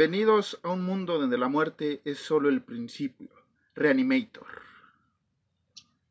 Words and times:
Bienvenidos 0.00 0.58
a 0.62 0.70
un 0.70 0.82
mundo 0.82 1.18
donde 1.18 1.36
la 1.36 1.48
muerte 1.48 2.00
es 2.06 2.20
solo 2.20 2.48
el 2.48 2.62
principio. 2.62 3.28
Reanimator. 3.74 4.46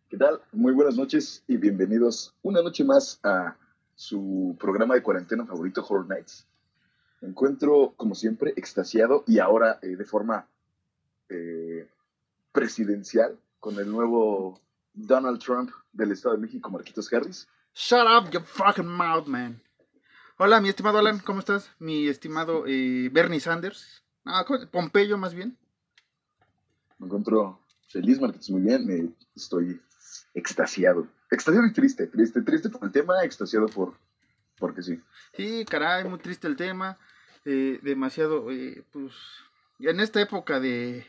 ¿Qué 0.08 0.16
tal? 0.16 0.40
Muy 0.52 0.73
buenas 0.73 0.95
noches 0.95 1.44
y 1.48 1.58
bienvenidos 1.58 2.36
una 2.44 2.62
noche 2.62 2.84
más 2.84 3.20
a 3.23 3.58
su 3.95 4.56
programa 4.60 4.94
de 4.94 5.02
cuarentena 5.02 5.44
favorito, 5.44 5.84
Horror 5.84 6.08
Nights. 6.08 6.45
Me 7.22 7.30
encuentro, 7.30 7.95
como 7.98 8.14
siempre, 8.14 8.54
extasiado 8.58 9.23
y 9.26 9.40
ahora 9.40 9.80
eh, 9.82 9.95
de 9.95 10.06
forma 10.06 10.45
eh, 11.28 11.90
presidencial 12.52 13.40
con 13.60 13.80
el 13.80 13.90
nuevo 13.90 14.62
Donald 14.94 15.40
Trump 15.40 15.72
del 15.94 16.12
Estado 16.12 16.36
de 16.36 16.42
México, 16.42 16.70
Marquitos 16.70 17.12
Harris. 17.12 17.48
Shut 17.73 18.06
up 18.06 18.30
your 18.30 18.44
fucking 18.44 18.86
mouth, 18.86 19.26
man. 19.26 19.60
Hola, 20.42 20.62
mi 20.62 20.70
estimado 20.70 21.00
Alan, 21.00 21.20
¿cómo 21.20 21.40
estás? 21.40 21.70
Mi 21.80 22.08
estimado 22.08 22.64
eh, 22.66 23.09
Bernie 23.12 23.42
Sanders. 23.42 24.04
Ah, 24.23 24.45
¿cómo- 24.48 24.66
Pompeyo, 24.70 25.18
más 25.18 25.34
bien. 25.34 25.58
Me 26.98 27.08
encuentro 27.08 27.59
feliz, 27.90 28.22
Marquitos, 28.22 28.50
muy 28.52 28.62
bien. 28.62 28.90
eh, 28.90 29.10
estoy 29.36 29.82
extasiado. 30.34 31.08
Extasiado 31.30 31.67
y 31.67 31.73
triste, 31.73 32.08
triste, 32.08 32.42
triste 32.42 32.70
por 32.70 32.86
el 32.86 32.92
tema, 32.92 33.22
extasiado 33.23 33.67
por, 33.67 33.98
porque 34.58 34.82
sí. 34.82 35.02
Sí, 35.34 35.66
caray, 35.70 36.06
muy 36.06 36.20
triste 36.20 36.48
el 36.48 36.56
tema. 36.56 36.98
eh, 37.45 37.80
demasiado, 37.84 38.50
eh, 38.52 38.84
pues, 38.92 39.14
en 39.80 40.00
esta 40.00 40.21
época 40.21 40.60
de, 40.61 41.06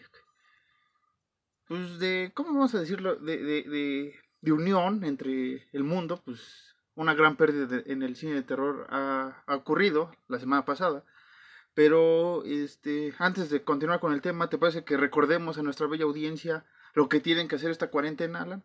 pues, 1.69 1.99
de, 2.01 2.31
¿cómo 2.35 2.51
vamos 2.55 2.75
a 2.75 2.81
decirlo? 2.81 3.17
De, 3.17 3.37
de, 3.37 3.63
de, 3.63 4.15
de 4.41 4.53
unión 4.53 5.05
entre 5.05 5.69
el 5.73 5.85
mundo, 5.85 6.21
pues, 6.25 6.70
una 6.95 7.15
gran 7.15 7.37
pérdida 7.37 7.67
de- 7.67 7.93
en 7.93 8.03
el 8.03 8.17
cine 8.17 8.35
de 8.35 8.43
terror 8.43 8.87
ha, 8.91 9.43
ha 9.47 9.55
ocurrido 9.57 10.11
la 10.29 10.39
semana 10.39 10.65
pasada. 10.65 11.05
Pero, 11.75 12.43
este, 12.45 13.15
antes 13.19 13.49
de 13.49 13.63
continuar 13.63 14.01
con 14.01 14.13
el 14.13 14.21
tema, 14.21 14.51
¿te 14.51 14.59
parece 14.59 14.85
que 14.85 14.97
recordemos 14.97 15.57
a 15.57 15.63
nuestra 15.63 15.87
bella 15.87 16.05
audiencia 16.05 16.65
lo 16.95 17.09
que 17.09 17.21
tienen 17.21 17.47
que 17.49 17.57
hacer 17.57 17.71
esta 17.71 17.91
cuarentena, 17.91 18.43
Alan? 18.43 18.63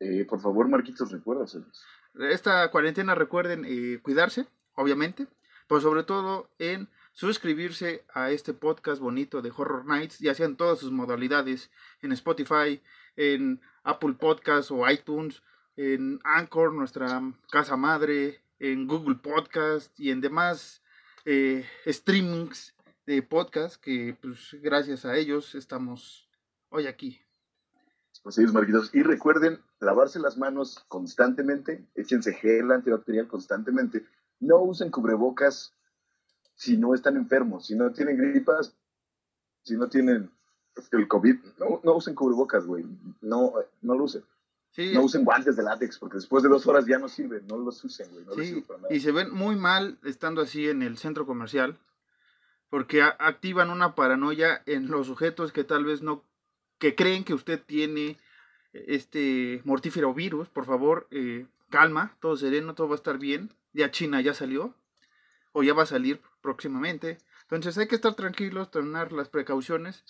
Eh, 0.00 0.24
por 0.24 0.40
favor, 0.40 0.68
Marquitos, 0.68 1.12
recuérdaselos. 1.12 1.84
esta 2.30 2.70
cuarentena 2.70 3.14
recuerden 3.14 3.64
eh, 3.66 4.00
cuidarse, 4.02 4.46
obviamente, 4.74 5.26
pero 5.68 5.80
sobre 5.80 6.02
todo 6.02 6.50
en 6.58 6.88
suscribirse 7.12 8.04
a 8.12 8.30
este 8.30 8.52
podcast 8.54 9.00
bonito 9.00 9.42
de 9.42 9.52
Horror 9.54 9.84
Nights, 9.86 10.18
ya 10.18 10.34
sean 10.34 10.56
todas 10.56 10.78
sus 10.80 10.90
modalidades, 10.90 11.70
en 12.00 12.12
Spotify, 12.12 12.82
en 13.16 13.60
Apple 13.84 14.14
Podcasts 14.14 14.70
o 14.70 14.88
iTunes, 14.90 15.42
en 15.76 16.20
Anchor, 16.24 16.72
nuestra 16.72 17.22
casa 17.50 17.76
madre, 17.76 18.42
en 18.58 18.86
Google 18.86 19.16
Podcast 19.16 19.98
y 19.98 20.10
en 20.10 20.20
demás 20.20 20.82
eh, 21.24 21.64
streamings 21.86 22.74
de 23.06 23.22
podcast 23.22 23.82
que 23.82 24.16
pues 24.20 24.56
gracias 24.62 25.04
a 25.04 25.16
ellos 25.16 25.54
estamos 25.54 26.28
hoy 26.68 26.86
aquí. 26.86 27.20
Así 28.24 28.44
es, 28.44 28.52
Marquitos. 28.52 28.94
Y 28.94 29.02
recuerden 29.02 29.60
lavarse 29.80 30.20
las 30.20 30.38
manos 30.38 30.84
constantemente, 30.88 31.84
échense 31.94 32.34
gel 32.34 32.70
antibacterial 32.70 33.26
constantemente. 33.26 34.06
No 34.38 34.60
usen 34.62 34.90
cubrebocas 34.90 35.74
si 36.54 36.76
no 36.76 36.94
están 36.94 37.16
enfermos, 37.16 37.66
si 37.66 37.74
no 37.74 37.92
tienen 37.92 38.16
gripas, 38.16 38.76
si 39.64 39.76
no 39.76 39.88
tienen 39.88 40.30
el 40.92 41.08
COVID. 41.08 41.36
No, 41.58 41.80
no 41.82 41.96
usen 41.96 42.14
cubrebocas, 42.14 42.64
güey. 42.64 42.84
No, 43.20 43.54
no 43.80 43.94
lo 43.96 44.04
usen. 44.04 44.22
Sí, 44.72 44.92
No 44.94 45.02
usen 45.02 45.24
guantes 45.24 45.56
de 45.56 45.62
látex 45.62 45.98
porque 45.98 46.16
después 46.16 46.42
de 46.42 46.48
dos 46.48 46.66
horas 46.66 46.86
ya 46.86 46.98
no 46.98 47.08
sirven. 47.08 47.46
No 47.46 47.58
los 47.58 47.84
usen, 47.84 48.10
güey. 48.10 48.24
No 48.24 48.34
les 48.34 48.48
Sí, 48.48 48.54
sirve 48.54 48.66
para 48.66 48.80
nada. 48.80 48.94
y 48.94 49.00
se 49.00 49.12
ven 49.12 49.30
muy 49.32 49.54
mal 49.56 49.98
estando 50.02 50.40
así 50.40 50.68
en 50.68 50.82
el 50.82 50.96
centro 50.98 51.26
comercial, 51.26 51.78
porque 52.70 53.02
activan 53.02 53.68
una 53.70 53.94
paranoia 53.94 54.62
en 54.66 54.88
los 54.88 55.06
sujetos 55.08 55.52
que 55.52 55.62
tal 55.64 55.84
vez 55.84 56.00
no, 56.02 56.24
que 56.78 56.94
creen 56.94 57.22
que 57.24 57.34
usted 57.34 57.60
tiene 57.62 58.16
eh, 58.72 58.84
este 58.88 59.60
mortífero 59.64 60.14
virus. 60.14 60.48
Por 60.48 60.64
favor, 60.64 61.06
eh, 61.10 61.46
calma, 61.68 62.16
todo 62.20 62.36
sereno, 62.38 62.74
todo 62.74 62.88
va 62.88 62.94
a 62.94 62.96
estar 62.96 63.18
bien. 63.18 63.52
Ya 63.74 63.90
China 63.90 64.20
ya 64.22 64.32
salió, 64.32 64.74
o 65.52 65.62
ya 65.62 65.74
va 65.74 65.82
a 65.82 65.86
salir 65.86 66.20
próximamente. 66.40 67.18
Entonces 67.42 67.76
hay 67.76 67.88
que 67.88 67.94
estar 67.94 68.14
tranquilos, 68.14 68.70
tomar 68.70 69.12
las 69.12 69.28
precauciones. 69.28 70.02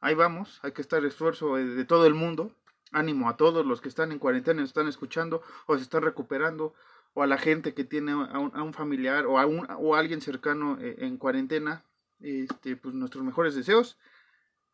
Ahí 0.00 0.14
vamos, 0.14 0.60
hay 0.62 0.72
que 0.72 0.82
estar 0.82 1.02
esfuerzo 1.06 1.56
eh, 1.56 1.64
de 1.64 1.84
todo 1.86 2.06
el 2.06 2.12
mundo. 2.14 2.54
Ánimo 2.92 3.28
a 3.28 3.36
todos 3.36 3.64
los 3.66 3.80
que 3.80 3.88
están 3.88 4.12
en 4.12 4.18
cuarentena, 4.18 4.60
nos 4.60 4.70
están 4.70 4.88
escuchando 4.88 5.42
o 5.66 5.76
se 5.76 5.82
están 5.82 6.02
recuperando 6.02 6.74
o 7.14 7.22
a 7.22 7.26
la 7.26 7.38
gente 7.38 7.74
que 7.74 7.84
tiene 7.84 8.12
a 8.12 8.38
un, 8.38 8.50
a 8.54 8.62
un 8.62 8.72
familiar 8.72 9.26
o 9.26 9.38
a, 9.38 9.46
un, 9.46 9.66
o 9.78 9.94
a 9.94 9.98
alguien 9.98 10.20
cercano 10.20 10.78
eh, 10.80 10.96
en 10.98 11.18
cuarentena, 11.18 11.84
este, 12.20 12.76
pues 12.76 12.94
nuestros 12.94 13.24
mejores 13.24 13.54
deseos. 13.54 13.98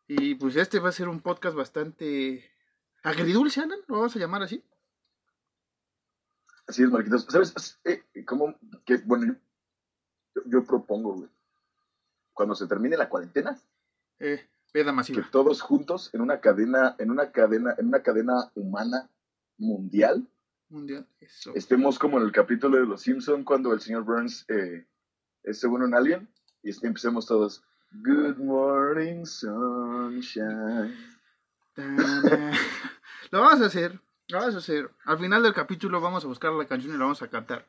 Y 0.07 0.35
pues 0.35 0.55
este 0.55 0.79
va 0.79 0.89
a 0.89 0.93
ser 0.93 1.07
un 1.07 1.21
podcast 1.21 1.55
bastante 1.55 2.49
agridulce, 3.03 3.61
Alan, 3.61 3.79
lo 3.87 3.97
vamos 3.97 4.15
a 4.15 4.19
llamar 4.19 4.41
así. 4.43 4.63
Así 6.67 6.83
es, 6.83 6.89
Marquitos. 6.89 7.25
¿Sabes? 7.29 7.79
Eh, 7.83 8.03
¿Cómo? 8.25 8.55
Que, 8.85 8.97
bueno, 8.97 9.35
yo, 10.35 10.41
yo 10.45 10.63
propongo, 10.63 11.13
güey. 11.13 11.29
Cuando 12.33 12.55
se 12.55 12.67
termine 12.67 12.95
la 12.95 13.09
cuarentena, 13.09 13.59
Eh, 14.19 14.45
peda 14.71 14.95
que 15.03 15.21
todos 15.31 15.61
juntos 15.61 16.09
en 16.13 16.21
una 16.21 16.39
cadena, 16.39 16.95
en 16.99 17.11
una 17.11 17.31
cadena, 17.31 17.75
en 17.77 17.87
una 17.87 18.01
cadena 18.01 18.51
humana 18.55 19.09
mundial, 19.57 20.27
Mundial. 20.69 21.07
Eso. 21.19 21.51
estemos 21.55 21.97
como 21.97 22.19
en 22.19 22.25
el 22.25 22.31
capítulo 22.31 22.77
de 22.77 22.85
Los 22.85 23.01
Simpson 23.01 23.43
cuando 23.43 23.73
el 23.73 23.81
señor 23.81 24.03
Burns 24.03 24.45
eh, 24.49 24.85
es 25.41 25.59
según 25.59 25.81
un 25.81 25.95
alien 25.95 26.29
y 26.61 26.69
empecemos 26.85 27.25
todos. 27.25 27.63
Good 27.91 28.37
morning, 28.37 29.25
sunshine. 29.25 30.95
Lo 33.31 33.41
vamos 33.41 33.61
a 33.61 33.65
hacer, 33.65 33.99
lo 34.27 34.39
vamos 34.39 34.55
a 34.55 34.57
hacer. 34.57 34.91
Al 35.05 35.17
final 35.17 35.43
del 35.43 35.53
capítulo 35.53 36.01
vamos 36.01 36.23
a 36.23 36.27
buscar 36.27 36.51
la 36.51 36.67
canción 36.67 36.93
y 36.93 36.97
la 36.97 37.03
vamos 37.03 37.21
a 37.21 37.29
cantar. 37.29 37.67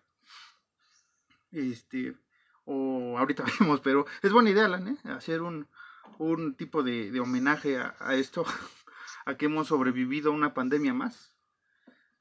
Este, 1.53 2.17
o 2.65 3.19
ahorita 3.19 3.45
vemos, 3.61 3.81
pero 3.81 4.07
es 4.23 4.33
buena 4.33 4.51
idea, 4.51 4.67
¿eh? 4.67 4.97
Hacer 5.11 5.43
un, 5.43 5.69
un 6.19 6.55
tipo 6.55 6.83
de, 6.83 7.11
de 7.11 7.21
homenaje 7.21 7.79
a, 7.79 7.95
a 8.01 8.15
esto, 8.17 8.45
a 9.27 9.37
que 9.37 9.47
hemos 9.47 9.69
sobrevivido 9.69 10.31
a 10.33 10.35
una 10.35 10.55
pandemia 10.55 10.95
más. 10.95 11.35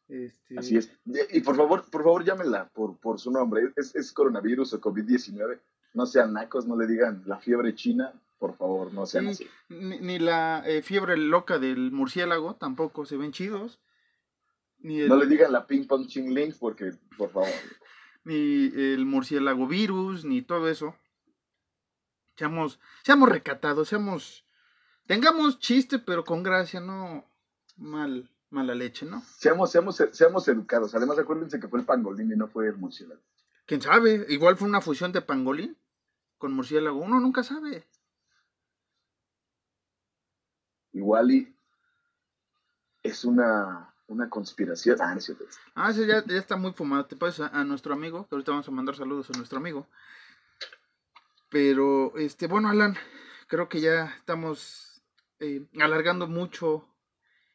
Este, 0.07 0.57
Así 0.57 0.75
es. 0.77 0.91
Y 1.31 1.41
por 1.41 1.56
favor, 1.56 1.86
por 1.91 2.03
favor, 2.03 2.24
llámela 2.25 2.69
por, 2.69 2.97
por 3.00 3.19
su 3.19 3.31
nombre. 3.31 3.71
Es, 3.75 3.95
es 3.95 4.12
coronavirus 4.12 4.74
o 4.74 4.81
COVID-19. 4.81 5.59
No 5.94 6.06
sean 6.06 6.33
nacos, 6.33 6.65
no 6.68 6.75
le 6.77 6.88
digan 6.88 7.24
la 7.25 7.38
fiebre 7.38 7.75
china. 7.75 8.13
Por 8.39 8.56
favor, 8.56 8.94
no 8.94 9.06
sean 9.06 9.36
Sí, 9.36 9.44
así. 9.44 9.50
ni, 9.69 10.00
ni 10.00 10.18
la 10.18 10.63
eh, 10.65 10.81
fiebre 10.81 11.18
loca 11.18 11.59
del 11.59 11.91
murciélago 11.91 12.56
tampoco 12.56 13.06
se 13.06 13.18
ven 13.18 13.31
chidos. 13.33 13.80
Ni 14.80 15.00
No 15.00 15.18
le 15.18 15.25
digan 15.27 15.51
la 15.51 15.68
ping 15.68 15.86
pong 15.86 16.07
ching 16.07 16.33
link 16.33 16.56
porque, 16.59 16.94
por 17.18 17.30
favor. 17.31 17.50
ni 18.24 18.71
el 18.74 19.06
murciélago 19.06 19.68
virus, 19.68 20.24
ni 20.25 20.41
todo 20.41 20.69
eso. 20.69 20.95
Seamos, 22.39 22.80
seamos 23.03 23.27
recatados, 23.27 23.89
seamos, 23.89 24.45
tengamos 25.06 25.59
chiste, 25.59 26.00
pero 26.00 26.24
con 26.24 26.41
gracia, 26.41 26.80
no 26.80 27.25
mal, 27.75 28.30
mala 28.50 28.74
leche, 28.74 29.06
¿no? 29.06 29.21
Seamos, 29.38 29.71
seamos, 29.71 30.01
seamos 30.13 30.47
educados. 30.47 30.95
Además, 30.95 31.19
acuérdense 31.19 31.59
que 31.59 31.68
fue 31.68 31.80
el 31.80 31.86
pangolín 31.86 32.31
y 32.31 32.38
no 32.38 32.47
fue 32.47 32.69
el 32.69 32.77
murciélago. 32.77 33.19
¿Quién 33.65 33.81
sabe? 33.81 34.25
Igual 34.30 34.56
fue 34.56 34.69
una 34.69 34.80
fusión 34.80 35.12
de 35.12 35.19
pangolín 35.21 35.77
con 36.38 36.53
murciélago. 36.53 37.01
Uno 37.01 37.19
nunca 37.19 37.44
sabe. 37.44 37.86
Igual 40.94 41.31
y 41.31 41.53
es 43.03 43.25
una, 43.25 43.94
una 44.07 44.30
conspiración. 44.30 44.95
Ah, 45.01 45.12
no 45.12 45.18
es 45.18 45.25
cierto. 45.25 45.44
Ah, 45.75 45.91
ese 45.91 46.07
ya, 46.07 46.24
ya 46.25 46.38
está 46.38 46.56
muy 46.56 46.71
fumado. 46.71 47.06
Te 47.06 47.18
pasas 47.18 47.51
a, 47.51 47.59
a 47.59 47.65
nuestro 47.65 47.94
amigo, 47.94 48.25
que 48.30 48.36
ahorita 48.36 48.51
vamos 48.51 48.68
a 48.69 48.71
mandar 48.71 48.95
saludos 48.95 49.30
a 49.30 49.38
nuestro 49.38 49.57
amigo. 49.57 49.89
Pero, 51.50 52.16
este, 52.18 52.48
bueno, 52.48 52.69
Alan, 52.69 52.96
creo 53.48 53.69
que 53.69 53.81
ya 53.81 54.06
estamos 54.18 55.01
eh, 55.40 55.66
alargando 55.80 56.28
mucho 56.28 56.88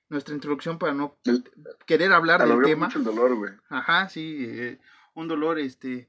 nuestra 0.09 0.35
introducción 0.35 0.79
para 0.79 0.95
no 0.95 1.17
El- 1.25 1.45
querer 1.87 2.13
hablar 2.13 2.47
del 2.47 2.63
tema. 2.63 2.87
mucho 2.87 2.99
el 2.99 3.05
dolor, 3.05 3.35
güey. 3.37 3.53
Ajá, 3.69 4.09
sí, 4.09 4.45
eh, 4.49 4.81
un 5.15 5.29
dolor, 5.29 5.59
este, 5.59 6.09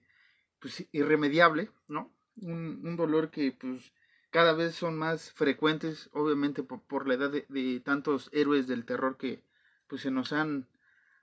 pues 0.59 0.85
irremediable, 0.91 1.69
¿no? 1.87 2.11
Un, 2.37 2.81
un 2.83 2.95
dolor 2.97 3.29
que, 3.29 3.51
pues, 3.51 3.93
cada 4.31 4.53
vez 4.53 4.75
son 4.75 4.97
más 4.97 5.31
frecuentes, 5.31 6.09
obviamente 6.11 6.63
por, 6.63 6.81
por 6.81 7.07
la 7.07 7.13
edad 7.13 7.29
de, 7.29 7.45
de 7.49 7.79
tantos 7.79 8.29
héroes 8.33 8.67
del 8.67 8.83
terror 8.85 9.15
que, 9.17 9.43
pues, 9.87 10.01
se 10.01 10.11
nos 10.11 10.33
han 10.33 10.67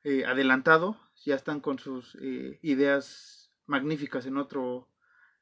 eh, 0.05 0.25
adelantado, 0.25 0.97
ya 1.25 1.35
están 1.35 1.61
con 1.61 1.79
sus 1.79 2.17
eh, 2.20 2.59
ideas 2.62 3.50
magníficas 3.67 4.26
en 4.26 4.37
otro 4.37 4.88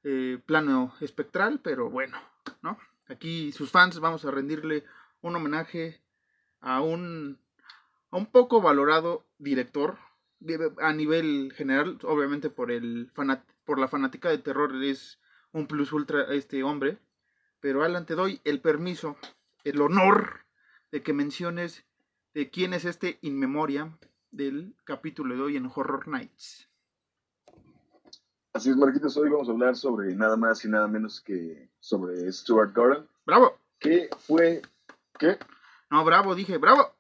eh, 0.05 0.39
plano 0.47 0.95
espectral, 1.01 1.61
pero 1.63 1.91
bueno, 1.91 2.19
¿no? 2.63 2.79
Aquí 3.09 3.53
sus 3.53 3.71
fans 3.71 4.01
vamos 4.01 4.25
a 4.25 4.31
rendirle 4.31 4.85
un 5.21 5.37
homenaje 5.37 6.01
a 6.61 6.81
un, 6.81 7.39
a 8.11 8.17
un 8.17 8.27
poco 8.27 8.61
valorado 8.61 9.27
director 9.39 9.99
a 10.81 10.93
nivel 10.95 11.53
general, 11.55 11.99
obviamente 12.05 12.49
por 12.49 12.71
el 12.71 13.13
fanat- 13.13 13.45
por 13.65 13.79
la 13.79 13.89
fanática 13.89 14.31
de 14.31 14.39
terror 14.39 14.75
es 14.83 15.21
un 15.53 15.67
plus 15.67 15.93
ultra 15.93 16.33
este 16.33 16.63
hombre, 16.63 16.99
pero 17.61 17.83
Alan 17.85 18.07
te 18.07 18.15
doy 18.15 18.41
el 18.45 18.61
permiso, 18.61 19.17
el 19.65 19.83
honor 19.83 20.47
de 20.91 21.03
que 21.03 21.13
menciones 21.13 21.85
de 22.33 22.49
quién 22.49 22.73
es 22.73 22.87
este 22.87 23.19
in 23.21 23.39
memoria 23.39 23.99
del 24.31 24.75
capítulo 24.85 25.35
de 25.35 25.43
hoy 25.43 25.57
en 25.57 25.67
Horror 25.67 26.09
Nights. 26.09 26.70
Así 28.53 28.69
es, 28.69 28.77
Marquitos. 28.77 29.17
Hoy 29.17 29.31
vamos 29.31 29.49
a 29.49 29.53
hablar 29.53 29.77
sobre 29.77 30.13
nada 30.17 30.37
más 30.37 30.65
y 30.65 30.69
nada 30.69 30.89
menos 30.89 31.21
que 31.21 31.69
sobre 31.79 32.31
Stuart 32.33 32.75
Gordon. 32.75 33.09
Bravo. 33.25 33.57
Que 33.79 34.11
fue. 34.19 34.61
¿Qué? 35.17 35.39
No, 35.89 36.05
bravo, 36.05 36.35
dije, 36.35 36.59
bravo. 36.59 36.93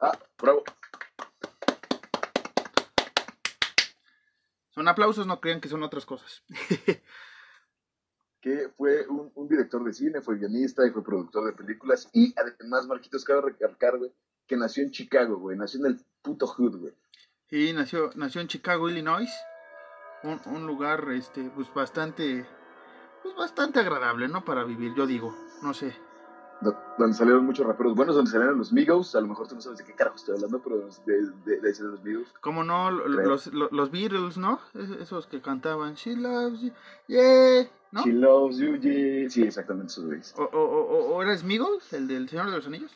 Ah, 0.00 0.18
bravo. 0.40 0.64
Son 4.70 4.88
aplausos, 4.88 5.26
no 5.26 5.38
crean 5.38 5.60
que 5.60 5.68
son 5.68 5.82
otras 5.82 6.06
cosas. 6.06 6.42
que 8.40 8.70
fue 8.78 9.06
un, 9.06 9.30
un 9.34 9.48
director 9.48 9.84
de 9.84 9.92
cine, 9.92 10.22
fue 10.22 10.38
guionista 10.38 10.86
y 10.86 10.90
fue 10.92 11.04
productor 11.04 11.44
de 11.44 11.52
películas. 11.52 12.08
Y 12.14 12.32
además, 12.38 12.86
Marquitos, 12.86 13.24
cabe 13.24 13.42
recalcar, 13.42 13.98
güey, 13.98 14.14
que 14.46 14.56
nació 14.56 14.82
en 14.82 14.92
Chicago, 14.92 15.36
güey. 15.36 15.58
Nació 15.58 15.80
en 15.80 15.92
el 15.92 16.00
puto 16.22 16.46
hood, 16.46 16.78
güey. 16.78 16.94
Y 17.50 17.74
nació, 17.74 18.12
nació 18.14 18.40
en 18.40 18.48
Chicago, 18.48 18.88
Illinois. 18.88 19.30
Un, 20.22 20.40
un 20.46 20.66
lugar 20.66 21.08
este, 21.12 21.50
pues 21.54 21.72
bastante. 21.72 22.46
Pues 23.22 23.34
bastante 23.36 23.80
agradable, 23.80 24.28
¿no? 24.28 24.44
Para 24.44 24.64
vivir, 24.64 24.94
yo 24.94 25.06
digo. 25.06 25.34
No 25.62 25.74
sé. 25.74 25.94
do- 26.60 26.76
Donde 26.98 27.14
salieron 27.16 27.44
muchos 27.46 27.66
raperos 27.66 27.94
buenos, 27.94 28.14
donde 28.16 28.30
salieron 28.30 28.58
los 28.58 28.72
Migos. 28.72 29.14
A 29.14 29.20
lo 29.20 29.28
mejor 29.28 29.46
tú 29.48 29.54
no 29.54 29.60
sabes 29.60 29.78
de 29.78 29.84
qué 29.84 29.94
carajo 29.94 30.16
estoy 30.16 30.34
hablando, 30.36 30.60
pero 30.62 30.88
de, 31.06 31.60
de, 31.60 31.74
los 31.80 32.02
Migos. 32.02 32.28
Como 32.40 32.64
no, 32.64 32.90
los, 32.90 33.46
lo- 33.48 33.68
los 33.70 33.90
Beatles, 33.90 34.36
¿no? 34.38 34.60
Es- 34.74 34.90
Esos 35.02 35.26
que 35.26 35.40
cantaban 35.40 35.94
She 35.94 36.16
loves 36.16 36.60
you, 36.60 36.72
yeah, 37.08 37.68
¿no? 37.92 38.02
She 38.04 38.12
loves 38.12 38.58
you, 38.58 38.76
yeah. 38.76 39.28
Sí, 39.30 39.42
exactamente 39.42 39.92
esos 39.92 40.04
güeyes. 40.06 40.34
O, 40.36 40.42
o, 40.44 40.58
o, 40.62 41.14
o 41.16 41.22
era 41.22 41.36
Smigol, 41.36 41.78
el 41.92 42.08
del 42.08 42.28
Señor 42.28 42.50
de 42.50 42.56
los 42.56 42.66
Anillos. 42.66 42.94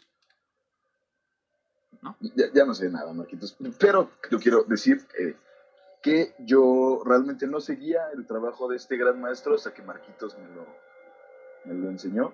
Ya, 2.20 2.46
ya 2.52 2.64
no 2.66 2.74
sé 2.74 2.90
nada, 2.90 3.12
Marquitos. 3.14 3.56
Pero 3.78 4.10
yo 4.30 4.38
quiero 4.38 4.64
decir 4.64 5.06
eh, 5.18 5.36
que 6.04 6.34
yo 6.38 7.02
realmente 7.06 7.46
no 7.46 7.60
seguía 7.60 8.10
el 8.14 8.26
trabajo 8.26 8.68
de 8.68 8.76
este 8.76 8.98
gran 8.98 9.18
maestro 9.22 9.54
hasta 9.54 9.72
que 9.72 9.82
Marquitos 9.82 10.36
me 10.38 10.46
lo, 10.54 10.66
me 11.64 11.72
lo 11.74 11.88
enseñó. 11.88 12.32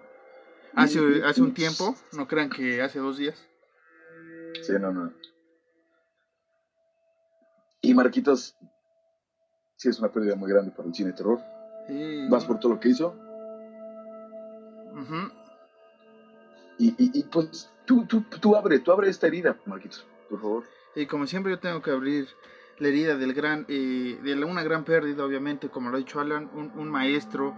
Y- 0.73 0.81
Hace, 0.81 0.99
hace 1.25 1.41
un 1.41 1.55
tiempo, 1.55 1.95
no 2.13 2.27
crean 2.27 2.51
que 2.51 2.83
hace 2.83 2.99
dos 2.99 3.17
días. 3.17 3.47
Sí, 4.63 4.73
no, 4.81 4.91
no. 4.93 5.13
Y 7.81 7.95
Marquitos, 7.95 8.57
sí 9.77 9.89
es 9.89 10.01
una 10.01 10.13
pérdida 10.13 10.35
muy 10.35 10.51
grande 10.51 10.73
para 10.73 10.89
el 10.89 10.95
cine 10.95 11.11
de 11.13 11.17
terror. 11.17 11.39
Sí. 11.87 12.27
Vas 12.29 12.45
por 12.45 12.59
todo 12.59 12.75
lo 12.75 12.81
que 12.81 12.89
hizo. 12.89 13.15
Ujú. 14.93 15.33
Y, 16.79 16.89
y, 16.99 17.21
y, 17.21 17.23
pues 17.25 17.71
tú, 17.87 18.05
tú, 18.07 18.23
tú 18.41 18.57
abre, 18.57 18.81
tú 18.81 18.91
abre 18.91 19.09
esta 19.09 19.29
herida, 19.29 19.57
Marquitos, 19.65 20.05
por 20.29 20.41
favor. 20.41 20.65
Y 20.97 21.07
como 21.07 21.27
siempre 21.29 21.53
yo 21.53 21.61
tengo 21.61 21.81
que 21.83 21.91
abrir 21.93 22.27
la 22.81 22.89
herida 22.89 23.17
del 23.17 23.35
gran, 23.35 23.67
eh, 23.69 24.19
de 24.23 24.45
una 24.45 24.63
gran 24.63 24.85
pérdida, 24.85 25.25
obviamente, 25.25 25.69
como 25.69 25.91
lo 25.91 25.97
ha 25.97 25.99
dicho 25.99 26.19
Alan, 26.19 26.51
un, 26.55 26.91
maestro, 26.91 27.55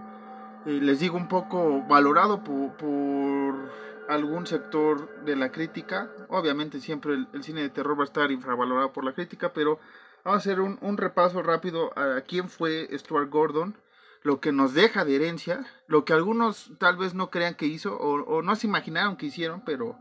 les 0.65 0.99
digo 0.99 1.15
un 1.15 1.29
poco 1.29 1.81
valorado 1.87 2.43
por, 2.43 3.71
algún 4.09 4.45
sector 4.45 5.23
de 5.23 5.37
la 5.37 5.49
crítica. 5.49 6.11
Obviamente 6.27 6.81
siempre 6.81 7.13
el, 7.13 7.43
cine 7.43 7.61
de 7.61 7.69
terror 7.69 7.97
va 7.97 8.03
a 8.03 8.05
estar 8.05 8.31
infravalorado 8.31 8.91
por 8.91 9.05
la 9.05 9.13
crítica, 9.13 9.53
pero 9.53 9.79
vamos 10.25 10.35
a 10.35 10.41
hacer 10.41 10.59
un, 10.59 10.77
un 10.81 10.97
repaso 10.97 11.41
rápido 11.41 11.97
a 11.97 12.19
quién 12.21 12.49
fue 12.49 12.89
Stuart 12.91 13.29
Gordon, 13.29 13.77
lo 14.23 14.41
que 14.41 14.51
nos 14.51 14.73
deja 14.73 15.05
de 15.05 15.15
herencia, 15.15 15.65
lo 15.87 16.03
que 16.03 16.11
algunos 16.11 16.71
tal 16.79 16.97
vez 16.97 17.13
no 17.13 17.29
crean 17.29 17.55
que 17.55 17.65
hizo 17.65 17.95
o, 17.95 18.23
o 18.23 18.41
no 18.41 18.57
se 18.57 18.67
imaginaron 18.67 19.15
que 19.15 19.27
hicieron, 19.27 19.61
pero 19.61 19.97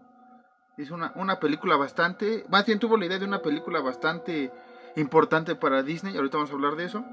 es 0.76 0.90
una, 0.90 1.12
una 1.14 1.38
película 1.38 1.76
bastante, 1.76 2.44
más 2.48 2.66
bien 2.66 2.80
tuvo 2.80 2.96
la 2.96 3.06
idea 3.06 3.20
de 3.20 3.24
una 3.24 3.40
película 3.40 3.80
bastante 3.80 4.50
importante 4.96 5.54
para 5.54 5.82
Disney, 5.82 6.16
ahorita 6.16 6.36
vamos 6.36 6.50
a 6.50 6.54
hablar 6.54 6.76
de 6.76 6.84
eso, 6.84 7.04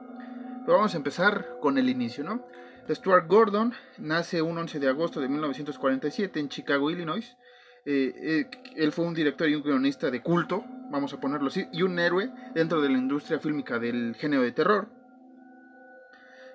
pero 0.66 0.78
vamos 0.78 0.94
a 0.94 0.98
empezar 0.98 1.58
con 1.62 1.78
el 1.78 1.90
inicio, 1.90 2.24
¿no? 2.24 2.44
Stuart 2.90 3.28
Gordon 3.28 3.74
nace 3.98 4.42
un 4.42 4.58
11 4.58 4.80
de 4.80 4.88
agosto 4.90 5.20
de 5.20 5.30
1947 5.30 6.40
en 6.40 6.50
Chicago, 6.50 6.90
Illinois. 6.90 7.38
Eh, 7.86 8.14
eh, 8.16 8.50
él 8.76 8.92
fue 8.92 9.06
un 9.06 9.14
director 9.14 9.48
y 9.48 9.56
un 9.56 9.64
guionista 9.64 10.10
de 10.10 10.22
culto, 10.22 10.64
vamos 10.90 11.14
a 11.14 11.20
ponerlo 11.20 11.48
así, 11.48 11.68
y 11.72 11.84
un 11.84 11.98
héroe 12.00 12.32
dentro 12.54 12.82
de 12.82 12.90
la 12.90 12.98
industria 12.98 13.40
fílmica 13.40 13.80
del 13.80 14.16
género 14.16 14.42
de 14.42 14.52
terror. 14.52 14.90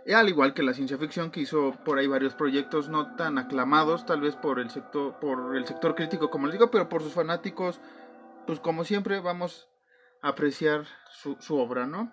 Y 0.06 0.12
al 0.12 0.28
igual 0.28 0.52
que 0.52 0.62
la 0.62 0.74
ciencia 0.74 0.98
ficción, 0.98 1.30
que 1.30 1.40
hizo 1.40 1.72
por 1.84 1.98
ahí 1.98 2.06
varios 2.06 2.34
proyectos 2.34 2.90
no 2.90 3.14
tan 3.16 3.38
aclamados, 3.38 4.04
tal 4.04 4.20
vez 4.20 4.36
por 4.36 4.58
el 4.58 4.70
sector, 4.70 5.18
por 5.18 5.56
el 5.56 5.64
sector 5.66 5.94
crítico, 5.94 6.30
como 6.30 6.46
les 6.46 6.54
digo, 6.54 6.70
pero 6.70 6.88
por 6.90 7.02
sus 7.02 7.14
fanáticos, 7.14 7.80
pues 8.46 8.60
como 8.60 8.84
siempre 8.84 9.20
vamos 9.20 9.68
apreciar 10.24 10.86
su, 11.10 11.36
su 11.40 11.56
obra, 11.56 11.86
¿no? 11.86 12.12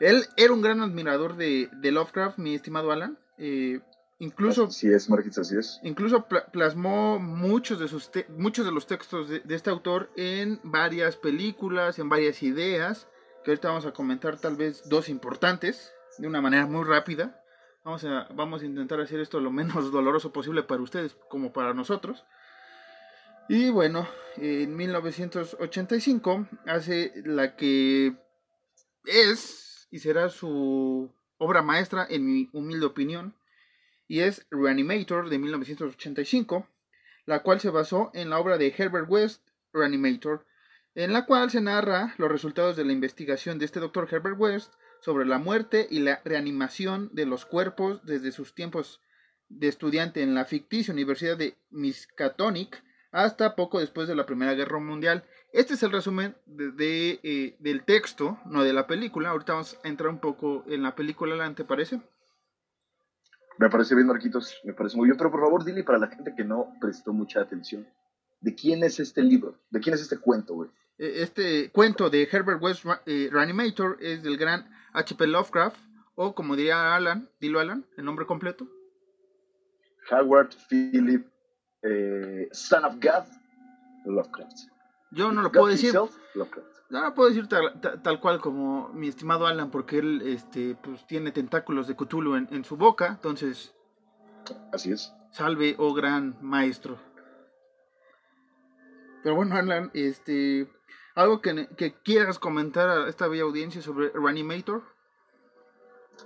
Él 0.00 0.24
era 0.36 0.52
un 0.52 0.62
gran 0.62 0.80
admirador 0.80 1.36
de, 1.36 1.68
de 1.72 1.92
Lovecraft, 1.92 2.38
mi 2.38 2.54
estimado 2.54 2.90
Alan. 2.92 3.18
eh, 3.38 3.80
incluso 4.18 4.66
Así 4.66 4.92
es, 4.92 5.08
Marquitos, 5.08 5.38
así 5.38 5.56
es. 5.58 5.80
Incluso 5.82 6.26
pla- 6.26 6.46
plasmó 6.46 7.18
muchos 7.18 7.78
de, 7.78 7.88
sus 7.88 8.10
muchos 8.36 8.64
de 8.66 8.72
los 8.72 8.86
textos 8.86 9.28
de, 9.28 9.40
de 9.40 9.54
este 9.54 9.70
autor 9.70 10.10
en 10.16 10.60
varias 10.64 11.16
películas, 11.16 11.98
en 11.98 12.08
varias 12.08 12.42
ideas, 12.42 13.08
que 13.44 13.52
ahorita 13.52 13.68
vamos 13.68 13.86
a 13.86 13.92
comentar 13.92 14.38
tal 14.38 14.56
vez 14.56 14.88
dos 14.88 15.08
importantes, 15.08 15.92
de 16.18 16.26
una 16.28 16.40
manera 16.40 16.66
muy 16.66 16.84
rápida. 16.84 17.38
Vamos 17.84 18.04
a, 18.04 18.28
vamos 18.34 18.62
a 18.62 18.66
intentar 18.66 19.00
hacer 19.00 19.18
esto 19.20 19.40
lo 19.40 19.50
menos 19.50 19.90
doloroso 19.92 20.32
posible 20.32 20.62
para 20.62 20.82
ustedes 20.82 21.16
como 21.28 21.52
para 21.52 21.74
nosotros. 21.74 22.24
Y 23.48 23.70
bueno, 23.70 24.08
en 24.36 24.76
1985 24.76 26.48
hace 26.66 27.12
la 27.24 27.56
que 27.56 28.14
es 29.04 29.88
y 29.90 29.98
será 29.98 30.28
su 30.28 31.12
obra 31.38 31.62
maestra, 31.62 32.06
en 32.08 32.24
mi 32.24 32.48
humilde 32.52 32.86
opinión, 32.86 33.34
y 34.06 34.20
es 34.20 34.46
Reanimator 34.50 35.28
de 35.28 35.38
1985, 35.38 36.68
la 37.26 37.42
cual 37.42 37.60
se 37.60 37.70
basó 37.70 38.10
en 38.14 38.30
la 38.30 38.38
obra 38.38 38.58
de 38.58 38.72
Herbert 38.76 39.10
West, 39.10 39.42
Reanimator, 39.72 40.46
en 40.94 41.12
la 41.12 41.26
cual 41.26 41.50
se 41.50 41.60
narra 41.60 42.14
los 42.18 42.30
resultados 42.30 42.76
de 42.76 42.84
la 42.84 42.92
investigación 42.92 43.58
de 43.58 43.64
este 43.64 43.80
doctor 43.80 44.08
Herbert 44.10 44.38
West 44.38 44.72
sobre 45.00 45.26
la 45.26 45.38
muerte 45.38 45.88
y 45.90 45.98
la 45.98 46.20
reanimación 46.24 47.10
de 47.12 47.26
los 47.26 47.44
cuerpos 47.44 48.04
desde 48.04 48.30
sus 48.30 48.54
tiempos 48.54 49.00
de 49.48 49.68
estudiante 49.68 50.22
en 50.22 50.34
la 50.34 50.44
ficticia 50.44 50.94
Universidad 50.94 51.36
de 51.36 51.56
Miskatonic 51.70 52.82
hasta 53.12 53.54
poco 53.54 53.78
después 53.78 54.08
de 54.08 54.16
la 54.16 54.26
Primera 54.26 54.54
Guerra 54.54 54.80
Mundial 54.80 55.22
Este 55.52 55.74
es 55.74 55.82
el 55.82 55.92
resumen 55.92 56.34
de, 56.46 57.20
eh, 57.22 57.56
del 57.60 57.84
texto, 57.84 58.38
no 58.46 58.64
de 58.64 58.72
la 58.72 58.86
película. 58.86 59.28
Ahorita 59.28 59.52
vamos 59.52 59.78
a 59.84 59.88
entrar 59.88 60.08
un 60.08 60.18
poco 60.18 60.64
en 60.66 60.82
la 60.82 60.94
película, 60.94 61.54
¿te 61.54 61.64
parece? 61.64 62.00
Me 63.58 63.68
parece 63.68 63.94
bien, 63.94 64.06
Marquitos, 64.06 64.58
me 64.64 64.72
parece 64.72 64.96
muy 64.96 65.06
bien. 65.06 65.18
Pero 65.18 65.30
por 65.30 65.40
favor, 65.40 65.62
dile 65.64 65.84
para 65.84 65.98
la 65.98 66.08
gente 66.08 66.32
que 66.34 66.42
no 66.42 66.72
prestó 66.80 67.12
mucha 67.12 67.42
atención, 67.42 67.86
¿de 68.40 68.54
quién 68.54 68.82
es 68.82 68.98
este 68.98 69.22
libro? 69.22 69.58
¿De 69.70 69.80
quién 69.80 69.94
es 69.94 70.00
este 70.00 70.18
cuento, 70.18 70.54
güey? 70.54 70.70
E, 70.98 71.22
este 71.22 71.70
cuento 71.70 72.08
de 72.08 72.26
Herbert 72.30 72.62
West 72.62 72.86
eh, 73.04 73.28
Reanimator 73.30 73.98
es 74.00 74.22
del 74.22 74.38
gran 74.38 74.70
H.P. 74.94 75.26
Lovecraft, 75.26 75.76
o 76.14 76.34
como 76.34 76.56
diría 76.56 76.94
Alan, 76.96 77.28
dilo 77.40 77.60
Alan, 77.60 77.84
el 77.98 78.06
nombre 78.06 78.24
completo. 78.24 78.66
Howard 80.10 80.50
Philip, 80.68 81.26
eh, 81.82 82.48
Son 82.52 82.84
of 82.84 82.94
God, 82.94 83.24
Lovecraft. 84.04 84.72
Yo 85.10 85.30
no 85.30 85.42
lo 85.42 85.52
puedo 85.52 85.66
decir. 85.66 85.94
No 85.94 87.00
lo 87.00 87.14
puedo 87.14 87.30
decir 87.30 87.48
tal, 87.48 88.20
cual 88.20 88.40
como 88.40 88.90
mi 88.90 89.08
estimado 89.08 89.46
Alan, 89.46 89.70
porque 89.70 89.98
él 89.98 90.22
este, 90.26 90.74
pues, 90.74 91.06
tiene 91.06 91.32
tentáculos 91.32 91.86
de 91.86 91.96
Cthulhu 91.96 92.36
en, 92.36 92.64
su 92.64 92.76
boca, 92.76 93.08
entonces. 93.08 93.74
Así 94.72 94.92
es. 94.92 95.14
Salve, 95.30 95.74
oh 95.78 95.94
gran 95.94 96.36
maestro. 96.42 96.98
Pero 99.22 99.36
bueno, 99.36 99.56
Alan, 99.56 99.90
este. 99.94 100.68
¿Algo 101.14 101.40
que, 101.40 101.94
quieras 102.02 102.38
comentar 102.38 102.88
a 102.88 103.08
esta 103.08 103.28
bella 103.28 103.42
audiencia 103.42 103.82
sobre 103.82 104.10
Reanimator? 104.10 104.82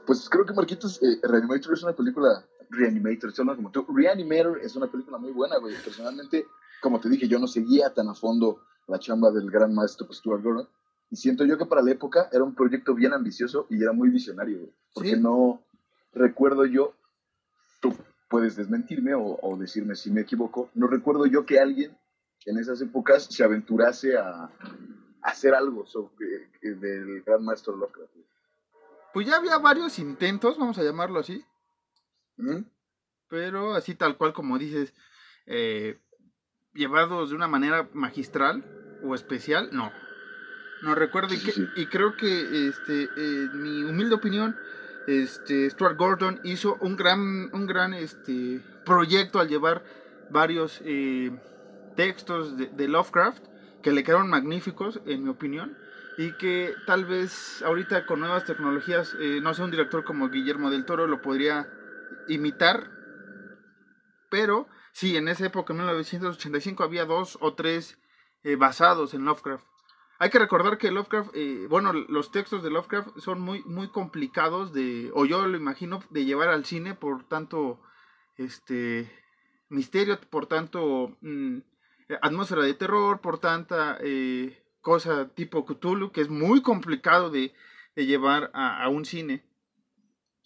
Pues 0.04 0.28
creo 0.28 0.44
que 0.44 0.52
Marquitos, 0.52 1.00
eh, 1.02 1.20
Reanimator 1.22 1.74
es 1.74 1.82
una 1.82 1.92
película. 1.92 2.44
Reanimator, 2.70 3.32
como 3.34 3.70
tú. 3.70 3.86
Reanimator 3.88 4.60
es 4.62 4.76
una 4.76 4.86
película 4.86 5.18
muy 5.18 5.32
buena, 5.32 5.58
güey. 5.58 5.74
Personalmente, 5.82 6.46
como 6.80 7.00
te 7.00 7.08
dije, 7.08 7.28
yo 7.28 7.38
no 7.38 7.46
seguía 7.46 7.92
tan 7.92 8.08
a 8.08 8.14
fondo 8.14 8.60
la 8.86 8.98
chamba 8.98 9.30
del 9.30 9.50
gran 9.50 9.74
maestro 9.74 10.12
Stuart 10.12 10.42
Gordon. 10.42 10.68
Y 11.10 11.16
siento 11.16 11.44
yo 11.44 11.56
que 11.56 11.66
para 11.66 11.82
la 11.82 11.92
época 11.92 12.28
era 12.32 12.42
un 12.42 12.54
proyecto 12.54 12.94
bien 12.94 13.12
ambicioso 13.12 13.66
y 13.70 13.80
era 13.80 13.92
muy 13.92 14.10
visionario, 14.10 14.70
Porque 14.92 15.16
no 15.16 15.62
recuerdo 16.12 16.66
yo, 16.66 16.94
tú 17.80 17.94
puedes 18.28 18.56
desmentirme 18.56 19.14
o, 19.14 19.56
decirme 19.58 19.94
si 19.94 20.10
me 20.10 20.22
equivoco, 20.22 20.70
no 20.74 20.88
recuerdo 20.88 21.26
yo 21.26 21.46
que 21.46 21.60
alguien 21.60 21.96
en 22.44 22.58
esas 22.58 22.80
épocas 22.80 23.24
se 23.24 23.44
aventurase 23.44 24.16
a, 24.16 24.50
hacer 25.22 25.54
algo 25.54 25.84
sobre, 25.86 26.50
eh, 26.62 26.70
del 26.74 27.22
gran 27.22 27.44
maestro 27.44 27.76
Lovecraft. 27.76 28.12
Pues 29.12 29.26
ya 29.26 29.36
había 29.36 29.58
varios 29.58 29.98
intentos, 29.98 30.58
vamos 30.58 30.78
a 30.78 30.82
llamarlo 30.82 31.18
así. 31.18 31.44
Pero 33.28 33.74
así 33.74 33.94
tal 33.94 34.16
cual 34.16 34.32
como 34.32 34.58
dices, 34.58 34.94
eh, 35.46 36.00
llevados 36.74 37.30
de 37.30 37.36
una 37.36 37.48
manera 37.48 37.88
magistral 37.92 38.64
o 39.02 39.14
especial, 39.14 39.70
no. 39.72 39.92
No 40.82 40.94
recuerdo 40.94 41.34
y, 41.34 41.86
creo 41.86 42.16
que 42.16 42.68
este 42.68 43.08
mi 43.54 43.82
humilde 43.82 44.14
opinión 44.14 44.56
este 45.06 45.70
Stuart 45.70 45.96
Gordon 45.96 46.40
hizo 46.44 46.76
un 46.80 46.96
gran 46.96 47.54
un 47.54 47.66
gran 47.66 47.94
este 47.94 48.60
proyecto 48.84 49.38
al 49.38 49.48
llevar 49.48 49.84
varios 50.30 50.80
eh, 50.84 51.30
textos 51.94 52.56
de, 52.56 52.88
Lovecraft 52.88 53.44
que 53.82 53.92
le 53.92 54.02
quedaron 54.02 54.28
magníficos 54.28 55.00
en 55.06 55.22
mi 55.22 55.30
opinión 55.30 55.76
y 56.18 56.32
que 56.32 56.74
tal 56.86 57.04
vez 57.04 57.62
ahorita 57.62 58.06
con 58.06 58.20
nuevas 58.20 58.44
tecnologías 58.44 59.16
eh, 59.20 59.40
no 59.40 59.54
sé 59.54 59.62
un 59.62 59.70
director 59.70 60.04
como 60.04 60.28
Guillermo 60.28 60.70
del 60.70 60.84
Toro 60.84 61.06
lo 61.06 61.22
podría 61.22 61.68
imitar 62.28 62.90
pero 64.30 64.68
Sí, 64.96 65.14
en 65.14 65.28
esa 65.28 65.44
época, 65.44 65.74
en 65.74 65.80
1985, 65.80 66.82
había 66.82 67.04
dos 67.04 67.36
o 67.42 67.52
tres 67.52 67.98
eh, 68.44 68.56
basados 68.56 69.12
en 69.12 69.26
Lovecraft. 69.26 69.66
Hay 70.18 70.30
que 70.30 70.38
recordar 70.38 70.78
que 70.78 70.90
Lovecraft, 70.90 71.32
eh, 71.34 71.66
bueno, 71.68 71.92
los 71.92 72.32
textos 72.32 72.62
de 72.62 72.70
Lovecraft 72.70 73.18
son 73.18 73.42
muy, 73.42 73.62
muy 73.64 73.88
complicados 73.88 74.72
de, 74.72 75.10
o 75.12 75.26
yo 75.26 75.46
lo 75.46 75.58
imagino, 75.58 76.02
de 76.08 76.24
llevar 76.24 76.48
al 76.48 76.64
cine 76.64 76.94
por 76.94 77.28
tanto, 77.28 77.78
este, 78.38 79.12
misterio, 79.68 80.18
por 80.30 80.46
tanto, 80.46 81.14
mm, 81.20 81.58
atmósfera 82.22 82.62
de 82.62 82.72
terror, 82.72 83.20
por 83.20 83.38
tanta 83.38 83.98
eh, 84.00 84.64
cosa 84.80 85.28
tipo 85.28 85.66
Cthulhu, 85.66 86.10
que 86.10 86.22
es 86.22 86.30
muy 86.30 86.62
complicado 86.62 87.28
de, 87.28 87.52
llevar 87.96 88.50
a, 88.54 88.82
a, 88.82 88.88
un 88.88 89.04
cine. 89.04 89.45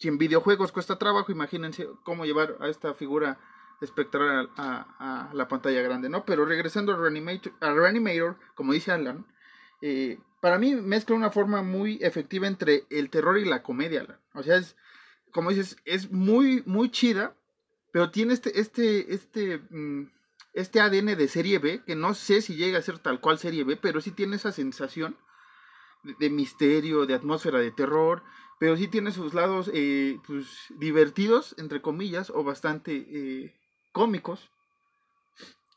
Si 0.01 0.09
en 0.09 0.17
videojuegos 0.17 0.73
cuesta 0.73 0.99
trabajo, 0.99 1.31
imagínense 1.31 1.87
cómo 2.05 2.25
llevar 2.25 2.57
a 2.61 2.69
esta 2.69 2.95
figura 2.95 3.39
espectral 3.83 4.51
a, 4.57 5.31
la 5.35 5.47
pantalla 5.47 5.83
grande, 5.83 6.09
¿no? 6.09 6.25
Pero 6.25 6.47
regresando 6.47 6.93
a 6.93 6.97
Reanimator, 6.97 7.53
a 7.61 7.73
Reanimator 7.73 8.37
como 8.55 8.73
dice 8.73 8.93
Alan, 8.93 9.27
eh, 9.83 10.19
para 10.41 10.59
mí 10.59 10.75
mezcla 10.75 11.15
una 11.15 11.31
forma 11.31 11.63
muy 11.63 11.99
efectiva 12.01 12.47
entre 12.47 12.85
el 12.89 13.11
terror 13.11 13.37
y 13.37 13.45
la 13.45 13.63
comedia, 13.63 14.01
Alan. 14.01 14.19
O 14.33 14.43
sea, 14.43 14.57
es, 14.57 14.75
como 15.33 15.51
dices, 15.51 15.77
es 15.85 16.11
muy, 16.11 16.63
muy 16.65 16.91
chida, 16.91 17.35
pero 17.93 18.11
tiene 18.11 18.33
este, 18.33 18.59
este, 18.59 19.13
este, 19.13 19.59
mm, 19.69 20.11
este 20.55 20.81
ADN 20.81 21.15
de 21.15 21.29
serie 21.29 21.59
B, 21.59 21.83
que 21.85 21.95
no 21.95 22.15
sé 22.15 22.41
si 22.41 22.57
llega 22.57 22.79
a 22.79 22.83
ser 22.83 23.01
tal 23.01 23.21
cual 23.21 23.39
serie 23.39 23.65
B, 23.65 23.77
pero 23.77 24.01
sí 24.01 24.13
tiene 24.13 24.37
esa 24.37 24.51
sensación 24.51 25.19
de, 26.03 26.31
misterio, 26.31 27.07
de 27.07 27.15
atmósfera 27.15 27.59
de 27.59 27.71
terror, 27.71 28.23
pero 28.61 28.77
sí 28.77 28.89
tiene 28.89 29.11
sus 29.11 29.33
lados 29.33 29.71
eh, 29.73 30.21
pues, 30.27 30.47
divertidos, 30.79 31.55
entre 31.57 31.81
comillas, 31.81 32.29
o 32.29 32.45
bastante 32.45 32.93
eh, 32.95 33.55
cómicos 33.91 34.51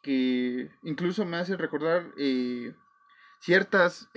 que 0.02 0.70
incluso 0.84 1.24
me 1.24 1.38
hacen 1.38 1.58
recordar 1.58 2.12
eh, 2.18 2.76
ciertas 3.40 4.10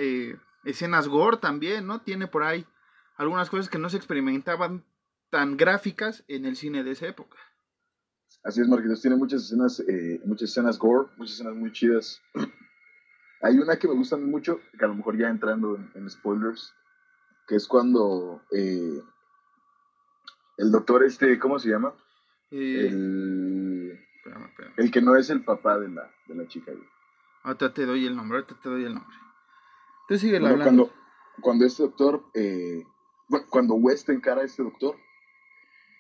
escenas 0.65 1.07
gore 1.07 1.37
también, 1.37 1.87
¿no? 1.87 2.01
Tiene 2.01 2.27
por 2.27 2.43
ahí 2.43 2.67
algunas 3.17 3.51
cosas 3.51 3.71
que 3.71 3.79
no 3.79 3.89
se 3.89 3.99
experimentaban 3.99 4.85
tan 5.31 5.57
gráficas 5.57 6.25
en 6.27 6.45
el 6.45 6.57
cine 6.57 6.83
de 6.83 6.91
esa 6.91 7.07
época. 7.07 7.39
Así 8.43 8.61
es, 8.61 8.69
Marquitos, 8.69 9.01
tiene 9.01 9.17
muchas 9.17 9.45
escenas, 9.45 9.81
muchas 10.25 10.51
escenas 10.51 10.77
gore, 10.77 11.09
muchas 11.17 11.37
escenas 11.37 11.55
muy 11.55 11.71
chidas. 11.71 12.21
Hay 13.43 13.59
una 13.59 13.77
que 13.77 13.87
me 13.87 13.95
gusta 13.95 14.17
mucho, 14.17 14.61
que 14.77 14.85
a 14.85 14.89
lo 14.89 14.97
mejor 14.97 15.17
ya 15.17 15.29
entrando 15.29 15.79
en, 15.95 16.11
spoilers, 16.11 16.75
que 17.47 17.57
es 17.57 17.67
cuando 17.67 18.43
el 18.51 19.03
doctor 20.73 21.05
este, 21.05 21.39
¿cómo 21.39 21.59
se 21.59 21.71
llama? 21.71 21.95
El, 22.51 23.99
el 24.77 24.91
que 24.91 25.03
no 25.03 25.17
es 25.17 25.31
el 25.31 25.45
papá 25.45 25.79
de 25.79 25.89
la, 25.89 26.11
de 26.27 26.35
la 26.35 26.47
chica. 26.49 26.73
Ahorita 27.43 27.73
te 27.73 27.87
doy 27.87 28.07
el 28.07 28.17
nombre, 28.17 28.39
ahorita 28.39 28.59
te 28.61 28.69
doy 28.69 28.85
el 28.85 28.95
nombre. 28.95 29.17
Tú 30.09 30.19
sigue 30.19 30.37
hablando. 30.37 30.63
Cuando, 30.63 30.93
cuando 31.41 31.65
este 31.67 31.83
doctor, 31.83 32.25
eh, 32.35 32.85
cuando 33.51 33.75
West 33.75 34.09
encara 34.09 34.43
a 34.43 34.45
este 34.45 34.63
doctor, 34.63 34.97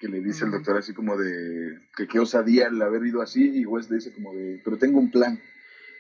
que 0.00 0.08
le 0.08 0.20
dice 0.20 0.44
el 0.44 0.50
doctor 0.50 0.76
así 0.76 0.92
como 0.92 1.16
de 1.16 1.80
que 1.96 2.06
qué 2.06 2.18
osadía 2.18 2.66
el 2.66 2.80
haber 2.82 3.04
ido 3.04 3.22
así, 3.22 3.58
y 3.58 3.64
West 3.64 3.90
le 3.90 3.96
dice 3.96 4.12
como 4.12 4.32
de, 4.34 4.60
pero 4.64 4.76
tengo 4.78 4.98
un 4.98 5.10
plan. 5.10 5.40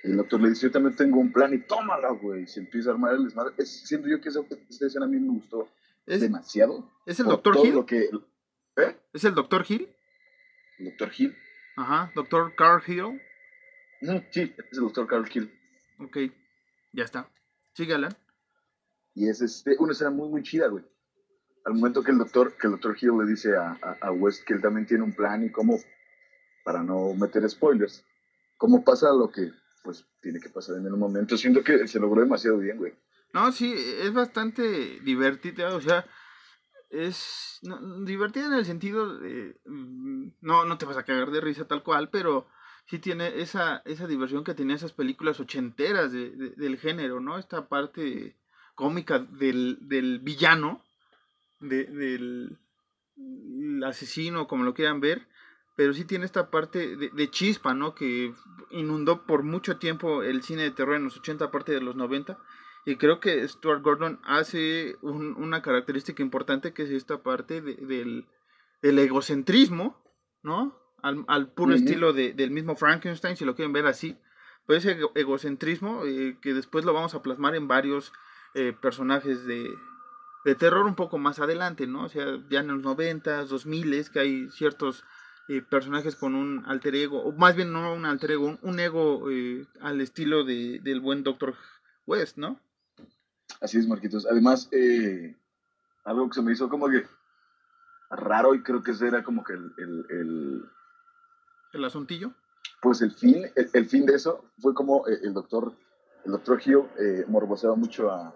El 0.06 0.16
doctor 0.16 0.40
le 0.40 0.50
dice, 0.50 0.68
yo 0.68 0.70
también 0.70 0.94
tengo 0.94 1.18
un 1.18 1.32
plan 1.32 1.52
y 1.52 1.58
tómala, 1.58 2.10
güey. 2.10 2.46
Se 2.46 2.60
empieza 2.60 2.90
a 2.90 2.92
armar 2.92 3.14
el 3.14 3.24
desmadre. 3.24 3.66
siento 3.66 4.06
yo 4.06 4.20
que 4.20 4.28
esa, 4.28 4.40
escena 4.80 5.04
a 5.04 5.08
mí 5.08 5.18
me 5.18 5.30
gustó 5.30 5.68
demasiado. 6.06 6.88
¿Es 7.04 7.18
el 7.18 7.26
doctor 7.26 7.56
Hill? 7.56 7.84
que, 7.84 8.10
¿eh? 8.76 8.96
¿Es 9.12 9.24
el 9.24 9.34
doctor 9.34 9.64
Hill? 9.68 9.88
Doctor 10.78 11.10
Hill. 11.18 11.36
Ajá, 11.76 12.12
Doctor 12.14 12.54
Carl 12.54 12.80
Hill. 12.86 13.20
No, 14.00 14.22
sí, 14.30 14.54
es 14.56 14.78
el 14.78 14.84
Doctor 14.84 15.08
Carl 15.08 15.28
Hill. 15.32 15.52
Ok, 15.98 16.18
ya 16.92 17.02
está. 17.02 17.28
Sígala. 17.74 18.16
Y 19.12 19.28
es 19.28 19.42
este, 19.42 19.74
una 19.80 19.90
escena 19.90 20.10
muy, 20.10 20.28
muy 20.28 20.44
chida, 20.44 20.68
güey. 20.68 20.84
Al 21.64 21.74
momento 21.74 22.04
que 22.04 22.12
el 22.12 22.18
doctor, 22.18 22.56
que 22.56 22.68
el 22.68 22.74
doctor 22.74 22.96
Hill 23.00 23.18
le 23.18 23.26
dice 23.26 23.56
a, 23.56 23.72
a, 24.00 24.12
West 24.12 24.44
que 24.44 24.54
él 24.54 24.62
también 24.62 24.86
tiene 24.86 25.02
un 25.02 25.12
plan 25.12 25.44
y 25.44 25.50
cómo, 25.50 25.80
para 26.64 26.84
no 26.84 27.12
meter 27.14 27.48
spoilers, 27.50 28.04
cómo 28.56 28.84
pasa 28.84 29.12
lo 29.12 29.32
que 29.32 29.50
pues 29.86 30.04
tiene 30.20 30.40
que 30.40 30.50
pasar 30.50 30.76
en 30.76 30.86
el 30.86 30.96
momento. 30.96 31.36
Siento 31.36 31.62
que 31.62 31.86
se 31.86 32.00
logró 32.00 32.20
demasiado 32.20 32.58
bien, 32.58 32.76
güey. 32.76 32.92
No, 33.32 33.52
sí, 33.52 33.72
es 33.72 34.12
bastante 34.12 34.98
divertido, 35.00 35.76
o 35.76 35.80
sea, 35.80 36.04
es 36.90 37.60
divertida 38.04 38.46
en 38.46 38.54
el 38.54 38.64
sentido 38.64 39.18
de, 39.18 39.56
mm, 39.64 40.28
no, 40.40 40.64
no 40.64 40.76
te 40.76 40.86
vas 40.86 40.96
a 40.96 41.04
cagar 41.04 41.30
de 41.30 41.40
risa 41.40 41.68
tal 41.68 41.84
cual, 41.84 42.10
pero 42.10 42.48
sí 42.86 42.98
tiene 42.98 43.40
esa, 43.40 43.82
esa 43.84 44.08
diversión 44.08 44.42
que 44.42 44.54
tenía 44.54 44.74
esas 44.74 44.92
películas 44.92 45.38
ochenteras 45.38 46.10
de, 46.10 46.30
del 46.30 46.78
género, 46.78 47.20
¿no? 47.20 47.38
Esta 47.38 47.68
parte 47.68 48.36
cómica 48.74 49.20
del, 49.20 49.78
del 49.82 50.18
villano, 50.18 50.84
del 51.60 52.58
asesino, 53.84 54.48
como 54.48 54.64
lo 54.64 54.74
quieran 54.74 55.00
ver, 55.00 55.28
pero 55.76 55.92
sí 55.92 56.04
tiene 56.04 56.24
esta 56.24 56.50
parte 56.50 56.96
de, 56.96 57.10
de, 57.10 57.30
chispa, 57.30 57.74
¿no? 57.74 57.94
Que 57.94 58.32
inundó 58.70 59.26
por 59.26 59.42
mucho 59.42 59.76
tiempo 59.76 60.22
el 60.22 60.42
cine 60.42 60.62
de 60.62 60.70
terror 60.70 60.96
en 60.96 61.04
los 61.04 61.18
80, 61.18 61.50
parte 61.50 61.72
de 61.72 61.80
los 61.80 61.94
90, 61.96 62.38
y 62.86 62.96
creo 62.96 63.18
que 63.18 63.46
Stuart 63.46 63.82
Gordon 63.82 64.20
hace 64.22 64.96
una 65.02 65.60
característica 65.60 66.22
importante 66.22 66.72
que 66.72 66.84
es 66.84 66.90
esta 66.90 67.20
parte 67.20 67.60
del, 67.60 68.26
egocentrismo, 68.80 70.00
¿no? 70.44 70.80
Al, 71.02 71.52
puro 71.52 71.74
estilo 71.74 72.12
del 72.12 72.50
mismo 72.52 72.76
Frankenstein, 72.76 73.36
si 73.36 73.44
lo 73.44 73.56
quieren 73.56 73.72
ver 73.72 73.86
así. 73.86 74.16
pues 74.66 74.84
ese 74.84 75.00
egocentrismo 75.16 76.04
eh, 76.04 76.38
que 76.40 76.54
después 76.54 76.84
lo 76.84 76.92
vamos 76.92 77.14
a 77.16 77.22
plasmar 77.22 77.56
en 77.56 77.66
varios 77.66 78.12
eh, 78.54 78.72
personajes 78.72 79.44
de, 79.46 79.68
de, 80.44 80.54
terror 80.54 80.86
un 80.86 80.94
poco 80.94 81.18
más 81.18 81.40
adelante, 81.40 81.88
¿no? 81.88 82.04
O 82.04 82.08
sea, 82.08 82.38
ya 82.48 82.60
en 82.60 82.68
los 82.68 82.82
90, 82.82 83.46
2000 83.46 84.10
que 84.12 84.20
hay 84.20 84.50
ciertos 84.50 85.04
eh, 85.48 85.62
personajes 85.62 86.16
con 86.16 86.34
un 86.34 86.64
alter 86.66 86.94
ego, 86.94 87.22
o 87.22 87.32
más 87.32 87.54
bien 87.56 87.72
no 87.72 87.92
un 87.94 88.04
alter 88.04 88.32
ego, 88.32 88.58
un, 88.62 88.80
ego 88.80 89.26
al 89.80 90.00
estilo 90.00 90.44
de, 90.44 90.80
del 90.82 91.00
buen 91.00 91.22
Doctor 91.22 91.54
West, 92.06 92.36
¿no? 92.36 92.60
Así 93.60 93.78
es, 93.78 93.86
Marquitos. 93.86 94.26
Además, 94.26 94.68
algo 96.04 96.28
que 96.28 96.34
se 96.34 96.42
me 96.42 96.52
hizo 96.52 96.68
como 96.68 96.88
que 96.88 97.06
raro 98.10 98.54
y 98.54 98.62
creo 98.62 98.82
que 98.82 98.92
ese 98.92 99.08
era 99.08 99.22
como 99.22 99.44
que 99.44 99.54
el... 99.54 99.72
¿El, 99.78 100.06
el, 100.10 100.64
¿El 101.72 101.84
asuntillo? 101.84 102.32
pues 102.80 103.02
el 103.02 103.12
fin, 103.12 103.44
el, 103.54 103.86
fin 103.86 104.06
de 104.06 104.14
eso 104.14 104.44
fue 104.60 104.74
como 104.74 105.08
eh, 105.08 105.18
el 105.22 105.34
doctor, 105.34 105.72
el 106.24 106.32
doctor 106.32 106.60
Hill 106.64 106.84
eh, 106.98 107.24
morboseaba 107.28 107.74
mucho 107.74 108.10
a, 108.10 108.32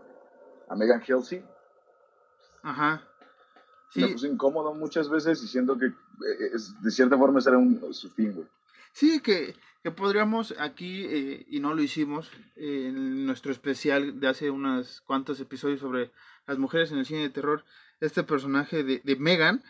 a 0.68 0.76
Megan 0.76 1.02
Halsey. 1.06 1.44
Ajá. 2.62 3.02
Sí. 3.90 4.00
Me 4.00 4.08
puso 4.08 4.26
incómodo 4.26 4.74
muchas 4.74 5.08
veces 5.08 5.40
diciendo 5.40 5.76
que 5.78 5.86
eh, 5.86 6.52
de 6.82 6.90
cierta 6.90 7.18
forma 7.18 7.40
ese 7.40 7.50
era 7.50 7.58
un, 7.58 7.92
su 7.92 8.10
fin, 8.10 8.32
güey. 8.34 8.46
Sí, 8.92 9.20
que, 9.20 9.54
que 9.82 9.90
podríamos 9.90 10.54
aquí, 10.58 11.06
eh, 11.06 11.46
y 11.48 11.60
no 11.60 11.74
lo 11.74 11.82
hicimos, 11.82 12.30
en 12.56 13.26
nuestro 13.26 13.52
especial 13.52 14.20
de 14.20 14.28
hace 14.28 14.50
unos 14.50 15.00
cuantos 15.02 15.40
episodios 15.40 15.80
sobre 15.80 16.10
las 16.46 16.58
mujeres 16.58 16.90
en 16.92 16.98
el 16.98 17.06
cine 17.06 17.20
de 17.20 17.30
terror, 17.30 17.64
este 18.00 18.22
personaje 18.22 18.82
de, 18.82 19.00
de 19.04 19.16
Megan, 19.16 19.62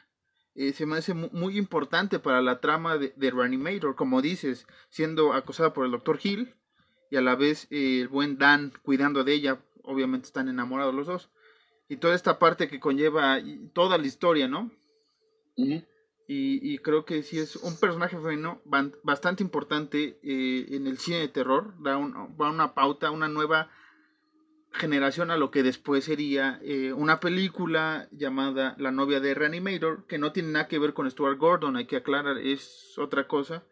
eh, 0.54 0.72
se 0.72 0.86
me 0.86 0.96
hace 0.96 1.14
muy 1.14 1.56
importante 1.56 2.18
para 2.18 2.42
la 2.42 2.60
trama 2.60 2.98
de, 2.98 3.12
de, 3.16 3.30
Reanimator, 3.30 3.94
como 3.94 4.20
dices, 4.20 4.66
siendo 4.88 5.32
acosada 5.32 5.72
por 5.72 5.84
el 5.84 5.92
Dr. 5.92 6.18
Hill 6.22 6.54
y 7.10 7.16
a 7.16 7.20
la 7.20 7.36
vez 7.36 7.66
eh, 7.70 8.00
el 8.02 8.08
buen 8.08 8.36
Dan 8.36 8.72
cuidando 8.82 9.22
de 9.22 9.34
ella, 9.34 9.60
obviamente 9.82 10.26
están 10.26 10.48
enamorados 10.48 10.94
los 10.94 11.06
dos, 11.06 11.30
y 11.90 11.96
toda 11.96 12.14
esta 12.14 12.38
parte 12.38 12.68
que 12.68 12.78
conlleva 12.78 13.40
toda 13.72 13.98
la 13.98 14.06
historia, 14.06 14.46
¿no? 14.46 14.70
y, 15.56 15.84
y, 16.28 16.78
creo 16.78 17.04
que 17.04 17.24
sí 17.24 17.40
es 17.40 17.56
un 17.56 17.76
personaje 17.78 18.16
femenino 18.16 18.62
bastante 19.02 19.42
importante 19.42 20.20
eh, 20.22 20.66
en 20.70 20.86
el 20.86 20.98
cine 20.98 21.18
de 21.18 21.28
terror, 21.28 21.74
da, 21.82 21.96
un, 21.96 22.36
da 22.38 22.48
una 22.48 22.74
pauta, 22.74 23.10
una 23.10 23.26
nueva 23.28 23.68
generación 24.70 25.32
a 25.32 25.36
lo 25.36 25.50
que 25.50 25.64
después 25.64 26.04
sería 26.04 26.60
eh, 26.62 26.92
una 26.92 27.18
película 27.18 28.08
llamada 28.12 28.76
La 28.78 28.92
novia 28.92 29.18
de 29.18 29.34
Reanimator, 29.34 30.06
que 30.06 30.18
no 30.18 30.30
tiene 30.30 30.50
nada 30.50 30.68
que 30.68 30.78
ver 30.78 30.94
con 30.94 31.10
Stuart 31.10 31.38
Gordon, 31.38 31.76
hay 31.76 31.86
que 31.86 31.96
aclarar, 31.96 32.38
es 32.38 32.96
otra 32.98 33.26
cosa, 33.26 33.64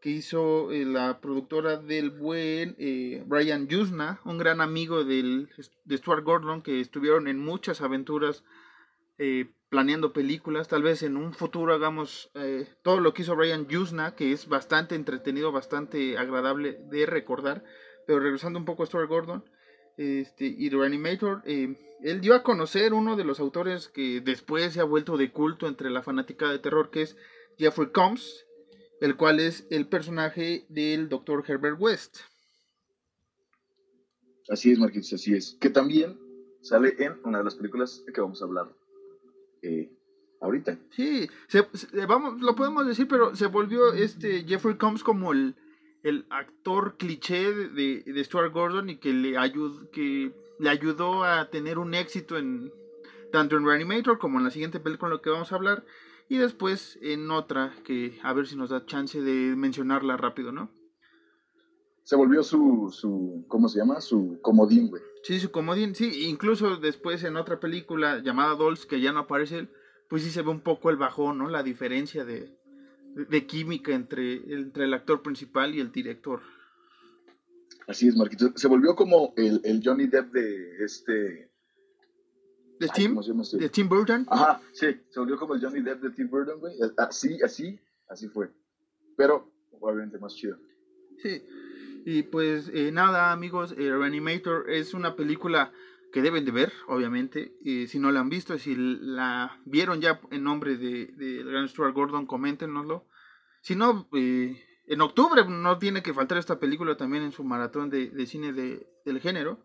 que 0.00 0.10
hizo 0.10 0.70
eh, 0.72 0.84
la 0.84 1.20
productora 1.20 1.76
del 1.76 2.10
buen 2.10 2.76
eh, 2.78 3.22
Brian 3.26 3.68
Yuzna, 3.68 4.20
un 4.24 4.38
gran 4.38 4.60
amigo 4.60 5.04
del, 5.04 5.48
de 5.84 5.96
Stuart 5.96 6.24
Gordon, 6.24 6.62
que 6.62 6.80
estuvieron 6.80 7.28
en 7.28 7.38
muchas 7.38 7.80
aventuras 7.80 8.44
planeando 9.68 10.12
películas, 10.12 10.68
tal 10.68 10.84
vez 10.84 11.02
en 11.02 11.16
un 11.16 11.34
futuro 11.34 11.74
hagamos 11.74 12.30
todo 12.82 13.00
lo 13.00 13.12
que 13.12 13.22
hizo 13.22 13.34
Brian 13.34 13.66
Yuzna, 13.66 14.14
que 14.14 14.30
es 14.30 14.46
bastante 14.46 14.94
entretenido, 14.94 15.50
bastante 15.50 16.16
agradable 16.16 16.78
de 16.88 17.04
recordar, 17.04 17.64
pero 18.06 18.20
regresando 18.20 18.60
un 18.60 18.64
poco 18.64 18.84
a 18.84 18.86
Stuart 18.86 19.08
Gordon, 19.08 19.42
este, 19.98 20.44
y 20.46 20.70
Reanimator, 20.70 21.42
eh, 21.44 21.76
él 22.02 22.20
dio 22.20 22.36
a 22.36 22.44
conocer 22.44 22.94
uno 22.94 23.16
de 23.16 23.24
los 23.24 23.40
autores 23.40 23.88
que 23.88 24.20
después 24.20 24.72
se 24.72 24.80
ha 24.80 24.84
vuelto 24.84 25.16
de 25.16 25.32
culto 25.32 25.66
entre 25.66 25.90
la 25.90 26.04
fanática 26.04 26.48
de 26.48 26.60
terror, 26.60 26.90
que 26.90 27.02
es 27.02 27.16
Jeffrey 27.58 27.88
Combs, 27.90 28.46
el 29.00 29.16
cual 29.16 29.40
es 29.40 29.66
el 29.70 29.86
personaje 29.86 30.66
del 30.68 31.08
Dr. 31.08 31.44
Herbert 31.46 31.76
West. 31.78 32.18
Así 34.48 34.72
es, 34.72 34.78
Marquitos, 34.78 35.12
así 35.12 35.34
es. 35.34 35.56
Que 35.60 35.70
también 35.70 36.18
sale 36.62 36.94
en 36.98 37.18
una 37.24 37.38
de 37.38 37.44
las 37.44 37.54
películas 37.54 38.04
que 38.12 38.20
vamos 38.20 38.40
a 38.40 38.46
hablar 38.46 38.74
eh, 39.62 39.90
ahorita. 40.40 40.78
Sí, 40.90 41.28
vamos, 42.06 42.40
lo 42.40 42.54
podemos 42.56 42.86
decir, 42.86 43.06
pero 43.08 43.36
se 43.36 43.46
volvió 43.46 43.92
este 43.92 44.44
Jeffrey 44.44 44.76
Combs 44.76 45.02
como 45.02 45.32
el 45.32 45.54
el 46.02 46.26
actor 46.30 46.96
cliché 46.96 47.52
de, 47.52 48.02
de 48.04 48.24
Stuart 48.24 48.52
Gordon 48.52 48.90
y 48.90 48.96
que 48.96 49.12
le, 49.12 49.36
ayud, 49.36 49.88
que 49.90 50.32
le 50.58 50.70
ayudó 50.70 51.24
a 51.24 51.50
tener 51.50 51.78
un 51.78 51.94
éxito 51.94 52.36
en 52.36 52.72
tanto 53.32 53.56
en 53.56 53.66
Reanimator 53.66 54.18
como 54.18 54.38
en 54.38 54.44
la 54.44 54.50
siguiente 54.50 54.80
película 54.80 55.10
en 55.10 55.16
la 55.16 55.22
que 55.22 55.30
vamos 55.30 55.52
a 55.52 55.56
hablar 55.56 55.84
y 56.28 56.38
después 56.38 56.98
en 57.02 57.30
otra 57.30 57.74
que 57.84 58.18
a 58.22 58.32
ver 58.32 58.46
si 58.46 58.56
nos 58.56 58.70
da 58.70 58.86
chance 58.86 59.20
de 59.20 59.56
mencionarla 59.56 60.16
rápido, 60.16 60.52
¿no? 60.52 60.70
Se 62.04 62.16
volvió 62.16 62.42
su, 62.42 62.88
su 62.90 63.44
¿cómo 63.48 63.68
se 63.68 63.78
llama? 63.78 64.00
Su 64.00 64.38
comodín, 64.40 64.88
güey. 64.88 65.02
Sí, 65.22 65.40
su 65.40 65.50
comodín, 65.50 65.94
sí, 65.94 66.26
incluso 66.26 66.76
después 66.76 67.22
en 67.24 67.36
otra 67.36 67.60
película 67.60 68.22
llamada 68.22 68.54
Dolls, 68.54 68.86
que 68.86 69.00
ya 69.00 69.12
no 69.12 69.20
aparece 69.20 69.58
él, 69.58 69.70
pues 70.08 70.22
sí 70.22 70.30
se 70.30 70.42
ve 70.42 70.50
un 70.50 70.60
poco 70.60 70.90
el 70.90 70.96
bajón, 70.96 71.38
¿no? 71.38 71.50
La 71.50 71.62
diferencia 71.62 72.24
de, 72.24 72.56
de 73.14 73.46
química 73.46 73.92
entre, 73.94 74.36
entre 74.54 74.84
el 74.84 74.94
actor 74.94 75.22
principal 75.22 75.74
y 75.74 75.80
el 75.80 75.92
director. 75.92 76.40
Así 77.86 78.08
es, 78.08 78.16
Marquito. 78.16 78.52
Se 78.54 78.68
volvió 78.68 78.94
como 78.94 79.34
el, 79.36 79.60
el 79.64 79.82
Johnny 79.84 80.06
Depp 80.06 80.32
de 80.32 80.84
este... 80.84 81.50
¿De 82.78 82.88
Tim? 82.88 83.18
Este? 83.18 83.56
¿De 83.58 83.68
Tim 83.68 83.88
Burton? 83.88 84.26
Ajá, 84.28 84.60
sí. 84.72 84.86
Se 85.10 85.20
volvió 85.20 85.36
como 85.36 85.54
el 85.54 85.60
Johnny 85.60 85.80
Depp 85.80 86.02
de 86.02 86.10
Tim 86.10 86.28
Burton, 86.28 86.60
güey. 86.60 86.74
Así, 86.96 87.40
así, 87.42 87.78
así 88.08 88.28
fue. 88.28 88.50
Pero, 89.16 89.50
obviamente, 89.80 90.18
más 90.18 90.34
chido. 90.34 90.58
Sí. 91.22 91.42
Y 92.04 92.22
pues, 92.22 92.70
eh, 92.72 92.90
nada, 92.92 93.32
amigos. 93.32 93.74
Eh, 93.76 93.90
Reanimator 93.90 94.70
es 94.70 94.94
una 94.94 95.16
película 95.16 95.72
que 96.12 96.22
deben 96.22 96.44
de 96.44 96.52
ver, 96.52 96.72
obviamente. 96.86 97.54
si 97.86 97.98
no 97.98 98.10
la 98.10 98.20
han 98.20 98.28
visto, 98.30 98.56
si 98.58 98.74
la 98.76 99.60
vieron 99.64 100.00
ya 100.00 100.20
en 100.30 100.42
nombre 100.44 100.76
de, 100.76 101.06
de 101.06 101.42
gran 101.44 101.68
Stuart 101.68 101.94
Gordon, 101.94 102.26
coméntenoslo. 102.26 103.06
Si 103.60 103.76
no, 103.76 104.08
eh, 104.14 104.56
en 104.86 105.00
octubre 105.00 105.44
no 105.46 105.78
tiene 105.78 106.02
que 106.02 106.14
faltar 106.14 106.38
esta 106.38 106.58
película 106.58 106.96
también 106.96 107.22
en 107.22 107.32
su 107.32 107.44
maratón 107.44 107.90
de, 107.90 108.08
de 108.10 108.26
cine 108.26 108.52
de, 108.52 108.86
del 109.04 109.20
género, 109.20 109.58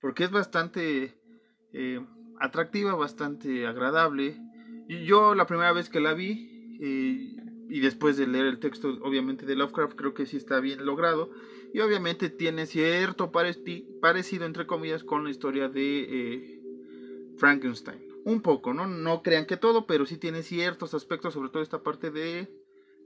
porque 0.00 0.24
es 0.24 0.30
bastante 0.30 1.20
eh, 1.72 2.00
atractiva, 2.42 2.94
bastante 2.94 3.66
agradable. 3.66 4.36
Y 4.88 5.04
yo 5.04 5.34
la 5.34 5.46
primera 5.46 5.72
vez 5.72 5.88
que 5.88 6.00
la 6.00 6.12
vi, 6.12 6.76
eh, 6.80 7.36
y 7.68 7.80
después 7.80 8.16
de 8.16 8.26
leer 8.26 8.46
el 8.46 8.58
texto 8.58 8.98
obviamente 9.02 9.46
de 9.46 9.56
Lovecraft, 9.56 9.94
creo 9.94 10.12
que 10.14 10.26
sí 10.26 10.36
está 10.36 10.60
bien 10.60 10.84
logrado 10.84 11.30
y 11.72 11.80
obviamente 11.80 12.28
tiene 12.28 12.66
cierto 12.66 13.32
parecido, 13.32 14.44
entre 14.44 14.66
comillas, 14.66 15.04
con 15.04 15.24
la 15.24 15.30
historia 15.30 15.68
de 15.68 16.00
eh, 16.02 16.62
Frankenstein. 17.38 18.02
Un 18.24 18.42
poco, 18.42 18.74
¿no? 18.74 18.86
No 18.86 19.22
crean 19.22 19.46
que 19.46 19.56
todo, 19.56 19.86
pero 19.86 20.04
sí 20.06 20.18
tiene 20.18 20.42
ciertos 20.42 20.94
aspectos, 20.94 21.34
sobre 21.34 21.48
todo 21.48 21.62
esta 21.62 21.82
parte 21.82 22.10
de, 22.10 22.54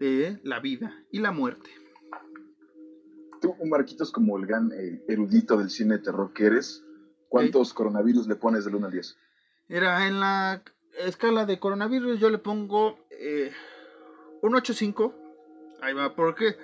de 0.00 0.40
la 0.42 0.60
vida 0.60 1.04
y 1.12 1.20
la 1.20 1.30
muerte. 1.30 1.70
Tú, 3.40 3.54
Marquitos, 3.66 4.10
como 4.10 4.36
el 4.36 4.46
gran 4.46 4.72
eh, 4.72 5.02
erudito 5.08 5.56
del 5.56 5.70
cine 5.70 5.98
de 5.98 6.02
terror 6.02 6.32
que 6.32 6.46
eres, 6.46 6.84
¿cuántos 7.28 7.72
coronavirus 7.72 8.26
le 8.26 8.34
pones 8.34 8.64
del 8.64 8.74
1 8.74 8.86
al 8.86 8.92
10? 8.92 9.16
Era 9.68 10.06
en 10.06 10.20
la 10.20 10.62
escala 10.98 11.46
de 11.46 11.58
coronavirus, 11.58 12.20
yo 12.20 12.30
le 12.30 12.38
pongo 12.38 12.98
eh, 13.10 13.52
un 14.42 14.52
8.5. 14.52 15.14
Ahí 15.82 15.94
va, 15.94 16.14
¿por 16.14 16.34
qué? 16.34 16.56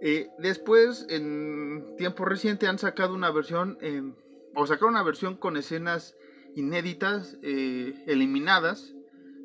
Eh, 0.00 0.28
después, 0.38 1.06
en 1.08 1.94
tiempo 1.96 2.24
reciente, 2.24 2.66
han 2.66 2.78
sacado 2.78 3.14
una 3.14 3.30
versión, 3.30 3.78
o 4.54 4.66
sacaron 4.66 4.94
una 4.94 5.02
versión 5.04 5.36
con 5.36 5.56
escenas 5.56 6.16
inéditas, 6.54 7.38
eh, 7.42 7.94
eliminadas, 8.06 8.94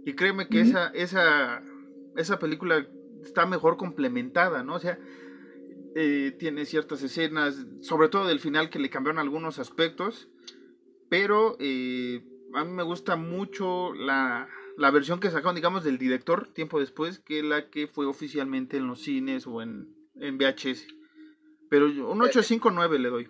y 0.06 0.14
créeme 0.14 0.48
que 0.48 0.62
esa, 0.62 0.88
esa, 0.90 1.62
esa 2.16 2.40
película 2.40 2.88
está 3.24 3.46
mejor 3.46 3.78
complementada, 3.78 4.64
¿no? 4.64 4.76
O 4.76 4.80
sea, 4.80 4.98
eh, 5.96 6.36
tiene 6.38 6.66
ciertas 6.66 7.04
escenas, 7.04 7.66
sobre 7.82 8.10
todo 8.10 8.28
del 8.28 8.40
final 8.40 8.70
que 8.70 8.80
le 8.80 8.90
cambiaron 8.90 9.20
algunos 9.20 9.60
aspectos, 9.60 10.30
pero 11.10 11.58
a 12.54 12.64
mí 12.64 12.72
me 12.72 12.84
gusta 12.84 13.16
mucho 13.16 13.94
la, 13.94 14.48
la 14.78 14.92
versión 14.92 15.20
que 15.20 15.30
sacaron, 15.30 15.56
digamos, 15.56 15.84
del 15.84 15.98
director 15.98 16.48
tiempo 16.48 16.80
después, 16.80 17.20
que 17.20 17.44
la 17.44 17.70
que 17.70 17.88
fue 17.88 18.06
oficialmente 18.06 18.78
en 18.78 18.88
los 18.88 19.02
cines 19.02 19.48
o 19.48 19.62
en 19.62 19.98
en 20.20 20.38
VHS. 20.38 20.88
Pero 21.70 21.86
un 21.86 22.22
859 22.22 23.00
le 23.00 23.10
doy. 23.10 23.30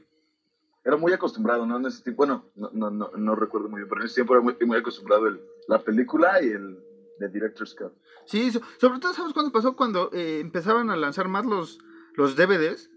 Era 0.83 0.95
muy 0.95 1.11
acostumbrado, 1.11 1.65
¿no? 1.65 1.77
En 1.77 1.85
ese 1.85 2.03
tiempo, 2.03 2.25
bueno, 2.25 2.45
no, 2.55 2.69
no, 2.71 2.89
no, 2.89 3.11
no 3.17 3.35
recuerdo 3.35 3.67
muy 3.67 3.81
bien, 3.81 3.89
pero 3.89 4.01
en 4.01 4.05
ese 4.05 4.15
tiempo 4.15 4.33
era 4.33 4.41
muy, 4.41 4.55
muy 4.65 4.77
acostumbrado 4.77 5.27
el, 5.27 5.41
la 5.67 5.79
película 5.79 6.41
y 6.41 6.47
el, 6.49 6.79
el 7.19 7.31
Director's 7.31 7.75
Cut. 7.75 7.93
Sí, 8.25 8.51
sobre 8.51 8.99
todo, 8.99 9.13
¿sabes 9.13 9.33
cuándo 9.33 9.51
pasó? 9.51 9.75
Cuando 9.75 10.09
eh, 10.13 10.39
empezaban 10.39 10.89
a 10.89 10.95
lanzar 10.95 11.27
más 11.27 11.45
los, 11.45 11.79
los 12.13 12.35
DVDs, 12.35 12.89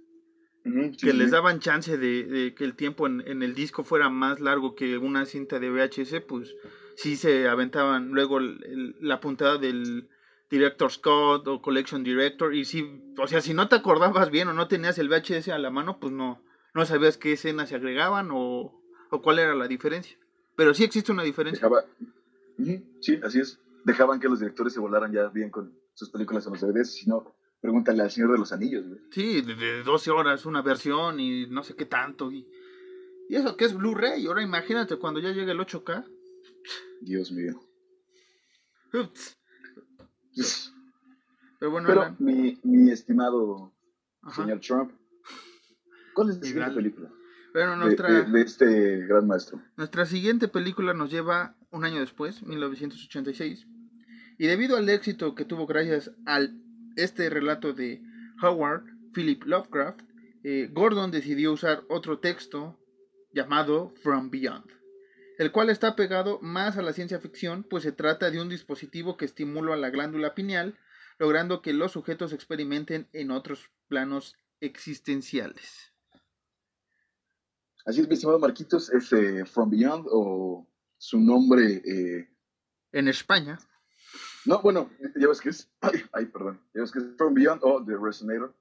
que 0.63 1.13
les 1.13 1.31
daban 1.31 1.61
chance 1.61 1.97
de, 1.97 2.25
de, 2.25 2.55
que 2.55 2.65
el 2.65 2.75
tiempo 2.75 3.07
en, 3.07 3.27
en, 3.27 3.43
el 3.43 3.55
disco 3.55 3.85
fuera 3.85 4.11
más 4.11 4.41
largo 4.41 4.75
que 4.75 4.99
una 4.99 5.25
cinta 5.25 5.59
de 5.59 5.71
VHS, 5.71 6.21
pues 6.27 6.55
sí 6.97 7.17
se 7.17 7.49
aventaban 7.49 8.11
luego 8.11 8.39
el, 8.39 8.97
la 9.01 9.21
puntada 9.21 9.57
del 9.59 10.09
Director 10.51 10.91
Scott 10.91 11.47
o 11.49 11.63
Collection 11.63 12.03
Director. 12.03 12.55
Y 12.55 12.65
si, 12.65 13.03
o 13.17 13.27
sea, 13.27 13.41
si 13.41 13.55
no 13.55 13.69
te 13.69 13.77
acordabas 13.77 14.31
bien 14.31 14.49
o 14.49 14.53
no 14.53 14.69
tenías 14.69 14.99
el 14.99 15.09
VHS 15.09 15.49
a 15.49 15.59
la 15.59 15.71
mano, 15.71 15.99
pues 15.99 16.13
no, 16.13 16.43
no 16.75 16.85
sabías 16.85 17.17
qué 17.17 17.33
escenas 17.33 17.71
se 17.71 17.77
agregaban 17.77 18.31
o, 18.33 18.83
o 19.11 19.23
cuál 19.23 19.39
era 19.39 19.55
la 19.55 19.69
diferencia. 19.69 20.19
Pero 20.57 20.75
sí 20.75 20.85
existe 20.85 21.13
una 21.13 21.23
diferencia. 21.23 21.69
Dejaba... 21.69 21.87
Sí, 23.01 23.19
así 23.25 23.41
es. 23.41 23.59
Dejaban 23.85 24.21
que 24.21 24.29
los 24.29 24.41
directores 24.41 24.75
se 24.75 24.81
volaran 24.81 25.13
ya 25.13 25.29
bien 25.29 25.51
con 25.51 25.73
sus 25.95 26.11
películas 26.11 26.47
en 26.47 26.53
los 26.53 26.61
DVDs, 26.61 26.93
si 26.93 27.09
no, 27.09 27.35
pregúntale 27.61 28.03
al 28.03 28.11
Señor 28.11 28.33
de 28.33 28.39
los 28.39 28.53
Anillos, 28.53 28.87
güey. 28.87 29.01
Sí, 29.11 29.43
de, 29.43 29.83
12 29.83 30.11
horas 30.11 30.47
una 30.47 30.63
versión 30.63 31.21
y 31.21 31.47
no 31.47 31.63
sé 31.63 31.75
qué 31.77 31.87
tanto. 31.87 32.33
Y, 32.33 32.49
y 33.29 33.37
eso 33.37 33.57
que 33.57 33.67
es 33.67 33.75
Blu-ray. 33.75 34.27
Ahora 34.27 34.43
imagínate 34.43 34.97
cuando 34.97 35.21
ya 35.21 35.31
llegue 35.31 35.53
el 35.53 35.61
8K. 35.61 36.05
Dios 37.01 37.33
mío. 37.33 37.61
Ups. 38.93 39.37
Pero 41.59 41.71
bueno, 41.71 41.89
Pero, 41.89 42.17
mi, 42.19 42.59
mi, 42.63 42.91
estimado 42.91 43.75
señor 44.35 44.61
Trump, 44.61 44.93
¿cuál 46.15 46.31
es 46.31 46.39
la 46.39 46.45
siguiente 46.45 46.75
película? 46.75 47.11
Bueno, 47.53 47.77
nuestra, 47.77 48.23
de, 48.23 48.41
este 48.41 49.07
gran 49.07 49.27
maestro. 49.27 49.61
Nuestra 49.77 50.07
siguiente 50.07 50.49
película 50.49 50.95
nos 50.95 51.11
lleva 51.11 51.57
un 51.71 51.85
año 51.85 52.01
después, 52.01 52.43
1986. 52.43 53.67
Y 54.39 54.47
debido 54.47 54.77
al 54.77 54.89
éxito 54.89 55.35
que 55.35 55.45
tuvo 55.45 55.67
gracias 55.67 56.13
al 56.25 56.63
este 57.05 57.29
relato 57.31 57.73
de 57.73 58.03
Howard 58.43 58.85
Philip 59.13 59.45
Lovecraft, 59.45 60.01
eh, 60.43 60.69
Gordon 60.73 61.11
decidió 61.11 61.53
usar 61.53 61.85
otro 61.89 62.19
texto 62.19 62.79
llamado 63.33 63.91
From 64.03 64.31
Beyond, 64.31 64.71
el 65.39 65.53
cual 65.53 65.71
está 65.71 65.97
pegado 65.97 66.39
más 66.41 66.77
a 66.77 66.83
la 66.83 66.93
ciencia 66.93 67.21
ficción, 67.21 67.63
pues 67.63 67.83
se 67.83 67.93
trata 67.93 68.31
de 68.31 68.41
un 68.41 68.49
dispositivo 68.49 69.17
que 69.17 69.25
estimula 69.25 69.77
la 69.77 69.91
glándula 69.91 70.35
pineal, 70.35 70.79
logrando 71.19 71.61
que 71.61 71.73
los 71.73 71.93
sujetos 71.93 72.33
experimenten 72.33 73.09
en 73.13 73.31
otros 73.31 73.71
planos 73.89 74.37
existenciales. 74.61 75.93
Así 77.85 78.01
es, 78.01 78.09
mi 78.09 78.15
estimado 78.15 78.39
Marquitos, 78.39 78.93
es 78.93 79.13
eh, 79.13 79.45
From 79.45 79.71
Beyond 79.71 80.07
o 80.11 80.67
su 80.99 81.19
nombre... 81.19 81.83
Eh, 81.85 82.29
en 82.93 83.09
España. 83.09 83.59
No, 84.47 84.61
bueno, 84.63 84.91
ya 85.17 85.29
ves 85.29 85.41
que 85.41 85.51
es... 85.51 85.71
Ay, 86.13 86.27
perdón. 86.27 86.61
Ya 86.75 86.83
ves 86.83 86.93
que 86.93 86.99
es 86.99 87.05
From 87.17 87.35
Beyond 87.35 87.61
o 87.63 87.85
The 87.85 87.97
Resonator. 88.01 88.55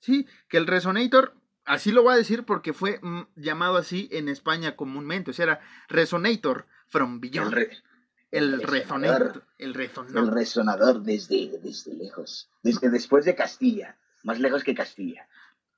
Sí, 0.00 0.26
que 0.48 0.58
el 0.58 0.66
Resonator 0.66 1.34
Así 1.68 1.92
lo 1.92 2.02
voy 2.02 2.14
a 2.14 2.16
decir 2.16 2.44
porque 2.44 2.72
fue 2.72 2.98
mm, 3.02 3.24
llamado 3.36 3.76
así 3.76 4.08
en 4.10 4.30
España 4.30 4.74
comúnmente. 4.74 5.32
O 5.32 5.34
sea, 5.34 5.44
era 5.44 5.60
Resonator 5.88 6.66
from 6.86 7.20
Beyond. 7.20 7.58
El, 8.30 8.54
el, 8.54 8.62
resonator. 8.62 9.44
El 9.58 9.74
resonador. 9.74 10.24
El 10.24 10.34
resonador 10.34 11.02
desde, 11.02 11.58
desde 11.62 11.94
lejos. 11.94 12.50
Desde 12.62 12.88
después 12.88 13.26
de 13.26 13.34
Castilla. 13.34 13.98
Más 14.24 14.40
lejos 14.40 14.64
que 14.64 14.74
Castilla. 14.74 15.28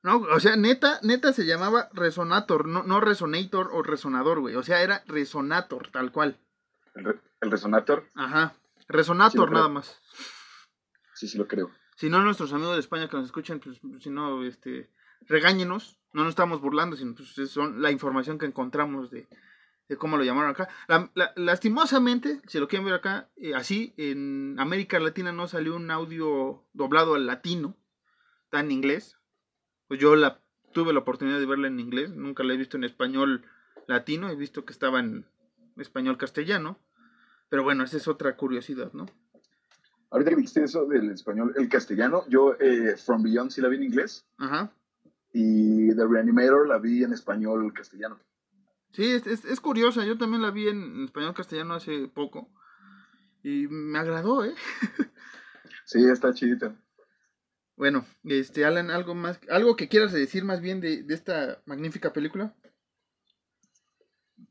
No, 0.02 0.18
o 0.18 0.38
sea, 0.38 0.56
neta, 0.56 1.00
neta 1.02 1.32
se 1.32 1.44
llamaba 1.44 1.90
Resonator, 1.92 2.66
no, 2.66 2.84
no 2.84 3.00
Resonator 3.00 3.70
o 3.72 3.82
Resonador, 3.82 4.40
güey. 4.40 4.54
O 4.54 4.62
sea, 4.62 4.82
era 4.82 5.02
Resonator, 5.06 5.90
tal 5.90 6.10
cual. 6.12 6.38
¿El, 6.94 7.50
Resonator? 7.50 8.04
Ajá. 8.14 8.54
Resonator 8.90 9.50
nada 9.52 9.68
más. 9.68 10.00
Sí, 11.14 11.28
sí 11.28 11.38
lo 11.38 11.46
creo. 11.46 11.70
Si 11.96 12.08
no, 12.08 12.20
nuestros 12.22 12.52
amigos 12.52 12.74
de 12.74 12.80
España 12.80 13.08
que 13.08 13.16
nos 13.16 13.26
escuchan, 13.26 13.60
pues 13.60 13.78
si 14.02 14.10
no, 14.10 14.42
este 14.44 14.90
regáñenos, 15.28 15.98
no 16.12 16.22
nos 16.22 16.30
estamos 16.30 16.60
burlando, 16.60 16.96
sino 16.96 17.14
pues 17.14 17.50
son 17.50 17.82
la 17.82 17.90
información 17.90 18.38
que 18.38 18.46
encontramos 18.46 19.10
de, 19.10 19.28
cómo 19.98 20.16
lo 20.16 20.24
llamaron 20.24 20.50
acá. 20.50 20.68
lastimosamente, 21.36 22.40
si 22.46 22.58
lo 22.58 22.68
quieren 22.68 22.86
ver 22.86 22.94
acá, 22.94 23.30
eh, 23.36 23.54
así 23.54 23.92
en 23.96 24.56
América 24.58 24.98
Latina 24.98 25.32
no 25.32 25.46
salió 25.46 25.76
un 25.76 25.90
audio 25.90 26.64
doblado 26.72 27.14
al 27.14 27.26
latino, 27.26 27.76
está 28.44 28.60
en 28.60 28.70
inglés. 28.70 29.18
Pues 29.88 30.00
yo 30.00 30.16
la 30.16 30.40
tuve 30.72 30.92
la 30.92 31.00
oportunidad 31.00 31.38
de 31.38 31.46
verla 31.46 31.68
en 31.68 31.80
inglés, 31.80 32.10
nunca 32.10 32.44
la 32.44 32.54
he 32.54 32.56
visto 32.56 32.76
en 32.76 32.84
español 32.84 33.44
latino, 33.86 34.30
he 34.30 34.36
visto 34.36 34.64
que 34.64 34.72
estaba 34.72 35.00
en 35.00 35.26
español 35.76 36.16
castellano. 36.16 36.78
Pero 37.50 37.64
bueno, 37.64 37.84
esa 37.84 37.98
es 37.98 38.08
otra 38.08 38.36
curiosidad, 38.36 38.92
¿no? 38.94 39.06
Ahorita 40.10 40.30
que 40.30 40.36
dijiste 40.36 40.64
eso 40.64 40.86
del 40.86 41.10
español, 41.10 41.52
el 41.56 41.68
castellano, 41.68 42.24
yo 42.28 42.54
eh, 42.58 42.96
From 42.96 43.22
Beyond 43.22 43.50
sí 43.50 43.60
la 43.60 43.68
vi 43.68 43.76
en 43.76 43.82
inglés. 43.82 44.24
Ajá. 44.38 44.72
Y 45.32 45.94
The 45.94 46.06
Reanimator 46.06 46.66
la 46.66 46.78
vi 46.78 47.04
en 47.04 47.12
español 47.12 47.72
castellano. 47.72 48.18
Sí, 48.92 49.12
es, 49.12 49.26
es, 49.26 49.60
curiosa. 49.60 50.04
Yo 50.04 50.18
también 50.18 50.42
la 50.42 50.50
vi 50.50 50.68
en 50.68 51.04
español 51.04 51.34
castellano 51.34 51.74
hace 51.74 52.08
poco. 52.08 52.50
Y 53.42 53.68
me 53.68 53.98
agradó, 53.98 54.44
¿eh? 54.44 54.54
sí, 55.84 56.04
está 56.04 56.34
chidita. 56.34 56.74
Bueno, 57.76 58.04
este, 58.24 58.64
Alan, 58.64 58.90
¿algo 58.90 59.14
más? 59.14 59.40
¿Algo 59.48 59.76
que 59.76 59.88
quieras 59.88 60.12
decir 60.12 60.44
más 60.44 60.60
bien 60.60 60.80
de, 60.80 61.04
esta 61.08 61.62
magnífica 61.66 62.12
película? 62.12 62.54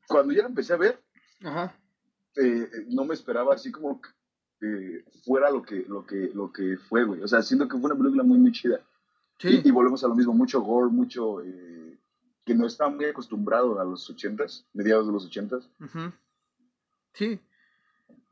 Cuando 0.07 0.33
ya 0.33 0.43
la 0.43 0.47
empecé 0.47 0.73
a 0.73 0.77
ver, 0.77 1.03
Ajá. 1.43 1.77
Eh, 2.35 2.69
no 2.89 3.05
me 3.05 3.13
esperaba 3.13 3.55
así 3.55 3.71
como 3.71 4.01
que 4.01 5.03
fuera 5.25 5.49
lo 5.49 5.61
que, 5.61 5.85
lo 5.87 6.05
que, 6.05 6.31
lo 6.33 6.51
que 6.51 6.77
fue, 6.77 7.05
güey. 7.05 7.21
O 7.21 7.27
sea, 7.27 7.41
siento 7.41 7.67
que 7.67 7.77
fue 7.77 7.89
una 7.89 7.97
película 7.97 8.23
muy, 8.23 8.37
muy 8.37 8.51
chida. 8.51 8.81
Y, 9.41 9.71
volvemos 9.71 10.03
a 10.03 10.07
lo 10.07 10.15
mismo, 10.15 10.33
mucho 10.33 10.61
gore, 10.61 10.91
mucho... 10.91 11.41
Eh, 11.41 11.79
que 12.49 12.55
no 12.55 12.65
está 12.65 12.89
muy 12.89 13.05
acostumbrado 13.05 13.79
a 13.79 13.85
los 13.85 14.09
ochentas, 14.09 14.65
mediados 14.73 15.05
de 15.05 15.13
los 15.13 15.23
ochentas. 15.23 15.69
Sí. 17.13 17.39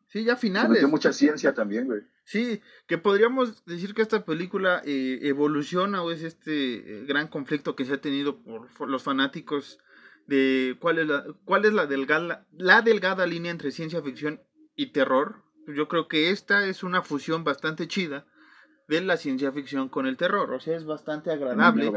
Sí, 0.08 0.24
ya 0.24 0.36
finales. 0.36 0.80
Se 0.80 0.88
mucha 0.88 1.14
ciencia 1.14 1.54
también, 1.54 1.86
güey. 1.86 2.02
Sí, 2.24 2.60
que 2.88 2.98
podríamos 2.98 3.64
decir 3.66 3.94
que 3.94 4.02
esta 4.02 4.26
película 4.26 4.82
eh, 4.86 5.20
evoluciona 5.22 6.02
o 6.02 6.10
es 6.10 6.24
este 6.24 7.02
eh, 7.02 7.06
gran 7.06 7.28
conflicto 7.28 7.76
que 7.76 7.86
se 7.86 7.94
ha 7.94 8.02
tenido 8.02 8.42
por, 8.42 8.90
los 8.90 9.04
fanáticos 9.04 9.80
de 10.28 10.78
cuál 10.80 11.00
es 11.00 11.08
la 11.08 11.26
cuál 11.46 11.66
es 11.66 11.74
la 11.74 11.88
delgada 11.88 12.46
la 12.52 12.82
delgada 12.82 13.26
línea 13.26 13.52
entre 13.52 13.72
ciencia 13.72 14.02
ficción 14.02 14.42
y 14.76 14.92
terror. 14.92 15.44
Yo 15.68 15.88
creo 15.88 16.08
que 16.08 16.30
esta 16.30 16.66
es 16.66 16.84
una 16.84 17.02
fusión 17.02 17.44
bastante 17.44 17.88
chida 17.88 18.26
de 18.88 19.02
la 19.02 19.18
ciencia 19.18 19.52
ficción 19.52 19.90
con 19.90 20.06
el 20.06 20.18
terror. 20.18 20.52
O 20.54 20.60
sea, 20.60 20.78
es 20.78 20.86
bastante 20.86 21.32
agradable. 21.32 21.92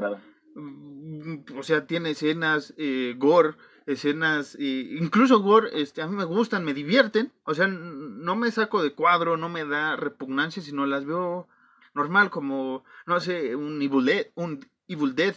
Mm, 0.55 1.45
o 1.57 1.62
sea, 1.62 1.87
tiene 1.87 2.11
escenas 2.11 2.75
eh, 2.77 3.14
gore, 3.16 3.55
escenas, 3.87 4.57
eh, 4.59 4.97
incluso 4.99 5.40
gore, 5.40 5.71
este, 5.81 6.03
a 6.03 6.09
mí 6.09 6.16
me 6.16 6.25
gustan, 6.25 6.64
me 6.64 6.75
divierten. 6.75 7.33
O 7.45 7.55
sea, 7.55 7.69
no 7.69 8.35
me 8.35 8.51
saco 8.51 8.83
de 8.83 8.95
cuadro, 8.95 9.37
no 9.37 9.49
me 9.49 9.64
da 9.64 9.97
repugnancia, 9.97 10.62
sino 10.62 10.87
las 10.87 11.05
veo 11.05 11.49
normal, 11.95 12.31
como, 12.31 12.85
no 13.07 13.21
sé, 13.21 13.55
un 13.55 13.81
Evil 13.83 14.05
Dead, 14.05 14.27
un 14.35 14.69
Evil 14.88 15.14
Dead 15.14 15.35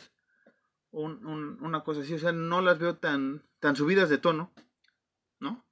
un, 0.94 1.58
una 1.62 1.84
cosa 1.84 2.02
así. 2.02 2.14
O 2.14 2.20
sea, 2.20 2.32
no 2.32 2.62
las 2.62 2.80
veo 2.80 2.96
tan, 2.96 3.44
tan 3.60 3.76
subidas 3.76 4.10
de 4.10 4.18
tono, 4.18 4.52
¿no? 5.40 5.64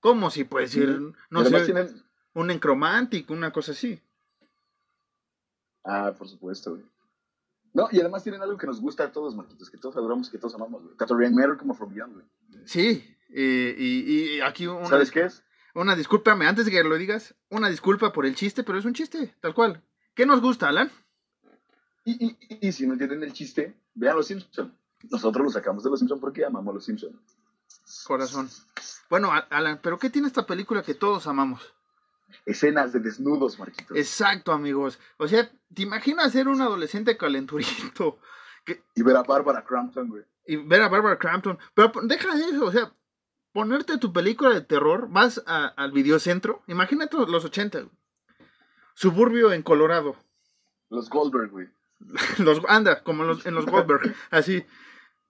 Como 0.00 0.30
si 0.30 0.44
puede 0.44 0.68
ser, 0.68 0.98
no 1.28 1.44
sé, 1.44 1.94
un 2.32 2.46
Necromantic, 2.46 3.28
una 3.30 3.52
cosa 3.52 3.72
así. 3.72 4.00
Ah, 5.84 6.14
por 6.16 6.28
supuesto, 6.28 6.70
güey. 6.70 6.84
No, 7.72 7.88
y 7.92 8.00
además 8.00 8.22
tienen 8.22 8.42
algo 8.42 8.56
que 8.56 8.66
nos 8.66 8.80
gusta 8.80 9.04
a 9.04 9.12
todos, 9.12 9.34
Marquitos, 9.36 9.70
que 9.70 9.78
todos 9.78 9.96
adoramos, 9.96 10.28
que 10.28 10.38
todos 10.38 10.54
amamos, 10.54 10.82
güey. 10.82 10.96
Tanto 10.96 11.16
como 11.58 11.74
From 11.74 11.92
Beyond, 11.92 12.14
güey. 12.14 12.26
Sí, 12.64 13.16
y, 13.28 14.36
y, 14.36 14.40
aquí 14.40 14.66
una... 14.66 14.86
¿Sabes 14.86 15.10
qué 15.10 15.24
es? 15.24 15.44
Una 15.74 15.94
discúlpame, 15.94 16.46
antes 16.46 16.64
de 16.64 16.72
que 16.72 16.82
lo 16.82 16.96
digas, 16.96 17.36
una 17.48 17.68
disculpa 17.68 18.12
por 18.12 18.26
el 18.26 18.34
chiste, 18.34 18.64
pero 18.64 18.78
es 18.78 18.84
un 18.84 18.94
chiste, 18.94 19.36
tal 19.40 19.54
cual. 19.54 19.84
¿Qué 20.14 20.26
nos 20.26 20.40
gusta, 20.40 20.68
Alan? 20.68 20.90
Y, 22.04 22.26
y, 22.26 22.68
y 22.68 22.72
si 22.72 22.86
no 22.86 22.94
entienden 22.94 23.22
el 23.22 23.32
chiste, 23.32 23.76
vean 23.94 24.16
Los 24.16 24.26
Simpsons. 24.26 24.72
Nosotros 25.10 25.44
lo 25.44 25.50
sacamos 25.50 25.84
de 25.84 25.90
Los 25.90 25.98
Simpsons 25.98 26.20
porque 26.20 26.44
amamos 26.44 26.74
Los 26.74 26.84
Simpsons. 26.84 27.16
Corazón. 28.06 28.48
Bueno, 29.08 29.30
Alan, 29.50 29.80
¿pero 29.82 29.98
qué 29.98 30.10
tiene 30.10 30.28
esta 30.28 30.46
película 30.46 30.82
que 30.82 30.94
todos 30.94 31.26
amamos? 31.26 31.74
escenas 32.46 32.92
de 32.92 33.00
desnudos, 33.00 33.58
Marquitos. 33.58 33.96
Exacto, 33.96 34.52
amigos. 34.52 34.98
O 35.16 35.28
sea, 35.28 35.50
¿te 35.74 35.82
imaginas 35.82 36.32
ser 36.32 36.48
un 36.48 36.60
adolescente 36.60 37.16
calenturito? 37.16 38.18
Y 38.94 39.02
ver 39.02 39.16
a 39.16 39.22
Barbara 39.22 39.64
Crampton, 39.64 40.08
güey. 40.08 40.22
Y 40.46 40.54
ver 40.54 40.82
a 40.82 40.88
Barbara 40.88 41.18
Crampton. 41.18 41.58
Pero 41.74 41.90
deja 42.02 42.36
eso, 42.36 42.66
o 42.66 42.70
sea, 42.70 42.92
ponerte 43.52 43.98
tu 43.98 44.12
película 44.12 44.50
de 44.50 44.60
terror, 44.60 45.08
vas 45.10 45.42
al 45.46 45.90
videocentro, 45.90 46.62
imagínate 46.68 47.16
los 47.16 47.44
80, 47.44 47.88
Suburbio 48.94 49.52
en 49.52 49.62
Colorado. 49.62 50.14
Los 50.90 51.08
Goldberg, 51.08 51.50
güey. 51.50 51.68
los, 52.38 52.60
anda, 52.68 53.02
como 53.02 53.24
los, 53.24 53.46
en 53.46 53.54
los 53.54 53.66
Goldberg. 53.66 54.14
así. 54.30 54.64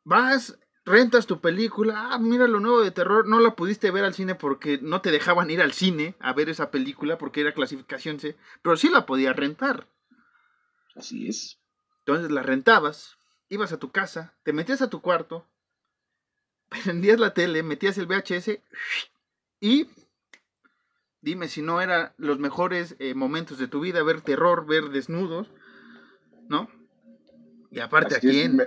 Vas, 0.05 0.59
rentas 0.85 1.27
tu 1.27 1.41
película, 1.41 2.09
ah, 2.13 2.19
mira 2.19 2.47
lo 2.47 2.61
nuevo 2.61 2.83
de 2.83 2.91
terror, 2.91 3.27
no 3.27 3.41
la 3.41 3.55
pudiste 3.55 3.91
ver 3.91 4.05
al 4.05 4.15
cine 4.15 4.35
porque 4.35 4.79
no 4.81 5.01
te 5.01 5.11
dejaban 5.11 5.51
ir 5.51 5.61
al 5.61 5.73
cine 5.73 6.15
a 6.21 6.33
ver 6.33 6.49
esa 6.49 6.71
película 6.71 7.19
porque 7.19 7.43
era 7.43 7.55
clasificación 7.55 8.19
C, 8.19 8.37
pero 8.63 8.77
sí 8.77 8.89
la 8.89 9.07
podías 9.07 9.37
rentar. 9.37 9.87
Así 10.97 11.29
es. 11.29 11.61
Entonces 12.01 12.31
la 12.31 12.43
rentabas, 12.43 13.19
ibas 13.49 13.73
a 13.73 13.79
tu 13.79 13.91
casa, 13.91 14.35
te 14.43 14.53
metías 14.53 14.83
a 14.83 14.91
tu 14.91 15.01
cuarto, 15.01 15.47
prendías 16.69 17.21
la 17.21 17.35
tele, 17.35 17.63
metías 17.63 17.99
el 17.99 18.07
VHS 18.07 18.59
y 19.61 19.89
Dime 21.23 21.49
si 21.49 21.61
no 21.61 21.83
eran 21.83 22.13
los 22.17 22.39
mejores 22.39 22.97
eh, 22.99 23.15
momentos 23.15 23.59
de 23.59 23.69
tu 23.69 23.81
vida, 23.81 24.03
ver 24.03 24.23
terror, 24.23 24.67
ver 24.67 24.89
desnudos, 24.89 25.49
¿no? 26.51 26.69
Y 27.71 27.79
aparte 27.79 28.17
Así 28.17 28.29
aquí 28.29 28.41
es, 28.41 28.47
en... 28.47 28.57
me, 28.57 28.67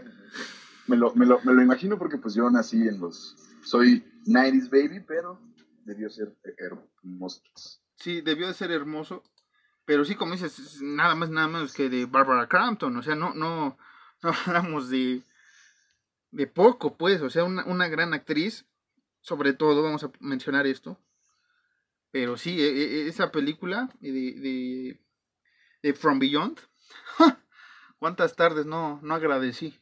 me 0.88 0.96
lo, 0.98 1.14
me, 1.14 1.26
lo, 1.26 1.42
me 1.44 1.54
lo 1.54 1.62
imagino 1.62 1.98
porque 2.00 2.18
pues 2.18 2.34
yo 2.34 2.50
nací 2.50 2.88
en 2.88 3.00
los... 3.00 3.36
Soy 3.64 4.04
90s 4.26 4.70
baby, 4.70 5.02
pero 5.06 5.40
debió 5.86 6.10
ser 6.10 6.36
hermoso. 6.58 7.42
Sí, 7.98 8.22
debió 8.22 8.48
de 8.48 8.54
ser 8.54 8.72
hermoso. 8.72 9.22
Pero 9.86 10.06
sí, 10.06 10.16
como 10.16 10.32
dices, 10.32 10.58
es 10.60 10.82
nada 10.82 11.14
más, 11.14 11.30
nada 11.30 11.48
menos 11.48 11.74
que 11.74 11.90
de 11.90 12.06
Barbara 12.06 12.48
Crampton. 12.48 12.96
O 12.96 13.04
sea, 13.04 13.16
no, 13.16 13.34
no, 13.34 13.78
no 14.22 14.32
hablamos 14.46 14.90
de, 14.90 15.22
de 16.32 16.48
poco, 16.48 16.98
pues. 16.98 17.22
O 17.22 17.30
sea, 17.30 17.44
una, 17.44 17.66
una 17.66 17.88
gran 17.90 18.14
actriz. 18.14 18.66
Sobre 19.20 19.54
todo, 19.54 19.84
vamos 19.84 20.04
a 20.04 20.12
mencionar 20.22 20.68
esto. 20.68 20.98
Pero 22.12 22.38
sí, 22.38 22.62
e- 22.62 23.04
e- 23.04 23.08
esa 23.08 23.32
película 23.32 23.90
de, 24.00 24.12
de, 24.12 25.02
de 25.82 25.94
From 25.94 26.20
Beyond. 26.20 26.60
¿Cuántas 28.04 28.36
tardes 28.36 28.66
no, 28.66 29.00
no 29.02 29.16
agradecí? 29.16 29.80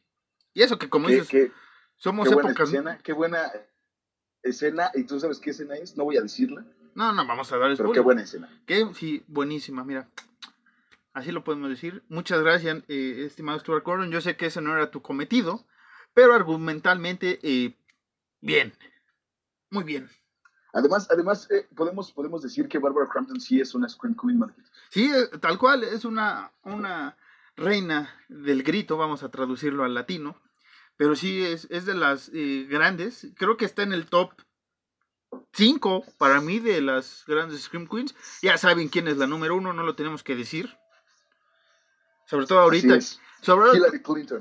Y 0.54 0.62
eso 0.62 0.78
que 0.78 0.88
como 0.88 1.08
Qué, 1.08 1.14
dices, 1.14 1.28
qué- 1.28 1.52
somos 1.96 2.28
qué 2.28 2.34
buena 2.36 2.50
épocas... 2.50 2.68
escena, 2.68 2.98
qué 2.98 3.12
buena 3.12 3.50
escena. 4.44 4.92
¿Y 4.94 5.02
tú 5.02 5.18
sabes 5.18 5.40
qué 5.40 5.50
escena 5.50 5.74
es? 5.74 5.96
No 5.96 6.04
voy 6.04 6.18
a 6.18 6.20
decirla, 6.20 6.64
No, 6.94 7.12
no, 7.12 7.26
vamos 7.26 7.50
a 7.50 7.58
dar 7.58 7.76
pero 7.76 7.90
qué 7.90 7.98
buena 7.98 8.22
escena. 8.22 8.48
Que 8.64 8.86
sí, 8.94 9.24
buenísima, 9.26 9.82
mira. 9.82 10.08
Así 11.12 11.32
lo 11.32 11.42
podemos 11.42 11.68
decir. 11.68 12.04
Muchas 12.08 12.40
gracias, 12.42 12.84
eh, 12.86 13.24
estimado 13.26 13.58
Stuart 13.58 13.84
Gordon. 13.84 14.12
Yo 14.12 14.20
sé 14.20 14.36
que 14.36 14.46
ese 14.46 14.60
no 14.60 14.72
era 14.72 14.92
tu 14.92 15.02
cometido, 15.02 15.66
pero 16.14 16.32
argumentalmente, 16.32 17.40
eh, 17.42 17.76
bien. 18.40 18.72
Muy 19.68 19.82
bien. 19.82 20.08
Además, 20.72 21.08
además 21.10 21.50
eh, 21.50 21.66
podemos, 21.74 22.12
podemos 22.12 22.40
decir 22.40 22.68
que 22.68 22.78
Barbara 22.78 23.08
Crampton 23.08 23.40
sí 23.40 23.60
es 23.60 23.74
una 23.74 23.88
Scream 23.88 24.14
Queen. 24.14 24.54
Sí, 24.90 25.10
tal 25.40 25.58
cual, 25.58 25.82
es 25.82 26.04
una, 26.04 26.52
una 26.62 27.16
reina 27.56 28.14
del 28.28 28.62
grito, 28.62 28.96
vamos 28.96 29.22
a 29.22 29.30
traducirlo 29.30 29.84
al 29.84 29.94
latino. 29.94 30.40
Pero 30.96 31.16
sí, 31.16 31.44
es, 31.44 31.66
es 31.70 31.86
de 31.86 31.94
las 31.94 32.30
eh, 32.34 32.66
grandes. 32.68 33.28
Creo 33.36 33.56
que 33.56 33.64
está 33.64 33.82
en 33.82 33.92
el 33.92 34.06
top 34.06 34.32
5 35.52 36.04
para 36.18 36.40
mí 36.40 36.60
de 36.60 36.80
las 36.80 37.24
grandes 37.26 37.62
Scream 37.62 37.88
Queens. 37.88 38.14
Ya 38.42 38.58
saben 38.58 38.88
quién 38.88 39.08
es 39.08 39.16
la 39.16 39.26
número 39.26 39.56
uno, 39.56 39.72
no 39.72 39.82
lo 39.82 39.94
tenemos 39.94 40.22
que 40.22 40.36
decir. 40.36 40.76
Sobre 42.26 42.46
todo 42.46 42.60
ahorita. 42.60 42.98
Sobre, 43.40 43.76
Hillary 43.76 44.02
Clinton. 44.02 44.40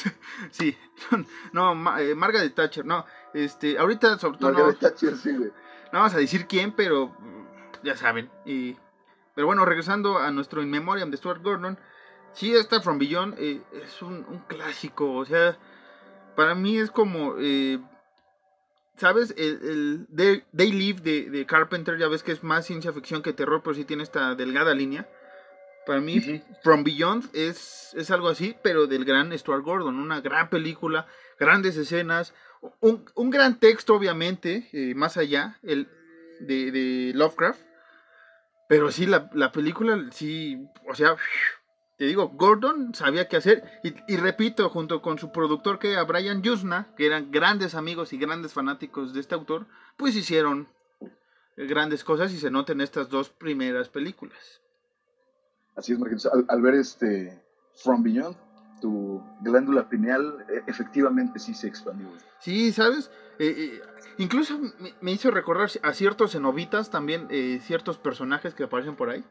sí, 0.50 0.76
no, 1.52 1.98
eh, 1.98 2.14
Margaret 2.16 2.52
Thatcher, 2.52 2.84
no, 2.84 3.06
este, 3.32 3.78
ahorita 3.78 4.18
sobre 4.18 4.38
todo 4.38 4.50
no, 4.50 4.58
Margaret 4.58 4.80
Thatcher, 4.80 5.16
sí, 5.16 5.36
güey. 5.36 5.50
no 5.92 6.00
vamos 6.00 6.14
a 6.14 6.18
decir 6.18 6.48
quién, 6.48 6.72
pero 6.72 7.08
mm, 7.08 7.84
ya 7.84 7.96
saben. 7.96 8.28
Y, 8.44 8.76
pero 9.36 9.46
bueno, 9.46 9.64
regresando 9.64 10.18
a 10.18 10.32
nuestro 10.32 10.62
In 10.62 10.70
Memoriam 10.70 11.12
de 11.12 11.16
Stuart 11.16 11.42
Gordon, 11.42 11.78
sí, 12.32 12.54
esta 12.54 12.80
From 12.80 12.98
Beyond 12.98 13.34
eh, 13.38 13.60
es 13.84 14.02
un, 14.02 14.24
un 14.28 14.38
clásico, 14.46 15.12
o 15.12 15.24
sea, 15.24 15.58
para 16.36 16.54
mí 16.54 16.78
es 16.78 16.90
como, 16.90 17.34
eh, 17.38 17.78
¿sabes? 18.96 19.34
El, 19.36 19.60
el 19.62 20.06
They, 20.14 20.44
They 20.56 20.72
Live 20.72 21.00
de, 21.00 21.30
de 21.30 21.46
Carpenter, 21.46 21.98
ya 21.98 22.08
ves 22.08 22.22
que 22.22 22.32
es 22.32 22.42
más 22.42 22.66
ciencia 22.66 22.92
ficción 22.92 23.22
que 23.22 23.32
terror, 23.32 23.62
pero 23.62 23.74
sí 23.74 23.84
tiene 23.84 24.02
esta 24.02 24.34
delgada 24.34 24.74
línea. 24.74 25.08
Para 25.86 26.00
mí. 26.00 26.20
From 26.62 26.84
Beyond 26.84 27.30
es, 27.34 27.94
es 27.94 28.10
algo 28.10 28.28
así, 28.28 28.54
pero 28.62 28.86
del 28.86 29.04
gran 29.04 29.36
Stuart 29.36 29.64
Gordon, 29.64 29.96
una 29.96 30.20
gran 30.20 30.50
película, 30.50 31.06
grandes 31.38 31.76
escenas, 31.76 32.34
un, 32.80 33.06
un 33.14 33.30
gran 33.30 33.58
texto, 33.58 33.94
obviamente, 33.94 34.68
eh, 34.72 34.94
más 34.94 35.16
allá 35.16 35.58
el, 35.62 35.88
de, 36.40 36.70
de 36.70 37.12
Lovecraft, 37.14 37.60
pero 38.68 38.92
sí, 38.92 39.06
la, 39.06 39.30
la 39.32 39.50
película, 39.52 39.98
sí, 40.12 40.64
o 40.86 40.94
sea, 40.94 41.16
te 42.00 42.06
digo, 42.06 42.30
Gordon 42.30 42.94
sabía 42.94 43.28
qué 43.28 43.36
hacer, 43.36 43.62
y, 43.84 43.92
y 44.10 44.16
repito, 44.16 44.70
junto 44.70 45.02
con 45.02 45.18
su 45.18 45.32
productor, 45.32 45.78
que 45.78 45.92
era 45.92 46.02
Brian 46.04 46.40
Yuzna, 46.40 46.88
que 46.96 47.04
eran 47.04 47.30
grandes 47.30 47.74
amigos 47.74 48.14
y 48.14 48.16
grandes 48.16 48.54
fanáticos 48.54 49.12
de 49.12 49.20
este 49.20 49.34
autor, 49.34 49.66
pues 49.98 50.16
hicieron 50.16 50.66
grandes 51.58 52.02
cosas 52.02 52.32
y 52.32 52.38
se 52.38 52.50
notan 52.50 52.80
estas 52.80 53.10
dos 53.10 53.28
primeras 53.28 53.90
películas. 53.90 54.62
Así 55.76 55.92
es, 55.92 55.98
Marquitos. 55.98 56.24
Al, 56.24 56.46
al 56.48 56.62
ver 56.62 56.76
este 56.76 57.44
From 57.74 58.02
Beyond, 58.02 58.34
tu 58.80 59.22
glándula 59.42 59.86
pineal 59.90 60.46
eh, 60.48 60.62
efectivamente 60.68 61.38
sí 61.38 61.52
se 61.52 61.66
expandió. 61.66 62.08
Sí, 62.38 62.72
¿sabes? 62.72 63.10
Eh, 63.38 63.54
eh, 63.58 63.82
incluso 64.16 64.58
me, 64.58 64.94
me 65.02 65.12
hizo 65.12 65.30
recordar 65.30 65.68
a 65.82 65.92
ciertos 65.92 66.32
cenobitas 66.32 66.88
también, 66.88 67.26
eh, 67.28 67.60
ciertos 67.62 67.98
personajes 67.98 68.54
que 68.54 68.64
aparecen 68.64 68.96
por 68.96 69.10
ahí, 69.10 69.22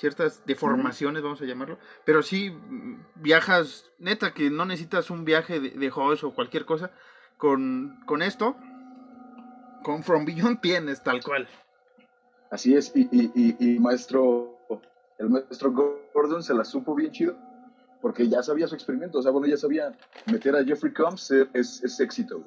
ciertas 0.00 0.44
deformaciones, 0.46 1.22
vamos 1.22 1.40
a 1.42 1.44
llamarlo. 1.44 1.78
Pero 2.04 2.22
sí, 2.22 2.50
mm, 2.50 3.04
viajas, 3.16 3.90
neta, 3.98 4.32
que 4.32 4.50
no 4.50 4.64
necesitas 4.64 5.10
un 5.10 5.24
viaje 5.24 5.60
de, 5.60 5.70
de 5.70 5.92
Hoss 5.94 6.24
o 6.24 6.34
cualquier 6.34 6.64
cosa. 6.64 6.90
Con, 7.36 8.00
con 8.06 8.22
esto, 8.22 8.56
con 9.82 10.02
From 10.02 10.24
Beyond 10.24 10.60
tienes 10.62 11.02
tal 11.02 11.22
cual. 11.22 11.48
Así 12.50 12.74
es, 12.74 12.92
y, 12.94 13.08
y, 13.12 13.30
y, 13.34 13.74
y 13.74 13.78
maestro, 13.78 14.58
el 15.18 15.30
maestro 15.30 15.72
Gordon 16.12 16.42
se 16.42 16.52
la 16.52 16.64
supo 16.64 16.94
bien 16.94 17.12
chido, 17.12 17.36
porque 18.02 18.28
ya 18.28 18.42
sabía 18.42 18.66
su 18.66 18.74
experimento, 18.74 19.18
o 19.18 19.22
sea, 19.22 19.30
bueno, 19.30 19.46
ya 19.46 19.56
sabía 19.56 19.96
meter 20.26 20.56
a 20.56 20.64
Jeffrey 20.64 20.92
Combs 20.92 21.30
es, 21.30 21.80
es 21.84 22.00
éxito, 22.00 22.44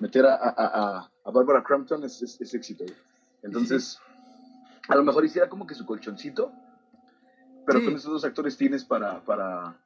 meter 0.00 0.26
a, 0.26 0.34
a, 0.34 1.10
a, 1.24 1.30
Barbara 1.30 1.64
Crampton 1.64 2.04
es, 2.04 2.20
es, 2.20 2.38
es 2.40 2.52
éxito. 2.52 2.84
Entonces, 3.42 3.98
a 4.88 4.96
lo 4.96 5.02
mejor 5.02 5.24
hiciera 5.24 5.48
como 5.48 5.66
que 5.66 5.74
su 5.74 5.86
colchoncito, 5.86 6.52
pero 7.68 7.80
Sí. 7.80 7.84
con 7.84 7.94
esos 7.96 8.10
dos 8.10 8.24
actores 8.24 8.56
tienes 8.56 8.82
para, 8.84 9.20
para, 9.20 9.76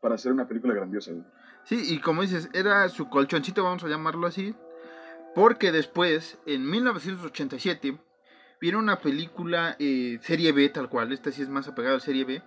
para 0.00 0.16
hacer 0.16 0.32
una 0.32 0.46
película 0.48 0.74
grandiosa. 0.74 1.12
güey. 1.12 1.24
Sí, 1.64 1.94
y 1.94 2.00
como 2.00 2.22
dices, 2.22 2.48
era 2.52 2.88
su 2.88 3.08
colchoncito, 3.08 3.62
vamos 3.62 3.84
a 3.84 3.88
llamarlo 3.88 4.26
así, 4.26 4.54
porque 5.34 5.70
después, 5.70 6.38
en 6.44 6.68
1987, 6.68 7.96
viene 8.60 8.78
una 8.78 8.98
película 9.00 9.76
eh, 9.78 10.18
serie 10.22 10.50
B 10.52 10.68
tal 10.70 10.88
cual, 10.88 11.12
esta 11.12 11.30
sí 11.30 11.42
es 11.42 11.48
más 11.48 11.68
apegada 11.68 11.96
a 11.96 12.00
serie 12.00 12.24
B, 12.24 12.42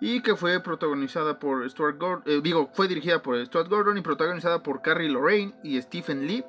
y 0.00 0.20
que 0.20 0.36
fue 0.36 0.60
protagonizada 0.60 1.38
por 1.38 1.68
Stuart 1.70 1.98
Gordon, 1.98 2.42
digo, 2.42 2.68
fue 2.74 2.88
dirigida 2.88 3.22
por 3.22 3.42
Stuart 3.46 3.68
Gordon 3.70 3.96
y 3.96 4.02
protagonizada 4.02 4.62
por 4.62 4.82
Carrie 4.82 5.08
Lorraine 5.08 5.54
y 5.62 5.80
Stephen 5.80 6.26
Lee, 6.26 6.44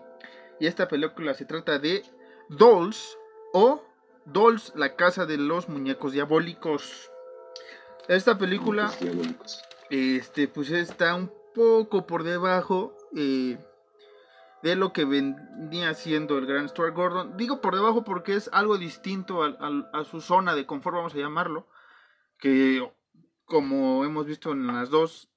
y 0.60 0.67
esta 0.67 0.88
película 0.89 1.34
se 1.34 1.46
trata 1.46 1.80
de 1.80 2.04
Dolls 2.50 3.17
o 3.54 3.84
Dolls, 4.27 4.73
la 4.75 4.95
casa 4.95 5.25
de 5.25 5.37
los 5.37 5.69
muñecos 5.69 6.11
diabólicos. 6.11 7.09
Esta 8.09 8.37
película 8.37 8.91
diabólicos. 8.99 9.61
este 9.89 10.49
pues 10.49 10.69
está 10.69 11.15
un 11.15 11.31
poco 11.55 12.05
por 12.05 12.23
debajo 12.23 12.97
eh, 13.15 13.57
de 14.63 14.75
lo 14.75 14.91
que 14.91 15.05
venía 15.05 15.93
siendo 15.93 16.37
el 16.37 16.45
gran 16.45 16.67
Stuart 16.67 16.93
Gordon. 16.93 17.37
Digo 17.37 17.61
por 17.61 17.75
debajo 17.75 18.03
porque 18.03 18.35
es 18.35 18.49
algo 18.51 18.77
distinto 18.77 19.43
a, 19.43 20.03
su 20.03 20.19
zona 20.19 20.55
de 20.55 20.65
confort, 20.65 20.97
vamos 20.97 21.15
a 21.15 21.19
llamarlo. 21.19 21.67
Que 22.37 22.85
como 23.45 24.03
hemos 24.03 24.25
visto 24.25 24.51
en 24.51 24.67
las 24.67 24.89
dos, 24.89 25.29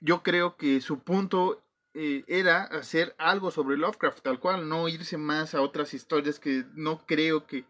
yo 0.00 0.24
creo 0.24 0.56
que 0.56 0.80
su 0.80 0.98
punto 1.04 1.62
eh, 1.94 2.24
era 2.26 2.64
hacer 2.64 3.14
algo 3.16 3.52
sobre 3.52 3.76
Lovecraft, 3.76 4.22
tal 4.22 4.40
cual, 4.40 4.68
no 4.68 4.88
irse 4.88 5.18
más 5.18 5.54
a 5.54 5.60
otras 5.60 5.94
historias 5.94 6.40
que 6.40 6.64
no 6.74 7.06
creo 7.06 7.46
que 7.46 7.64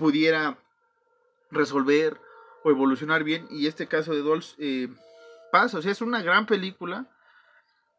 pudiera 0.00 0.56
resolver 1.50 2.18
o 2.64 2.70
evolucionar 2.70 3.22
bien. 3.22 3.46
Y 3.50 3.66
este 3.66 3.86
caso 3.86 4.12
de 4.12 4.22
Dolls 4.22 4.56
eh, 4.58 4.88
pasa, 5.52 5.78
o 5.78 5.82
sea, 5.82 5.92
es 5.92 6.00
una 6.00 6.22
gran 6.22 6.46
película, 6.46 7.06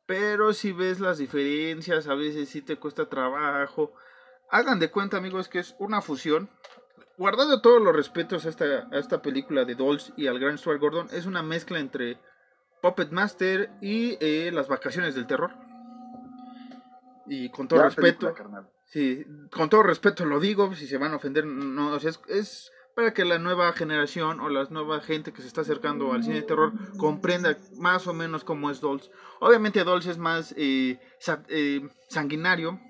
pero 0.07 0.51
si 0.53 0.71
ves 0.71 0.99
las 0.99 1.19
diferencias, 1.19 2.07
a 2.07 2.15
veces 2.15 2.49
sí 2.49 2.63
te 2.63 2.77
cuesta 2.77 3.07
trabajo. 3.07 3.93
Hagan 4.49 4.79
de 4.79 4.89
cuenta, 4.89 5.17
amigos, 5.17 5.47
que 5.47 5.59
es 5.59 5.75
una 5.77 6.01
fusión. 6.01 6.49
Guardando 7.17 7.61
todos 7.61 7.79
los 7.81 7.95
respetos 7.95 8.47
a 8.47 8.49
esta, 8.49 8.65
a 8.91 8.97
esta 8.97 9.21
película 9.21 9.63
de 9.63 9.75
Dolls 9.75 10.11
y 10.17 10.25
al 10.25 10.39
gran 10.39 10.57
Stuart 10.57 10.81
Gordon, 10.81 11.07
es 11.11 11.27
una 11.27 11.43
mezcla 11.43 11.79
entre 11.79 12.17
Puppet 12.81 13.11
Master 13.11 13.69
y 13.79 14.17
eh, 14.19 14.49
Las 14.51 14.67
Vacaciones 14.67 15.13
del 15.13 15.27
Terror. 15.27 15.53
Y 17.27 17.51
con 17.51 17.67
todo 17.67 17.79
Gran 17.79 17.91
respeto, 17.91 18.33
película. 18.33 18.67
Sí, 18.91 19.25
con 19.51 19.69
todo 19.69 19.84
respeto 19.84 20.25
lo 20.25 20.41
digo, 20.41 20.75
si 20.75 20.86
se 20.86 20.97
van 20.97 21.13
a 21.13 21.15
ofender, 21.15 21.45
no, 21.45 21.93
o 21.93 21.99
sea, 22.01 22.12
es, 22.27 22.73
para 22.93 23.13
que 23.13 23.23
la 23.23 23.39
nueva 23.39 23.71
generación 23.71 24.41
o 24.41 24.49
la 24.49 24.65
nueva 24.65 24.99
gente 24.99 25.32
que 25.32 25.41
se 25.41 25.47
está 25.47 25.62
acercando 25.62 26.12
al 26.12 26.23
cine 26.23 26.36
de 26.36 26.41
terror 26.41 26.73
comprenda 26.97 27.58
más 27.77 28.06
o 28.08 28.13
menos 28.13 28.43
cómo 28.43 28.69
es 28.69 28.82
Dolls. 28.82 29.10
Obviamente 29.39 29.86
Dolls 29.86 30.08
es 30.08 30.17
más 30.17 30.54
eh, 30.58 30.99
eh, 31.47 31.89
sanguinario, 32.10 32.82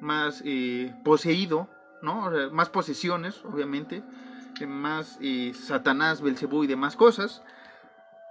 más 0.00 0.42
eh, 0.44 0.94
poseído, 1.04 1.68
¿no? 2.02 2.30
Más 2.52 2.70
posesiones, 2.70 3.44
obviamente, 3.44 4.04
eh, 4.60 4.66
más 4.66 5.18
eh, 5.20 5.52
Satanás, 5.54 6.22
Belcebú 6.22 6.62
y 6.62 6.68
demás 6.68 6.94
cosas 6.94 7.42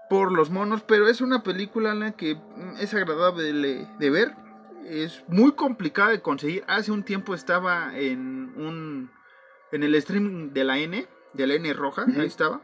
por 0.10 0.32
los 0.32 0.50
monos, 0.50 0.82
pero 0.84 1.10
es 1.10 1.20
una 1.20 1.44
película 1.44 2.14
que 2.14 2.40
es 2.80 2.94
agradable 2.94 3.52
de 4.00 4.10
ver, 4.10 4.34
es 4.88 5.24
muy 5.28 5.52
complicada 5.54 6.12
de 6.12 6.22
conseguir. 6.22 6.64
Hace 6.68 6.92
un 6.92 7.04
tiempo 7.04 7.34
estaba 7.34 7.98
en 7.98 8.54
un 8.56 9.12
en 9.72 9.84
el 9.84 10.02
stream 10.02 10.54
de 10.54 10.64
la 10.64 10.80
N, 10.80 11.06
de 11.34 11.48
la 11.48 11.54
N 11.56 11.74
roja, 11.74 12.06
ahí 12.18 12.26
estaba. 12.28 12.62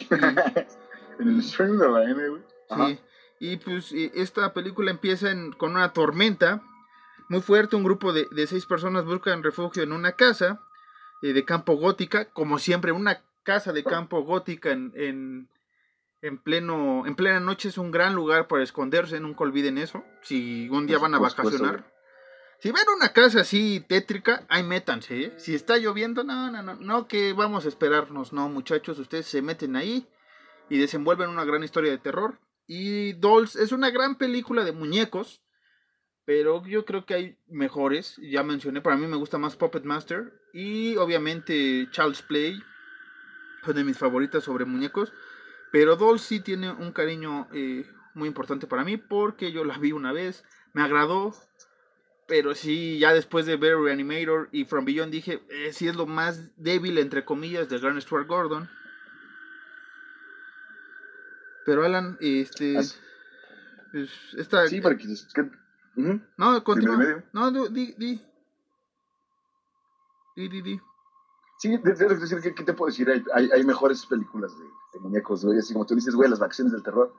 en 0.10 1.28
el 1.28 1.42
stream 1.42 1.78
de 1.78 1.88
la 1.88 2.04
N, 2.04 2.28
güey. 2.28 2.42
Sí. 2.88 3.00
Y 3.40 3.56
pues 3.56 3.92
esta 3.92 4.52
película 4.52 4.90
empieza 4.90 5.30
en- 5.30 5.52
con 5.52 5.72
una 5.72 5.92
tormenta 5.92 6.62
muy 7.28 7.40
fuerte. 7.40 7.76
Un 7.76 7.84
grupo 7.84 8.12
de, 8.12 8.26
de 8.30 8.46
seis 8.46 8.66
personas 8.66 9.04
buscan 9.04 9.42
refugio 9.42 9.82
en 9.82 9.92
una 9.92 10.12
casa 10.12 10.60
eh, 11.22 11.32
de 11.32 11.44
campo 11.44 11.74
gótica. 11.74 12.26
Como 12.26 12.58
siempre, 12.58 12.92
una 12.92 13.22
casa 13.42 13.72
de 13.72 13.82
campo 13.84 14.22
gótica 14.22 14.70
en, 14.70 14.92
en, 14.94 15.48
en 16.22 16.38
pleno, 16.38 17.06
en 17.06 17.14
plena 17.14 17.40
noche 17.40 17.68
es 17.68 17.78
un 17.78 17.90
gran 17.90 18.14
lugar 18.14 18.48
para 18.48 18.62
esconderse. 18.62 19.20
Nunca 19.20 19.44
olviden 19.44 19.78
eso. 19.78 20.04
Si 20.22 20.68
un 20.68 20.86
día 20.86 20.98
van 20.98 21.14
a 21.14 21.18
vacacionar. 21.18 21.90
Si 22.60 22.70
ven 22.72 22.84
una 22.94 23.14
casa 23.14 23.40
así 23.40 23.84
tétrica, 23.88 24.44
ahí 24.48 24.62
métanse. 24.62 25.22
¿eh? 25.22 25.34
Si 25.38 25.54
está 25.54 25.78
lloviendo, 25.78 26.24
no, 26.24 26.50
no, 26.50 26.62
no, 26.62 26.74
no, 26.74 27.08
que 27.08 27.32
vamos 27.32 27.64
a 27.64 27.68
esperarnos. 27.68 28.34
No, 28.34 28.50
muchachos, 28.50 28.98
ustedes 28.98 29.26
se 29.26 29.40
meten 29.40 29.76
ahí 29.76 30.06
y 30.68 30.78
desenvuelven 30.78 31.30
una 31.30 31.44
gran 31.44 31.64
historia 31.64 31.90
de 31.90 31.98
terror. 31.98 32.38
Y 32.66 33.14
Dolls 33.14 33.56
es 33.56 33.72
una 33.72 33.90
gran 33.90 34.16
película 34.16 34.62
de 34.62 34.72
muñecos, 34.72 35.42
pero 36.26 36.64
yo 36.66 36.84
creo 36.84 37.06
que 37.06 37.14
hay 37.14 37.38
mejores. 37.48 38.20
Ya 38.22 38.42
mencioné, 38.42 38.82
para 38.82 38.96
mí 38.96 39.06
me 39.06 39.16
gusta 39.16 39.38
más 39.38 39.56
Puppet 39.56 39.84
Master 39.84 40.32
y 40.52 40.96
obviamente 40.96 41.88
Child's 41.90 42.22
Play, 42.22 42.62
fue 43.62 43.74
de 43.74 43.84
mis 43.84 43.98
favoritas 43.98 44.44
sobre 44.44 44.66
muñecos. 44.66 45.12
Pero 45.72 46.18
sí 46.18 46.40
tiene 46.40 46.72
un 46.72 46.92
cariño 46.92 47.48
eh, 47.52 47.86
muy 48.14 48.28
importante 48.28 48.66
para 48.66 48.84
mí 48.84 48.96
porque 48.96 49.52
yo 49.52 49.64
la 49.64 49.78
vi 49.78 49.92
una 49.92 50.12
vez, 50.12 50.44
me 50.72 50.82
agradó, 50.82 51.34
pero 52.26 52.54
sí, 52.54 52.98
ya 52.98 53.12
después 53.12 53.46
de 53.46 53.56
ver 53.56 53.76
Reanimator 53.76 54.48
y 54.52 54.64
From 54.64 54.84
Beyond 54.84 55.12
dije, 55.12 55.42
eh, 55.48 55.72
sí 55.72 55.88
es 55.88 55.96
lo 55.96 56.06
más 56.06 56.50
débil, 56.56 56.98
entre 56.98 57.24
comillas, 57.24 57.68
del 57.68 57.80
gran 57.80 58.00
Stuart 58.00 58.26
Gordon. 58.26 58.68
Pero 61.66 61.84
Alan, 61.84 62.16
este... 62.20 62.74
Pues, 62.74 63.00
esta... 64.36 64.66
Sí, 64.68 64.80
para 64.80 64.96
que... 64.96 65.06
Ujú. 65.96 66.20
No, 66.36 66.64
continúa. 66.64 67.24
No, 67.32 67.50
di, 67.68 67.94
di. 67.98 68.20
Di, 70.36 70.48
di, 70.48 70.62
di. 70.62 70.80
Sí, 71.60 71.74
es 71.74 71.98
decir, 71.98 72.40
¿qué, 72.40 72.54
qué 72.54 72.64
te 72.64 72.72
puedo 72.72 72.90
decir? 72.90 73.10
Hay, 73.10 73.22
hay, 73.34 73.50
hay 73.52 73.64
mejores 73.64 74.06
películas 74.06 74.58
de, 74.58 74.64
de 74.94 74.98
muñecos, 74.98 75.44
güey. 75.44 75.58
Así 75.58 75.74
como 75.74 75.84
tú 75.84 75.94
dices, 75.94 76.14
güey, 76.14 76.30
las 76.30 76.38
vacaciones 76.38 76.72
del 76.72 76.82
terror. 76.82 77.14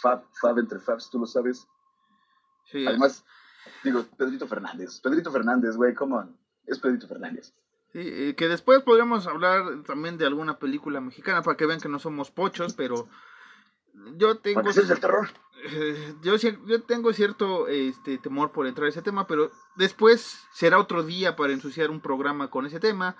Fab, 0.00 0.24
Fab 0.40 0.58
entre 0.58 0.78
Fabs, 0.78 1.10
tú 1.10 1.18
lo 1.18 1.26
sabes. 1.26 1.68
Sí, 2.64 2.86
Además, 2.86 3.26
digo, 3.84 4.06
Pedrito 4.16 4.46
Fernández. 4.46 5.00
Pedrito 5.00 5.30
Fernández, 5.30 5.76
güey, 5.76 5.94
come 5.94 6.16
on. 6.16 6.38
Es 6.66 6.78
Pedrito 6.78 7.06
Fernández. 7.06 7.52
sí, 7.92 8.32
que 8.38 8.48
después 8.48 8.82
podríamos 8.84 9.26
hablar 9.26 9.82
también 9.86 10.16
de 10.16 10.24
alguna 10.24 10.58
película 10.58 11.02
mexicana 11.02 11.42
para 11.42 11.58
que 11.58 11.66
vean 11.66 11.80
que 11.80 11.90
no 11.90 11.98
somos 11.98 12.30
pochos, 12.30 12.72
pero 12.72 13.06
yo 14.16 14.38
tengo... 14.38 14.62
Del 14.62 14.98
terror. 14.98 15.28
Eh, 15.64 16.14
yo, 16.22 16.36
yo 16.36 16.82
tengo 16.84 17.12
cierto 17.12 17.68
este, 17.68 18.16
temor 18.16 18.50
por 18.50 18.66
entrar 18.66 18.86
a 18.86 18.88
ese 18.88 19.02
tema, 19.02 19.26
pero 19.26 19.50
después 19.76 20.40
será 20.54 20.78
otro 20.78 21.02
día 21.02 21.36
para 21.36 21.52
ensuciar 21.52 21.90
un 21.90 22.00
programa 22.00 22.48
con 22.48 22.64
ese 22.64 22.80
tema. 22.80 23.14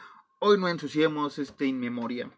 Hoy 0.45 0.59
no 0.59 0.67
ensuciemos 0.69 1.39
este 1.39 1.67
in 1.67 1.79
memoria. 1.79 2.29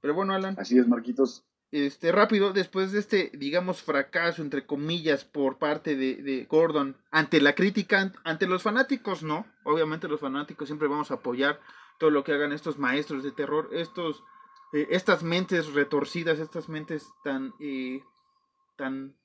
Pero 0.00 0.14
bueno, 0.14 0.34
Alan, 0.34 0.54
Así 0.56 0.78
es, 0.78 0.86
Marquitos. 0.86 1.44
este 1.72 2.12
rápido, 2.12 2.52
después 2.52 2.92
de 2.92 3.00
este, 3.00 3.30
digamos, 3.34 3.82
fracaso, 3.82 4.40
entre 4.40 4.66
comillas, 4.66 5.24
por 5.24 5.58
parte 5.58 5.96
de, 5.96 6.22
de 6.22 6.44
Gordon, 6.44 6.96
ante 7.10 7.40
la 7.40 7.56
crítica, 7.56 8.00
an- 8.00 8.14
ante 8.22 8.46
los 8.46 8.62
fanáticos, 8.62 9.24
no. 9.24 9.46
Obviamente 9.64 10.06
los 10.06 10.20
fanáticos 10.20 10.68
siempre 10.68 10.86
vamos 10.86 11.10
a 11.10 11.14
apoyar 11.14 11.60
todo 11.98 12.10
lo 12.10 12.22
que 12.22 12.34
hagan 12.34 12.52
estos 12.52 12.78
maestros 12.78 13.24
de 13.24 13.32
terror, 13.32 13.68
estos, 13.72 14.22
eh, 14.72 14.86
estas 14.90 15.24
mentes 15.24 15.72
retorcidas, 15.74 16.38
estas 16.38 16.68
mentes 16.68 17.08
tan, 17.24 17.52
eh, 17.58 18.00
tan, 18.76 19.16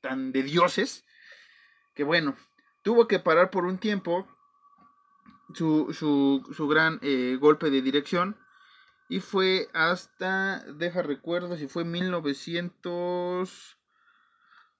tan 0.00 0.30
de 0.30 0.44
dioses, 0.44 1.04
que 1.94 2.04
bueno, 2.04 2.36
tuvo 2.82 3.08
que 3.08 3.18
parar 3.18 3.50
por 3.50 3.64
un 3.64 3.78
tiempo 3.78 4.28
su, 5.52 5.92
su, 5.92 6.48
su 6.54 6.68
gran 6.68 7.00
eh, 7.02 7.36
golpe 7.40 7.70
de 7.70 7.82
dirección. 7.82 8.36
Y 9.08 9.18
fue 9.20 9.68
hasta, 9.74 10.64
deja 10.64 11.02
recuerdo 11.02 11.58
si 11.58 11.68
fue 11.68 11.84
1900, 11.84 13.76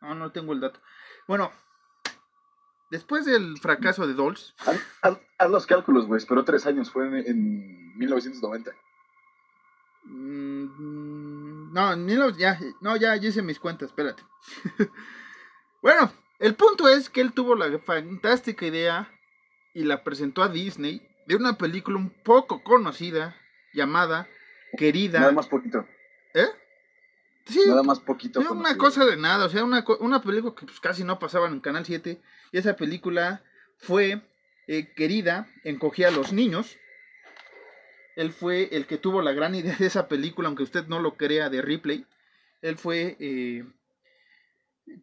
No, 0.00 0.14
no 0.14 0.30
tengo 0.30 0.52
el 0.52 0.60
dato. 0.60 0.78
Bueno, 1.26 1.50
después 2.90 3.24
del 3.24 3.58
fracaso 3.58 4.06
de 4.06 4.14
Dolls, 4.14 4.54
Haz, 5.02 5.18
los 5.50 5.66
cálculos, 5.66 6.06
güey. 6.06 6.18
Esperó 6.18 6.44
tres 6.44 6.66
años. 6.66 6.90
Fue 6.90 7.06
en, 7.06 7.16
en 7.16 7.98
1990. 7.98 8.72
Mm, 10.04 11.72
No, 11.72 11.96
ni 11.96 12.14
los, 12.14 12.36
ya, 12.36 12.58
no, 12.80 12.96
ya, 12.96 13.16
ya 13.16 13.28
hice 13.28 13.42
mis 13.42 13.58
cuentas, 13.58 13.88
espérate. 13.90 14.22
bueno, 15.82 16.12
el 16.38 16.54
punto 16.54 16.88
es 16.88 17.08
que 17.08 17.20
él 17.20 17.32
tuvo 17.32 17.54
la 17.54 17.78
fantástica 17.78 18.66
idea 18.66 19.10
y 19.74 19.84
la 19.84 20.04
presentó 20.04 20.42
a 20.42 20.48
Disney 20.48 21.00
de 21.26 21.36
una 21.36 21.56
película 21.56 21.96
un 21.96 22.10
poco 22.10 22.62
conocida 22.62 23.36
llamada 23.72 24.28
Querida. 24.76 25.20
Nada 25.20 25.32
más 25.32 25.46
poquito. 25.48 25.86
¿Eh? 26.34 26.48
Sí, 27.46 27.60
Nada 27.66 27.82
más 27.82 28.00
poquito. 28.00 28.40
una 28.52 28.76
cosa 28.76 29.04
de 29.04 29.16
nada, 29.16 29.46
o 29.46 29.48
sea, 29.48 29.64
una, 29.64 29.84
una 30.00 30.22
película 30.22 30.54
que 30.54 30.66
pues, 30.66 30.80
casi 30.80 31.04
no 31.04 31.18
pasaban 31.18 31.52
en 31.52 31.60
Canal 31.60 31.84
7. 31.84 32.20
Y 32.52 32.58
esa 32.58 32.76
película 32.76 33.42
fue 33.78 34.22
eh, 34.66 34.92
Querida, 34.94 35.48
encogía 35.64 36.08
a 36.08 36.12
los 36.12 36.32
niños. 36.32 36.76
Él 38.16 38.32
fue 38.32 38.68
el 38.72 38.86
que 38.86 38.98
tuvo 38.98 39.22
la 39.22 39.32
gran 39.32 39.54
idea 39.54 39.76
de 39.78 39.86
esa 39.86 40.08
película, 40.08 40.48
aunque 40.48 40.62
usted 40.64 40.86
no 40.86 41.00
lo 41.00 41.16
crea, 41.16 41.48
de 41.50 41.62
Ripley. 41.62 42.06
Él 42.60 42.76
fue 42.76 43.16
eh, 43.20 43.64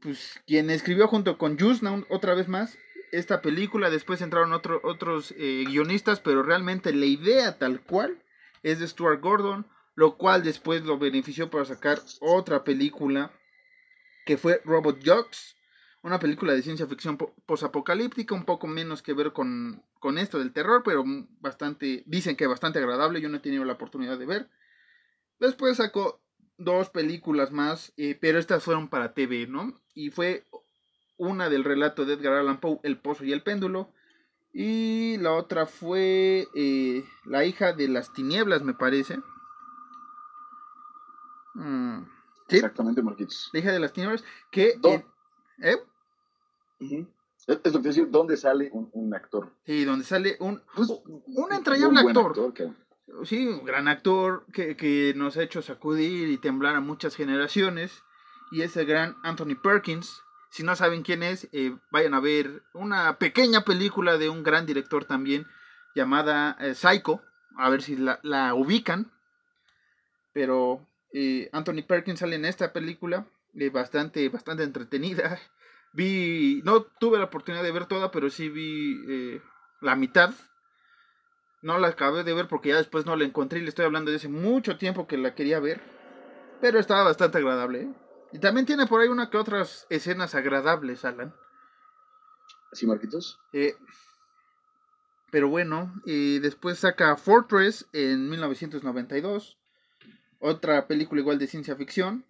pues, 0.02 0.40
quien 0.46 0.70
escribió 0.70 1.08
junto 1.08 1.38
con 1.38 1.58
Yusna 1.58 1.92
un- 1.92 2.06
otra 2.10 2.34
vez 2.36 2.48
más 2.48 2.78
esta 3.12 3.42
película. 3.42 3.90
Después 3.90 4.22
entraron 4.22 4.54
otro- 4.54 4.82
otros 4.84 5.34
eh, 5.38 5.66
guionistas, 5.68 6.20
pero 6.20 6.44
realmente 6.44 6.94
la 6.94 7.06
idea 7.06 7.58
tal 7.58 7.82
cual 7.82 8.22
es 8.64 8.80
de 8.80 8.88
Stuart 8.88 9.22
Gordon, 9.22 9.66
lo 9.96 10.16
cual 10.18 10.44
después 10.44 10.84
lo 10.84 10.98
benefició 10.98 11.50
para 11.50 11.66
sacar 11.66 12.00
otra 12.22 12.64
película 12.64 13.32
que 14.26 14.38
fue 14.38 14.62
Robot 14.64 15.00
Jocks, 15.04 15.56
una 16.02 16.20
película 16.20 16.54
de 16.54 16.62
ciencia 16.62 16.88
ficción 16.88 17.18
po- 17.18 17.36
posapocalíptica, 17.46 18.34
un 18.36 18.46
poco 18.46 18.68
menos 18.68 19.02
que 19.02 19.14
ver 19.14 19.34
con, 19.34 19.84
con 20.00 20.18
esto 20.18 20.40
del 20.40 20.54
terror, 20.54 20.82
pero 20.84 21.04
bastante, 21.40 22.04
dicen 22.06 22.36
que 22.36 22.48
bastante 22.48 22.80
agradable, 22.80 23.22
yo 23.22 23.30
no 23.30 23.38
he 23.38 23.42
tenido 23.42 23.66
la 23.66 23.74
oportunidad 23.74 24.18
de 24.18 24.26
ver. 24.26 24.50
Después 25.40 25.78
sacó 25.78 26.22
dos 26.58 26.90
películas 26.90 27.52
más, 27.52 27.94
eh, 27.98 28.18
pero 28.20 28.40
estas 28.40 28.64
fueron 28.64 28.90
para 28.90 29.14
TV, 29.14 29.48
¿no? 29.48 29.80
Y 29.94 30.10
fue 30.10 30.46
una 31.18 31.50
del 31.50 31.64
relato 31.66 32.06
de 32.06 32.14
Edgar 32.14 32.34
Allan 32.34 32.60
Poe, 32.60 32.80
El 32.84 32.98
Pozo 32.98 33.26
y 33.26 33.34
el 33.34 33.44
Péndulo, 33.44 33.92
y 34.54 35.18
la 35.18 35.34
otra 35.34 35.66
fue 35.66 36.48
eh, 36.56 37.06
La 37.26 37.46
hija 37.46 37.74
de 37.74 37.88
las 37.88 38.14
tinieblas, 38.14 38.64
me 38.64 38.74
parece. 38.74 39.20
Mm, 41.56 42.04
sí, 42.48 42.56
Exactamente, 42.58 43.02
Marquitos. 43.02 43.50
La 43.54 43.60
hija 43.60 43.72
de 43.72 43.80
las 43.80 43.94
tinieblas, 43.94 44.24
que... 44.52 44.80
¿eh? 45.62 45.78
Es, 47.48 47.60
es 47.64 47.74
lo 47.74 47.82
que 47.82 47.88
decir, 47.90 48.10
¿dónde 48.10 48.38
sale 48.38 48.70
un, 48.72 48.90
un 48.94 49.14
actor? 49.14 49.52
Sí, 49.66 49.84
donde 49.86 50.06
sale 50.06 50.38
un, 50.40 50.62
Pues, 50.76 50.90
un 50.90 51.52
entrañable 51.54 52.04
buen 52.04 52.18
actor. 52.18 52.54
que- 52.54 52.72
Sí, 53.24 53.48
un 53.48 53.66
gran 53.66 53.88
actor 53.88 54.46
que, 54.54 54.78
que 54.78 55.14
nos 55.16 55.36
ha 55.36 55.42
hecho 55.44 55.62
sacudir 55.64 56.30
y 56.30 56.38
temblar 56.38 56.76
a 56.76 56.80
muchas 56.80 57.16
generaciones. 57.16 58.04
Y 58.52 58.62
es 58.62 58.78
el 58.78 58.86
gran 58.86 59.16
Anthony 59.24 59.56
Perkins. 59.62 60.22
Si 60.52 60.62
no 60.64 60.76
saben 60.76 61.02
quién 61.02 61.24
es, 61.24 61.48
eh, 61.52 61.76
vayan 61.92 62.14
a 62.14 62.20
ver 62.20 62.62
una 62.74 63.18
pequeña 63.18 63.62
película 63.66 64.18
de 64.20 64.30
un 64.30 64.44
gran 64.44 64.66
director 64.68 65.06
también 65.06 65.48
llamada 65.96 66.56
eh, 66.60 66.76
Psycho. 66.76 67.22
A 67.58 67.70
ver 67.70 67.82
si 67.82 67.96
la, 67.96 68.20
la 68.22 68.54
ubican. 68.54 69.12
Pero 70.32 70.86
eh, 71.12 71.50
Anthony 71.52 71.82
Perkins 71.88 72.20
sale 72.20 72.36
en 72.36 72.46
esta 72.46 72.72
película. 72.74 73.26
Eh, 73.56 73.70
bastante, 73.70 74.28
bastante 74.30 74.64
entretenida. 74.64 75.40
Vi, 75.94 76.62
no 76.66 76.84
tuve 76.84 77.18
la 77.18 77.26
oportunidad 77.26 77.64
de 77.64 77.72
ver 77.72 77.88
toda, 77.88 78.12
pero 78.12 78.30
sí 78.30 78.48
vi 78.48 79.04
eh, 79.10 79.42
la 79.82 79.96
mitad. 79.96 80.36
No 81.64 81.80
la 81.80 81.88
acabé 81.88 82.24
de 82.24 82.34
ver 82.36 82.48
porque 82.48 82.70
ya 82.70 82.78
después 82.78 83.08
no 83.08 83.16
la 83.16 83.26
encontré 83.26 83.58
y 83.58 83.64
le 83.64 83.70
estoy 83.70 83.86
hablando 83.86 84.12
de 84.12 84.18
hace 84.18 84.30
mucho 84.30 84.78
tiempo 84.78 85.08
que 85.08 85.18
la 85.18 85.34
quería 85.34 85.60
ver. 85.60 85.82
Pero 86.62 86.80
estaba 86.80 87.04
bastante 87.06 87.40
agradable. 87.40 87.82
¿eh? 87.82 87.94
Y 88.32 88.40
también 88.40 88.68
tiene 88.68 88.86
por 88.86 89.02
ahí 89.02 89.08
una 89.08 89.32
que 89.32 89.38
otras 89.38 89.88
escenas 89.90 90.36
agradables, 90.36 91.04
Alan. 91.06 91.34
¿Sí, 92.72 92.86
Marquitos? 92.86 93.40
Eh, 93.52 93.76
pero 95.32 95.50
bueno, 95.50 95.94
y 96.06 96.40
después 96.40 96.80
saca 96.80 97.16
Fortress 97.16 97.88
en 97.94 98.30
1992. 98.30 99.58
otra 100.40 100.88
película 100.88 101.22
igual 101.22 101.40
de 101.40 101.48
ciencia 101.48 101.76
ficción. 101.76 102.26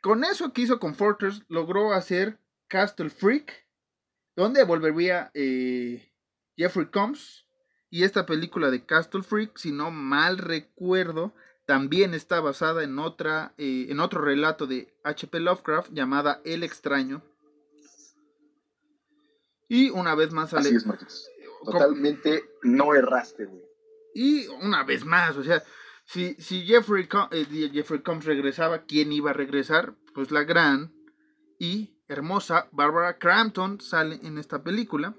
Con 0.00 0.24
eso 0.24 0.52
que 0.52 0.62
hizo 0.62 0.78
con 0.78 0.94
Fortress, 0.94 1.42
logró 1.48 1.92
hacer 1.92 2.38
Castle 2.68 3.10
Freak, 3.10 3.66
donde 4.36 4.64
volvería 4.64 5.30
eh, 5.34 6.12
Jeffrey 6.56 6.86
Combs. 6.86 7.46
Y 7.90 8.04
esta 8.04 8.26
película 8.26 8.70
de 8.70 8.84
Castle 8.84 9.22
Freak, 9.22 9.56
si 9.56 9.72
no 9.72 9.90
mal 9.90 10.36
recuerdo, 10.36 11.34
también 11.64 12.14
está 12.14 12.40
basada 12.40 12.82
en, 12.84 12.98
otra, 12.98 13.54
eh, 13.56 13.86
en 13.88 14.00
otro 14.00 14.20
relato 14.20 14.66
de 14.66 14.94
H.P. 15.04 15.40
Lovecraft 15.40 15.92
llamada 15.92 16.40
El 16.44 16.62
extraño. 16.62 17.22
Y 19.68 19.90
una 19.90 20.14
vez 20.14 20.32
más 20.32 20.50
sale. 20.50 20.68
Así 20.68 20.76
es, 20.76 20.86
Marcos. 20.86 21.28
Totalmente 21.64 22.44
no 22.62 22.94
erraste, 22.94 23.46
güey. 23.46 23.62
Y 24.14 24.46
una 24.48 24.84
vez 24.84 25.04
más, 25.04 25.36
o 25.36 25.44
sea, 25.44 25.62
si, 26.08 26.36
si 26.38 26.62
Jeffrey, 26.62 27.06
eh, 27.32 27.70
Jeffrey 27.70 28.00
Combs 28.00 28.24
regresaba, 28.24 28.84
¿quién 28.86 29.12
iba 29.12 29.28
a 29.30 29.34
regresar? 29.34 29.94
Pues 30.14 30.30
la 30.30 30.42
gran 30.42 30.90
y 31.58 31.98
hermosa 32.08 32.66
Barbara 32.72 33.18
Crampton 33.18 33.78
sale 33.82 34.18
en 34.22 34.38
esta 34.38 34.64
película. 34.64 35.14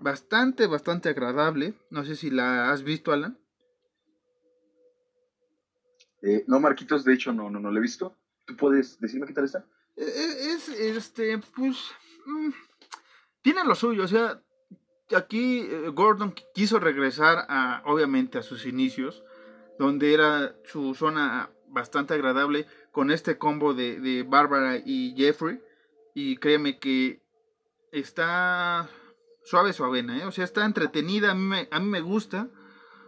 Bastante, 0.00 0.66
bastante 0.66 1.10
agradable. 1.10 1.74
No 1.90 2.04
sé 2.04 2.16
si 2.16 2.30
la 2.30 2.72
has 2.72 2.82
visto, 2.82 3.12
Alan. 3.12 3.38
Eh, 6.22 6.42
no, 6.48 6.58
Marquitos, 6.58 7.04
de 7.04 7.14
hecho, 7.14 7.32
no, 7.32 7.48
no, 7.48 7.60
no 7.60 7.70
la 7.70 7.78
he 7.78 7.82
visto. 7.82 8.16
¿Tú 8.46 8.56
puedes 8.56 8.98
decirme 8.98 9.28
qué 9.28 9.32
tal 9.32 9.44
está? 9.44 9.64
Eh, 9.94 10.54
es, 10.56 10.70
este, 10.70 11.38
pues, 11.54 11.76
mm, 12.26 12.50
tiene 13.42 13.62
lo 13.62 13.76
suyo, 13.76 14.02
o 14.02 14.08
sea, 14.08 14.42
aquí 15.14 15.68
Gordon 15.94 16.34
quiso 16.52 16.80
regresar 16.80 17.46
a, 17.48 17.84
obviamente, 17.86 18.38
a 18.38 18.42
sus 18.42 18.66
inicios, 18.66 19.22
donde 19.80 20.12
era 20.12 20.54
su 20.64 20.94
zona 20.94 21.48
bastante 21.68 22.12
agradable 22.12 22.66
con 22.92 23.10
este 23.10 23.38
combo 23.38 23.72
de, 23.72 23.98
de 23.98 24.24
Bárbara 24.24 24.76
y 24.76 25.14
Jeffrey. 25.16 25.58
Y 26.14 26.36
créeme 26.36 26.78
que 26.78 27.22
está 27.90 28.90
suave, 29.42 29.72
suavena, 29.72 30.18
¿eh? 30.18 30.26
o 30.26 30.32
sea, 30.32 30.44
está 30.44 30.66
entretenida, 30.66 31.30
a 31.30 31.34
mí 31.34 31.44
me, 31.44 31.68
a 31.70 31.80
mí 31.80 31.86
me 31.86 32.02
gusta. 32.02 32.48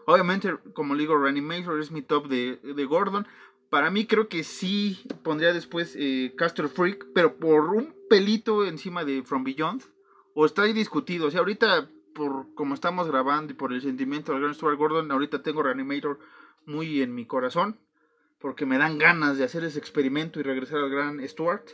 Obviamente, 0.07 0.57
como 0.73 0.95
le 0.95 1.03
digo, 1.03 1.19
Reanimator 1.19 1.79
es 1.79 1.91
mi 1.91 2.01
top 2.01 2.29
de, 2.29 2.57
de 2.57 2.85
Gordon. 2.87 3.27
Para 3.69 3.91
mí 3.91 4.07
creo 4.07 4.29
que 4.29 4.43
sí 4.43 5.05
pondría 5.23 5.53
después 5.53 5.95
eh, 5.99 6.35
Freak, 6.75 7.09
pero 7.15 7.37
por 7.37 7.69
un 7.69 7.95
pelito 8.09 8.65
encima 8.65 9.05
de 9.05 9.23
From 9.25 9.45
Beyond. 9.45 9.83
O 10.35 10.47
está 10.47 10.63
ahí 10.63 10.73
discutido. 10.73 11.27
O 11.27 11.31
sea, 11.31 11.41
ahorita, 11.41 11.91
por 12.15 12.55
como 12.55 12.73
estamos 12.73 13.09
grabando 13.09 13.53
y 13.53 13.57
por 13.57 13.75
el 13.75 13.83
sentimiento 13.83 14.33
del 14.33 14.41
gran 14.41 14.55
Stuart 14.55 14.79
Gordon, 14.79 15.13
ahorita 15.13 15.43
tengo 15.43 15.63
Reanimator 15.63 16.19
muy 16.67 17.03
en 17.03 17.15
mi 17.15 17.27
corazón, 17.27 17.79
porque 18.39 18.67
me 18.67 18.79
dan 18.79 18.99
ganas 18.99 19.39
de 19.39 19.45
hacer 19.45 19.65
ese 19.65 19.79
experimento 19.79 20.41
y 20.41 20.43
regresar 20.43 20.79
al 20.79 20.91
gran 20.91 21.27
Stuart. 21.27 21.69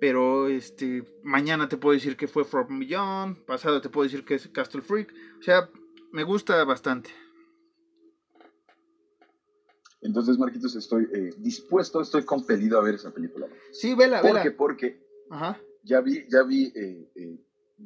Pero 0.00 0.48
este 0.48 1.04
mañana 1.22 1.68
te 1.68 1.76
puedo 1.76 1.92
decir 1.92 2.16
que 2.16 2.26
fue 2.26 2.44
From 2.44 2.78
Beyond, 2.78 3.44
pasado 3.44 3.82
te 3.82 3.90
puedo 3.90 4.04
decir 4.04 4.24
que 4.24 4.34
es 4.34 4.48
Castle 4.48 4.80
Freak. 4.80 5.12
O 5.38 5.42
sea, 5.42 5.68
me 6.12 6.24
gusta 6.24 6.64
bastante. 6.64 7.10
Entonces, 10.02 10.38
Marquitos, 10.38 10.74
estoy 10.76 11.08
eh, 11.12 11.30
dispuesto, 11.38 12.00
estoy 12.00 12.24
compelido 12.24 12.78
a 12.78 12.82
ver 12.82 12.94
esa 12.94 13.10
película. 13.10 13.46
Sí, 13.72 13.94
vela, 13.94 14.22
vela. 14.22 14.42
Porque, 14.42 14.50
porque 14.50 15.06
Ajá. 15.30 15.60
ya 15.82 16.00
vi, 16.00 16.26
ya 16.28 16.42
vi 16.42 16.72
eh, 16.74 17.10
eh, 17.14 17.38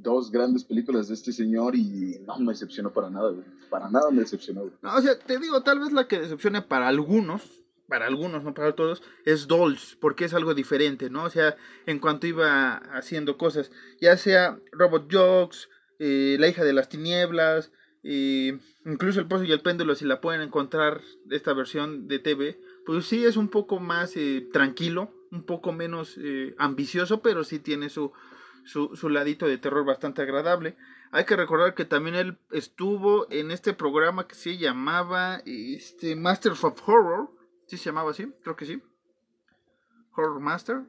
dos 0.03 0.30
grandes 0.30 0.64
películas 0.64 1.09
de 1.09 1.14
este 1.14 1.32
señor 1.32 1.76
y 1.76 2.20
no 2.26 2.38
me 2.38 2.53
decepcionó 2.53 2.92
para 2.92 3.11
nada. 3.11 3.32
Para 3.70 3.88
nada 3.88 4.11
me 4.11 4.20
decepcionó, 4.20 4.70
o 4.82 5.01
sea, 5.01 5.18
te 5.18 5.38
digo, 5.38 5.62
tal 5.62 5.80
vez 5.80 5.92
la 5.92 6.07
que 6.07 6.20
decepcione 6.20 6.62
para 6.62 6.88
algunos, 6.88 7.64
para 7.88 8.07
algunos, 8.07 8.45
no 8.45 8.55
para 8.55 8.74
todos, 8.74 9.03
es 9.24 9.47
Dolls, 9.47 9.97
porque 10.01 10.24
es 10.24 10.34
algo 10.34 10.55
diferente, 10.55 11.11
¿no? 11.11 11.24
O 11.24 11.30
sea, 11.30 11.57
en 11.86 11.99
cuanto 11.99 12.26
iba 12.26 12.76
haciendo 12.76 13.36
cosas, 13.36 13.70
ya 14.01 14.16
sea 14.16 14.59
Robot 14.72 15.12
Jokes, 15.12 15.68
eh, 15.99 16.36
La 16.38 16.49
hija 16.49 16.64
de 16.64 16.72
las 16.72 16.88
tinieblas, 16.88 17.72
eh, 18.03 18.59
incluso 18.84 19.20
El 19.20 19.26
pozo 19.26 19.45
y 19.45 19.53
el 19.53 19.62
péndulo, 19.62 19.95
si 19.95 20.05
la 20.05 20.20
pueden 20.20 20.42
encontrar, 20.42 21.01
esta 21.30 21.53
versión 21.53 22.09
de 22.09 22.18
TV, 22.18 22.61
pues 22.86 23.07
sí 23.07 23.24
es 23.24 23.36
un 23.36 23.49
poco 23.49 23.80
más 23.80 24.16
eh, 24.16 24.47
tranquilo, 24.53 25.11
un 25.30 25.45
poco 25.45 25.72
menos 25.72 26.16
ambicioso, 26.59 27.20
pero 27.20 27.42
sí 27.42 27.59
tiene 27.59 27.88
su, 27.88 28.12
su, 28.65 28.97
su, 28.97 29.09
ladito 29.09 29.47
de 29.47 29.59
terror 29.59 29.85
bastante 29.85 30.23
agradable. 30.23 30.77
Hay 31.15 31.27
que 31.27 31.37
recordar 31.37 31.75
que 31.75 31.85
también 31.85 32.17
él 32.17 32.39
estuvo 32.51 33.31
en 33.31 33.53
este 33.53 33.73
programa 33.73 34.27
que 34.27 34.35
se 34.35 34.59
llamaba 34.59 35.43
este, 35.47 36.17
Masters 36.17 36.65
of 36.65 36.89
Horror. 36.89 37.31
¿Sí 37.69 37.77
se 37.77 37.85
llamaba 37.85 38.11
así? 38.11 38.33
Creo 38.43 38.57
que 38.57 38.67
sí. 38.67 38.83
Horror 40.17 40.41
Master. 40.41 40.83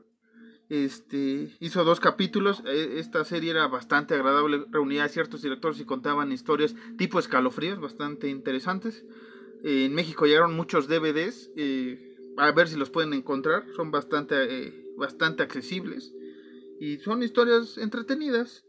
Este, 0.70 1.56
hizo 1.60 1.84
dos 1.84 2.00
capítulos. 2.00 2.64
E, 2.66 2.98
esta 3.00 3.24
serie 3.24 3.52
era 3.52 3.68
bastante 3.68 4.16
agradable. 4.16 4.66
Reunía 4.72 5.04
a 5.04 5.10
ciertos 5.10 5.44
directores 5.44 5.80
y 5.80 5.86
contaban 5.86 6.32
historias 6.32 6.74
tipo 6.98 7.20
escalofríos 7.20 7.80
bastante 7.80 8.28
interesantes. 8.28 9.06
en 9.64 9.94
México 9.94 10.26
llegaron 10.26 10.56
muchos 10.56 10.88
DVDs. 10.88 11.52
Eh, 11.56 12.18
a 12.38 12.52
ver 12.52 12.68
si 12.68 12.78
los 12.78 12.90
pueden 12.90 13.14
encontrar. 13.14 13.66
Son 13.76 13.92
bastante, 13.92 14.36
eh, 14.68 14.86
bastante 14.98 15.44
accesibles. 15.44 16.15
Y 16.80 16.98
son 16.98 17.24
historias 17.24 17.78
entretenidas. 17.78 18.66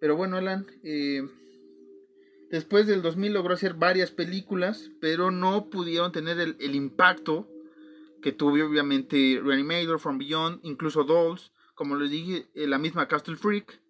Pero 0.00 0.16
bueno, 0.16 0.36
Alan, 0.36 0.66
eh, 0.82 1.26
después 2.50 2.86
del 2.86 3.02
2000 3.02 3.32
logró 3.32 3.54
hacer 3.54 3.74
varias 3.74 4.10
películas, 4.10 4.90
pero 5.00 5.30
no 5.30 5.70
pudieron 5.70 6.12
tener 6.12 6.38
el, 6.38 6.74
impacto 6.74 7.48
que 8.20 8.32
tuvo 8.32 8.52
obviamente 8.66 9.40
Reanimator, 9.42 9.98
From 9.98 10.18
Beyond, 10.18 10.60
incluso 10.62 11.04
Dolls, 11.04 11.52
como 11.74 11.96
les 11.96 12.10
dije, 12.10 12.46
eh, 12.54 12.66
la 12.66 12.78
misma 12.78 13.08
Castle 13.08 13.36
Freak, 13.36 13.80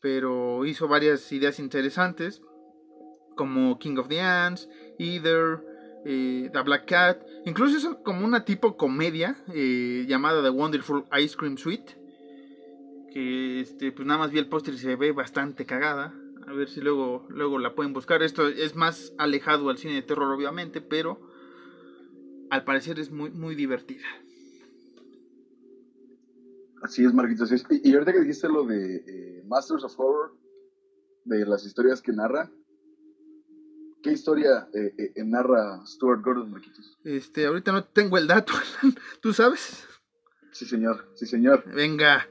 pero 0.00 0.64
hizo 0.64 0.88
varias 0.88 1.30
ideas 1.32 1.58
interesantes, 1.58 2.42
como 3.36 3.78
King 3.78 3.96
of 3.98 4.08
the 4.08 4.20
Ants, 4.20 4.68
Either, 4.98 5.60
eh, 6.04 6.50
The 6.52 6.62
Black 6.62 6.86
Cat, 6.86 7.22
incluso 7.44 7.76
hizo 7.78 8.02
como 8.02 8.24
una 8.24 8.44
tipo 8.44 8.76
comedia 8.76 9.36
llamada 9.54 10.42
The 10.42 10.50
Wonderful 10.50 11.04
Ice 11.20 11.36
Cream 11.36 11.58
Suite, 11.58 11.97
que 13.12 13.60
este, 13.60 13.92
pues 13.92 14.06
nada 14.06 14.18
más 14.18 14.30
vi 14.30 14.38
el 14.38 14.48
póster 14.48 14.74
y 14.74 14.78
se 14.78 14.96
ve 14.96 15.12
bastante 15.12 15.66
cagada. 15.66 16.14
A 16.46 16.52
ver 16.52 16.68
si 16.68 16.80
luego, 16.80 17.26
luego 17.28 17.58
la 17.58 17.74
pueden 17.74 17.92
buscar. 17.92 18.22
Esto 18.22 18.48
es 18.48 18.74
más 18.74 19.12
alejado 19.18 19.68
al 19.68 19.78
cine 19.78 19.94
de 19.94 20.02
terror, 20.02 20.32
obviamente, 20.32 20.80
pero 20.80 21.20
al 22.50 22.64
parecer 22.64 22.98
es 22.98 23.10
muy, 23.10 23.30
muy 23.30 23.54
divertida. 23.54 24.06
Así 26.80 27.04
es, 27.04 27.12
Marquitos. 27.12 27.52
Y 27.70 27.92
ahorita 27.92 28.12
que 28.12 28.20
dijiste 28.20 28.48
lo 28.48 28.64
de 28.64 28.96
eh, 28.96 29.42
Masters 29.46 29.84
of 29.84 29.98
Horror, 29.98 30.32
de 31.24 31.44
las 31.44 31.66
historias 31.66 32.00
que 32.00 32.12
narra, 32.12 32.50
¿qué 34.02 34.12
historia 34.12 34.68
eh, 34.72 35.12
eh, 35.16 35.24
narra 35.24 35.84
Stuart 35.84 36.22
Gordon, 36.22 36.50
Marquitos? 36.50 36.96
Este, 37.04 37.46
ahorita 37.46 37.72
no 37.72 37.84
tengo 37.84 38.16
el 38.16 38.26
dato, 38.26 38.54
¿tú 39.20 39.34
sabes? 39.34 39.86
Sí, 40.52 40.64
señor, 40.64 41.10
sí, 41.14 41.26
señor. 41.26 41.64
Venga 41.74 42.26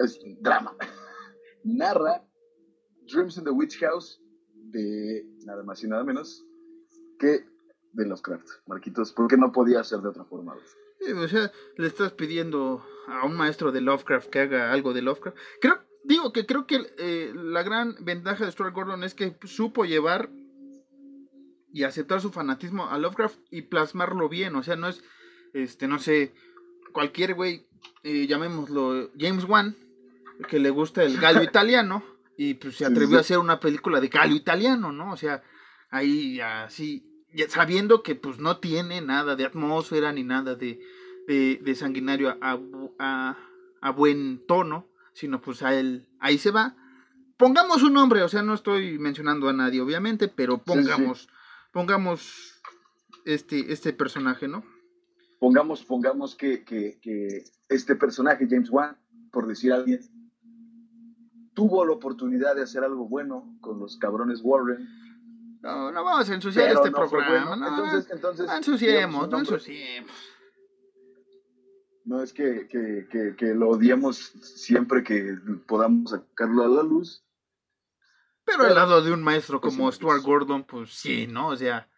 es 0.00 0.20
drama. 0.40 0.76
Narra 1.64 2.22
Dreams 3.06 3.38
in 3.38 3.44
the 3.44 3.50
Witch 3.50 3.78
House 3.80 4.20
de 4.54 5.24
nada 5.44 5.62
más 5.62 5.82
y 5.82 5.88
nada 5.88 6.04
menos 6.04 6.44
que 7.18 7.44
de 7.92 8.06
Lovecraft. 8.06 8.46
Marquitos, 8.66 9.12
¿por 9.12 9.28
qué 9.28 9.36
no 9.36 9.52
podía 9.52 9.82
ser 9.84 10.00
de 10.00 10.08
otra 10.08 10.24
forma? 10.24 10.54
o 10.54 11.28
sea, 11.28 11.52
le 11.76 11.86
estás 11.86 12.12
pidiendo 12.12 12.84
a 13.06 13.24
un 13.26 13.36
maestro 13.36 13.72
de 13.72 13.80
Lovecraft 13.80 14.28
que 14.28 14.40
haga 14.40 14.72
algo 14.72 14.92
de 14.92 15.02
Lovecraft. 15.02 15.36
Creo, 15.60 15.78
digo 16.04 16.32
que 16.32 16.46
creo 16.46 16.66
que 16.66 16.80
eh, 16.98 17.32
la 17.34 17.62
gran 17.62 17.94
ventaja 18.04 18.44
de 18.44 18.52
Stuart 18.52 18.74
Gordon 18.74 19.04
es 19.04 19.14
que 19.14 19.36
supo 19.44 19.84
llevar 19.84 20.30
y 21.72 21.84
aceptar 21.84 22.20
su 22.20 22.30
fanatismo 22.30 22.88
a 22.88 22.98
Lovecraft 22.98 23.38
y 23.50 23.62
plasmarlo 23.62 24.28
bien. 24.28 24.56
O 24.56 24.62
sea, 24.62 24.76
no 24.76 24.88
es, 24.88 25.02
este, 25.52 25.88
no 25.88 25.98
sé, 25.98 26.34
cualquier 26.92 27.34
güey 27.34 27.65
eh, 28.02 28.26
llamémoslo 28.26 29.10
James 29.18 29.44
Wan, 29.44 29.76
que 30.48 30.58
le 30.58 30.70
gusta 30.70 31.02
el 31.02 31.18
gallo 31.18 31.42
italiano, 31.42 32.02
y 32.36 32.54
pues 32.54 32.76
se 32.76 32.84
atrevió 32.84 33.18
a 33.18 33.20
hacer 33.20 33.38
una 33.38 33.60
película 33.60 34.00
de 34.00 34.08
gallo 34.08 34.34
italiano, 34.34 34.92
¿no? 34.92 35.12
O 35.12 35.16
sea, 35.16 35.42
ahí 35.90 36.40
así, 36.40 37.24
sabiendo 37.48 38.02
que 38.02 38.14
pues 38.14 38.38
no 38.38 38.58
tiene 38.58 39.00
nada 39.00 39.36
de 39.36 39.44
atmósfera 39.44 40.12
ni 40.12 40.22
nada 40.22 40.54
de, 40.54 40.80
de, 41.26 41.74
sanguinario 41.74 42.36
a, 42.40 42.58
a, 43.80 43.90
buen 43.90 44.44
tono, 44.46 44.86
sino 45.12 45.40
pues 45.40 45.62
a 45.62 45.74
él, 45.74 46.08
ahí 46.20 46.38
se 46.38 46.50
va. 46.50 46.76
Pongamos 47.36 47.82
un 47.82 47.94
nombre, 47.94 48.22
o 48.22 48.28
sea, 48.28 48.42
no 48.42 48.54
estoy 48.54 48.98
mencionando 48.98 49.48
a 49.48 49.52
nadie, 49.52 49.80
obviamente, 49.80 50.28
pero 50.28 50.58
pongamos, 50.58 51.28
pongamos 51.72 52.62
este, 53.24 53.72
este 53.72 53.92
personaje, 53.92 54.48
¿no? 54.48 54.64
Pongamos, 55.38 55.84
pongamos 55.84 56.34
que, 56.34 56.64
este 57.68 57.96
personaje, 57.96 58.46
James 58.48 58.70
Wan, 58.70 58.96
por 59.32 59.46
decir 59.46 59.72
alguien, 59.72 60.00
tuvo 61.54 61.84
la 61.84 61.92
oportunidad 61.92 62.54
de 62.54 62.62
hacer 62.62 62.84
algo 62.84 63.08
bueno 63.08 63.56
con 63.60 63.78
los 63.78 63.96
cabrones 63.98 64.40
Warren, 64.42 64.86
No, 65.62 65.90
no 65.90 66.04
vamos 66.04 66.28
a 66.30 66.34
ensuciar 66.34 66.68
Pero 66.68 66.78
este 66.84 66.90
no 66.90 67.08
programa. 67.08 67.46
bueno. 67.48 67.56
no, 67.56 67.68
entonces, 67.68 68.12
entonces, 68.12 68.46
no 68.46 68.56
ensuciemos, 68.56 69.26
digamos 69.26 69.28
no 69.30 69.38
ensuciemos. 69.38 70.10
No 72.04 72.22
es 72.22 72.32
que, 72.32 72.68
que, 72.68 73.08
que, 73.10 73.34
que 73.36 73.54
lo 73.54 73.70
odiemos 73.70 74.16
siempre 74.16 75.02
que 75.02 75.36
podamos 75.66 76.10
sacarlo 76.10 76.62
a 76.64 76.68
la 76.68 76.82
luz. 76.84 77.24
Pero 78.44 78.62
al 78.62 78.76
lado 78.76 79.02
de 79.02 79.10
un 79.12 79.24
maestro 79.24 79.60
Pues 79.60 79.74
como 79.74 79.90
sí, 79.90 79.96
Stuart 79.96 80.18
pues. 80.18 80.24
Gordon, 80.24 80.62
pues 80.62 80.90
sí, 80.90 81.26
¿no? 81.26 81.48
O 81.48 81.56
sea, 81.56 81.88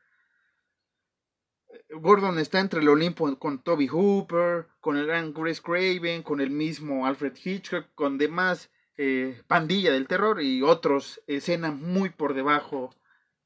Gordon 1.91 2.39
está 2.39 2.61
entre 2.61 2.81
el 2.81 2.89
Olimpo 2.89 3.39
con 3.39 3.63
Toby 3.63 3.89
Hooper, 3.89 4.67
con 4.81 4.97
el 4.97 5.07
gran 5.07 5.33
Grace 5.33 5.63
Craven, 5.63 6.23
con 6.23 6.41
el 6.41 6.51
mismo 6.51 7.07
Alfred 7.07 7.35
Hitchcock, 7.43 7.87
con 7.95 8.19
demás 8.19 8.71
eh, 8.97 9.43
pandilla 9.47 9.93
del 9.93 10.07
terror 10.07 10.43
y 10.43 10.63
otros 10.63 11.23
escenas 11.27 11.75
muy 11.75 12.11
por 12.11 12.35
debajo 12.35 12.95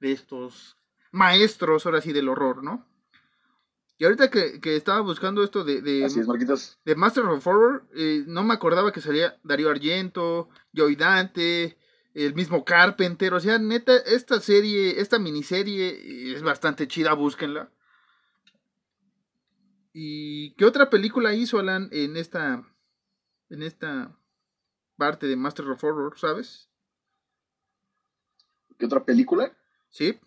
de 0.00 0.12
estos 0.12 0.76
maestros, 1.12 1.86
ahora 1.86 2.00
sí, 2.00 2.12
del 2.12 2.28
horror, 2.28 2.64
¿no? 2.64 2.86
Y 3.98 4.04
ahorita 4.04 4.30
que, 4.30 4.60
que 4.60 4.74
estaba 4.74 5.00
buscando 5.00 5.44
esto 5.44 5.62
de, 5.62 5.80
de, 5.80 6.04
Así 6.04 6.18
es, 6.18 6.26
Marquitos. 6.26 6.78
de 6.84 6.96
Master 6.96 7.24
of 7.26 7.46
Horror, 7.46 7.86
eh, 7.94 8.24
no 8.26 8.42
me 8.42 8.54
acordaba 8.54 8.92
que 8.92 9.00
salía 9.00 9.38
Darío 9.44 9.70
Argento, 9.70 10.48
Joey 10.74 10.96
Dante, 10.96 11.76
el 12.14 12.34
mismo 12.34 12.64
Carpenter. 12.64 13.32
O 13.34 13.38
sea, 13.38 13.58
neta, 13.58 13.96
esta 13.98 14.40
serie, 14.40 15.00
esta 15.00 15.20
miniserie 15.20 15.90
eh, 15.90 16.34
es 16.34 16.42
bastante 16.42 16.88
chida, 16.88 17.12
búsquenla. 17.12 17.70
¿Y 19.92 20.54
qué 20.54 20.64
otra 20.64 20.88
película 20.90 21.34
hizo 21.34 21.58
Alan 21.58 21.88
en 21.92 22.16
esta, 22.16 22.64
en 23.50 23.62
esta 23.62 24.16
parte 24.96 25.26
de 25.26 25.36
Master 25.36 25.68
of 25.68 25.82
Horror, 25.84 26.18
sabes? 26.18 26.70
¿Qué 28.78 28.86
otra 28.86 29.04
película? 29.04 29.56
Sí, 29.90 30.18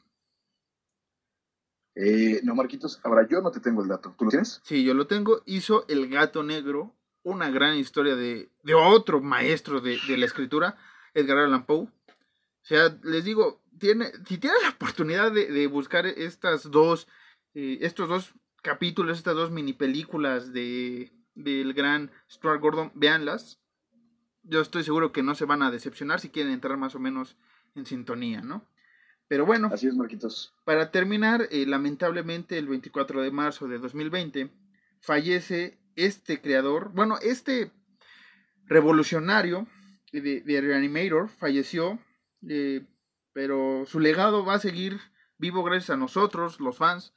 Eh, 1.97 2.41
no, 2.43 2.55
Marquitos. 2.55 2.99
Ahora 3.03 3.25
yo 3.27 3.41
no 3.41 3.51
te 3.51 3.61
tengo 3.61 3.81
el 3.81 3.87
dato. 3.87 4.13
¿Tú 4.17 4.25
lo 4.25 4.29
tienes? 4.29 4.59
sí, 4.65 4.83
yo 4.83 4.93
lo 4.93 5.07
tengo. 5.07 5.41
Hizo 5.45 5.85
El 5.87 6.09
Gato 6.09 6.43
Negro, 6.43 6.93
una 7.23 7.49
gran 7.49 7.75
historia 7.77 8.15
de, 8.17 8.49
de 8.63 8.73
otro 8.73 9.21
maestro 9.21 9.79
de, 9.79 9.97
de 10.07 10.17
la 10.17 10.25
escritura, 10.25 10.77
Edgar 11.13 11.37
Allan 11.37 11.65
Poe. 11.65 11.83
O 11.85 11.91
sea, 12.63 12.97
les 13.03 13.23
digo, 13.23 13.61
tiene, 13.79 14.11
si 14.27 14.37
tienen 14.37 14.61
la 14.63 14.69
oportunidad 14.71 15.31
de, 15.31 15.47
de 15.49 15.67
buscar 15.67 16.05
estas 16.05 16.69
dos, 16.69 17.07
eh, 17.53 17.77
estos 17.81 18.09
dos 18.09 18.33
capítulos, 18.65 19.19
estas 19.19 19.35
dos 19.35 19.51
mini 19.51 19.73
películas 19.73 20.51
de, 20.51 21.11
del 21.35 21.75
gran 21.75 22.09
Stuart 22.27 22.59
Gordon, 22.59 22.91
véanlas. 22.95 23.61
Yo 24.41 24.59
estoy 24.59 24.83
seguro 24.83 25.11
que 25.11 25.21
no 25.21 25.35
se 25.35 25.45
van 25.45 25.61
a 25.61 25.69
decepcionar 25.69 26.19
si 26.19 26.29
quieren 26.29 26.51
entrar 26.51 26.75
más 26.75 26.95
o 26.95 26.99
menos 26.99 27.37
en 27.75 27.85
sintonía, 27.85 28.41
¿no? 28.41 28.67
Pero 29.27 29.45
bueno, 29.45 29.69
Así 29.71 29.87
es, 29.87 29.95
Marquitos. 29.95 30.55
para 30.63 30.89
terminar, 30.89 31.47
eh, 31.51 31.67
lamentablemente 31.67 32.57
el 32.57 32.67
24 32.67 33.21
de 33.21 33.29
marzo 33.29 33.67
de 33.67 33.77
2020 33.77 34.49
fallece 34.99 35.77
este 35.95 36.41
creador, 36.41 36.91
bueno, 36.91 37.19
este 37.21 37.71
revolucionario 38.65 39.67
de, 40.11 40.41
de 40.41 40.61
Reanimator 40.61 41.29
falleció, 41.29 41.99
eh, 42.47 42.83
pero 43.31 43.83
su 43.85 43.99
legado 43.99 44.43
va 44.43 44.55
a 44.55 44.59
seguir 44.59 44.99
vivo 45.37 45.63
gracias 45.63 45.91
a 45.91 45.97
nosotros, 45.97 46.59
los 46.59 46.77
fans, 46.77 47.13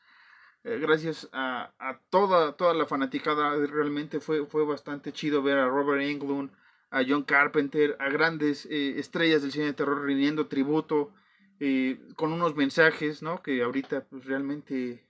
eh, 0.64 0.78
gracias 0.78 1.28
a, 1.32 1.72
a 1.78 2.00
toda, 2.10 2.56
toda 2.56 2.74
la 2.74 2.86
fanaticada, 2.86 3.54
realmente 3.66 4.20
fue, 4.20 4.46
fue 4.46 4.64
bastante 4.64 5.12
chido 5.12 5.42
ver 5.42 5.58
a 5.58 5.68
Robert 5.68 6.02
Englund, 6.02 6.50
a 6.90 7.02
John 7.06 7.22
Carpenter, 7.22 7.96
a 7.98 8.08
grandes 8.08 8.66
eh, 8.66 8.98
estrellas 8.98 9.42
del 9.42 9.52
cine 9.52 9.66
de 9.66 9.74
terror 9.74 10.04
rindiendo 10.04 10.48
tributo, 10.48 11.12
eh, 11.60 12.00
con 12.16 12.32
unos 12.32 12.56
mensajes, 12.56 13.22
¿no? 13.22 13.42
Que 13.42 13.62
ahorita, 13.62 14.06
pues 14.08 14.24
realmente, 14.24 15.06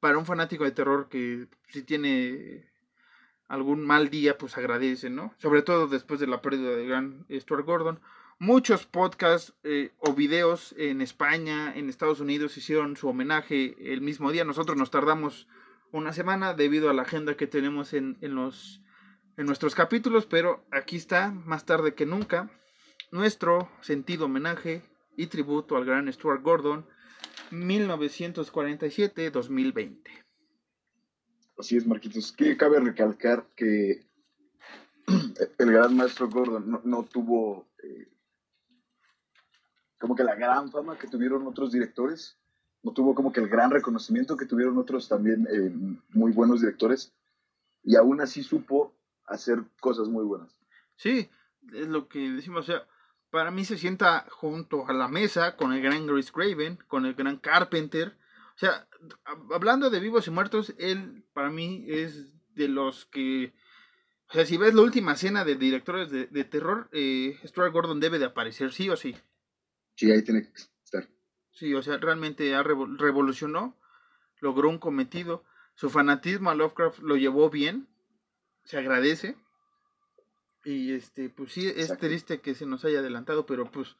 para 0.00 0.18
un 0.18 0.26
fanático 0.26 0.64
de 0.64 0.72
terror 0.72 1.08
que 1.08 1.48
si 1.68 1.82
tiene 1.82 2.70
algún 3.48 3.84
mal 3.84 4.10
día, 4.10 4.38
pues 4.38 4.56
agradece, 4.56 5.10
¿no? 5.10 5.34
Sobre 5.38 5.62
todo 5.62 5.86
después 5.86 6.20
de 6.20 6.26
la 6.26 6.40
pérdida 6.40 6.70
del 6.70 6.88
gran 6.88 7.26
Stuart 7.30 7.64
Gordon. 7.66 8.00
Muchos 8.42 8.86
podcasts 8.86 9.54
eh, 9.62 9.92
o 10.00 10.14
videos 10.14 10.74
en 10.76 11.00
España, 11.00 11.72
en 11.76 11.88
Estados 11.88 12.18
Unidos, 12.18 12.56
hicieron 12.56 12.96
su 12.96 13.06
homenaje 13.06 13.76
el 13.78 14.00
mismo 14.00 14.32
día. 14.32 14.42
Nosotros 14.42 14.76
nos 14.76 14.90
tardamos 14.90 15.46
una 15.92 16.12
semana 16.12 16.52
debido 16.52 16.90
a 16.90 16.92
la 16.92 17.02
agenda 17.02 17.36
que 17.36 17.46
tenemos 17.46 17.92
en, 17.92 18.18
en 18.20 18.34
los 18.34 18.82
en 19.36 19.46
nuestros 19.46 19.76
capítulos, 19.76 20.26
pero 20.26 20.66
aquí 20.72 20.96
está, 20.96 21.30
más 21.30 21.66
tarde 21.66 21.94
que 21.94 22.04
nunca, 22.04 22.50
nuestro 23.12 23.70
sentido 23.80 24.24
homenaje 24.24 24.82
y 25.16 25.28
tributo 25.28 25.76
al 25.76 25.84
gran 25.84 26.12
Stuart 26.12 26.42
Gordon 26.42 26.88
1947-2020. 27.52 30.02
Así 31.58 31.76
es, 31.76 31.86
Marquitos. 31.86 32.32
Que 32.32 32.56
cabe 32.56 32.80
recalcar 32.80 33.46
que 33.54 34.04
el 35.58 35.70
gran 35.70 35.96
maestro 35.96 36.28
Gordon 36.28 36.68
no, 36.68 36.80
no 36.82 37.04
tuvo 37.04 37.68
eh, 37.84 38.08
como 40.02 40.16
que 40.16 40.24
la 40.24 40.34
gran 40.34 40.72
fama 40.72 40.98
que 40.98 41.06
tuvieron 41.06 41.46
otros 41.46 41.70
directores, 41.70 42.36
no 42.82 42.92
tuvo 42.92 43.14
como 43.14 43.32
que 43.32 43.38
el 43.38 43.48
gran 43.48 43.70
reconocimiento 43.70 44.36
que 44.36 44.46
tuvieron 44.46 44.76
otros 44.76 45.08
también 45.08 45.46
eh, 45.48 45.70
muy 46.08 46.32
buenos 46.32 46.60
directores, 46.60 47.14
y 47.84 47.94
aún 47.94 48.20
así 48.20 48.42
supo 48.42 48.92
hacer 49.26 49.62
cosas 49.78 50.08
muy 50.08 50.24
buenas. 50.24 50.58
Sí, 50.96 51.30
es 51.72 51.86
lo 51.86 52.08
que 52.08 52.18
decimos, 52.32 52.68
o 52.68 52.72
sea, 52.72 52.88
para 53.30 53.52
mí 53.52 53.64
se 53.64 53.78
sienta 53.78 54.26
junto 54.28 54.88
a 54.88 54.92
la 54.92 55.06
mesa 55.06 55.54
con 55.56 55.72
el 55.72 55.80
gran 55.80 56.04
Grace 56.08 56.32
Craven, 56.32 56.78
con 56.88 57.06
el 57.06 57.14
gran 57.14 57.36
Carpenter. 57.36 58.18
O 58.56 58.58
sea, 58.58 58.88
hab- 59.24 59.54
hablando 59.54 59.88
de 59.88 60.00
vivos 60.00 60.26
y 60.26 60.32
muertos, 60.32 60.74
él 60.78 61.24
para 61.32 61.50
mí 61.50 61.84
es 61.86 62.32
de 62.56 62.66
los 62.66 63.06
que... 63.06 63.54
O 64.28 64.32
sea, 64.32 64.44
si 64.46 64.56
ves 64.56 64.74
la 64.74 64.82
última 64.82 65.12
escena 65.12 65.44
de 65.44 65.54
directores 65.54 66.10
de, 66.10 66.26
de 66.26 66.44
terror, 66.44 66.88
eh, 66.90 67.38
Stuart 67.44 67.72
Gordon 67.72 68.00
debe 68.00 68.18
de 68.18 68.24
aparecer, 68.24 68.72
sí 68.72 68.90
o 68.90 68.96
sí. 68.96 69.14
Sí, 70.02 70.10
ahí 70.10 70.22
tiene 70.22 70.42
que 70.42 70.48
estar. 70.84 71.08
Sí, 71.52 71.72
o 71.74 71.80
sea, 71.82 71.96
realmente 71.96 72.56
ha 72.56 72.64
revo- 72.64 72.98
revolucionó, 72.98 73.78
logró 74.40 74.68
un 74.68 74.78
cometido. 74.78 75.44
Su 75.76 75.90
fanatismo 75.90 76.50
a 76.50 76.56
Lovecraft 76.56 76.98
lo 76.98 77.14
llevó 77.16 77.50
bien, 77.50 77.86
se 78.64 78.78
agradece. 78.78 79.36
Y 80.64 80.92
este, 80.92 81.28
pues 81.28 81.52
sí, 81.52 81.68
es 81.68 81.76
Exacto. 81.76 82.06
triste 82.08 82.40
que 82.40 82.56
se 82.56 82.66
nos 82.66 82.84
haya 82.84 82.98
adelantado, 82.98 83.46
pero 83.46 83.70
pues 83.70 83.94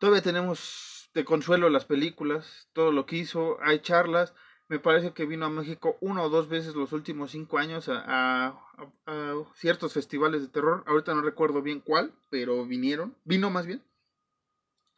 todavía 0.00 0.22
tenemos 0.22 1.08
de 1.14 1.24
consuelo 1.24 1.70
las 1.70 1.84
películas, 1.84 2.68
todo 2.72 2.90
lo 2.90 3.06
que 3.06 3.16
hizo, 3.18 3.58
hay 3.62 3.78
charlas. 3.78 4.34
Me 4.66 4.80
parece 4.80 5.12
que 5.12 5.24
vino 5.24 5.46
a 5.46 5.50
México 5.50 5.96
una 6.00 6.22
o 6.24 6.28
dos 6.30 6.48
veces 6.48 6.74
los 6.74 6.90
últimos 6.92 7.30
cinco 7.30 7.58
años 7.58 7.88
a- 7.88 8.58
a 9.06 9.34
ciertos 9.54 9.92
festivales 9.92 10.42
de 10.42 10.48
terror. 10.48 10.82
Ahorita 10.88 11.14
no 11.14 11.22
recuerdo 11.22 11.62
bien 11.62 11.78
cuál, 11.78 12.12
pero 12.28 12.66
vinieron, 12.66 13.14
vino 13.24 13.50
más 13.50 13.66
bien. 13.66 13.84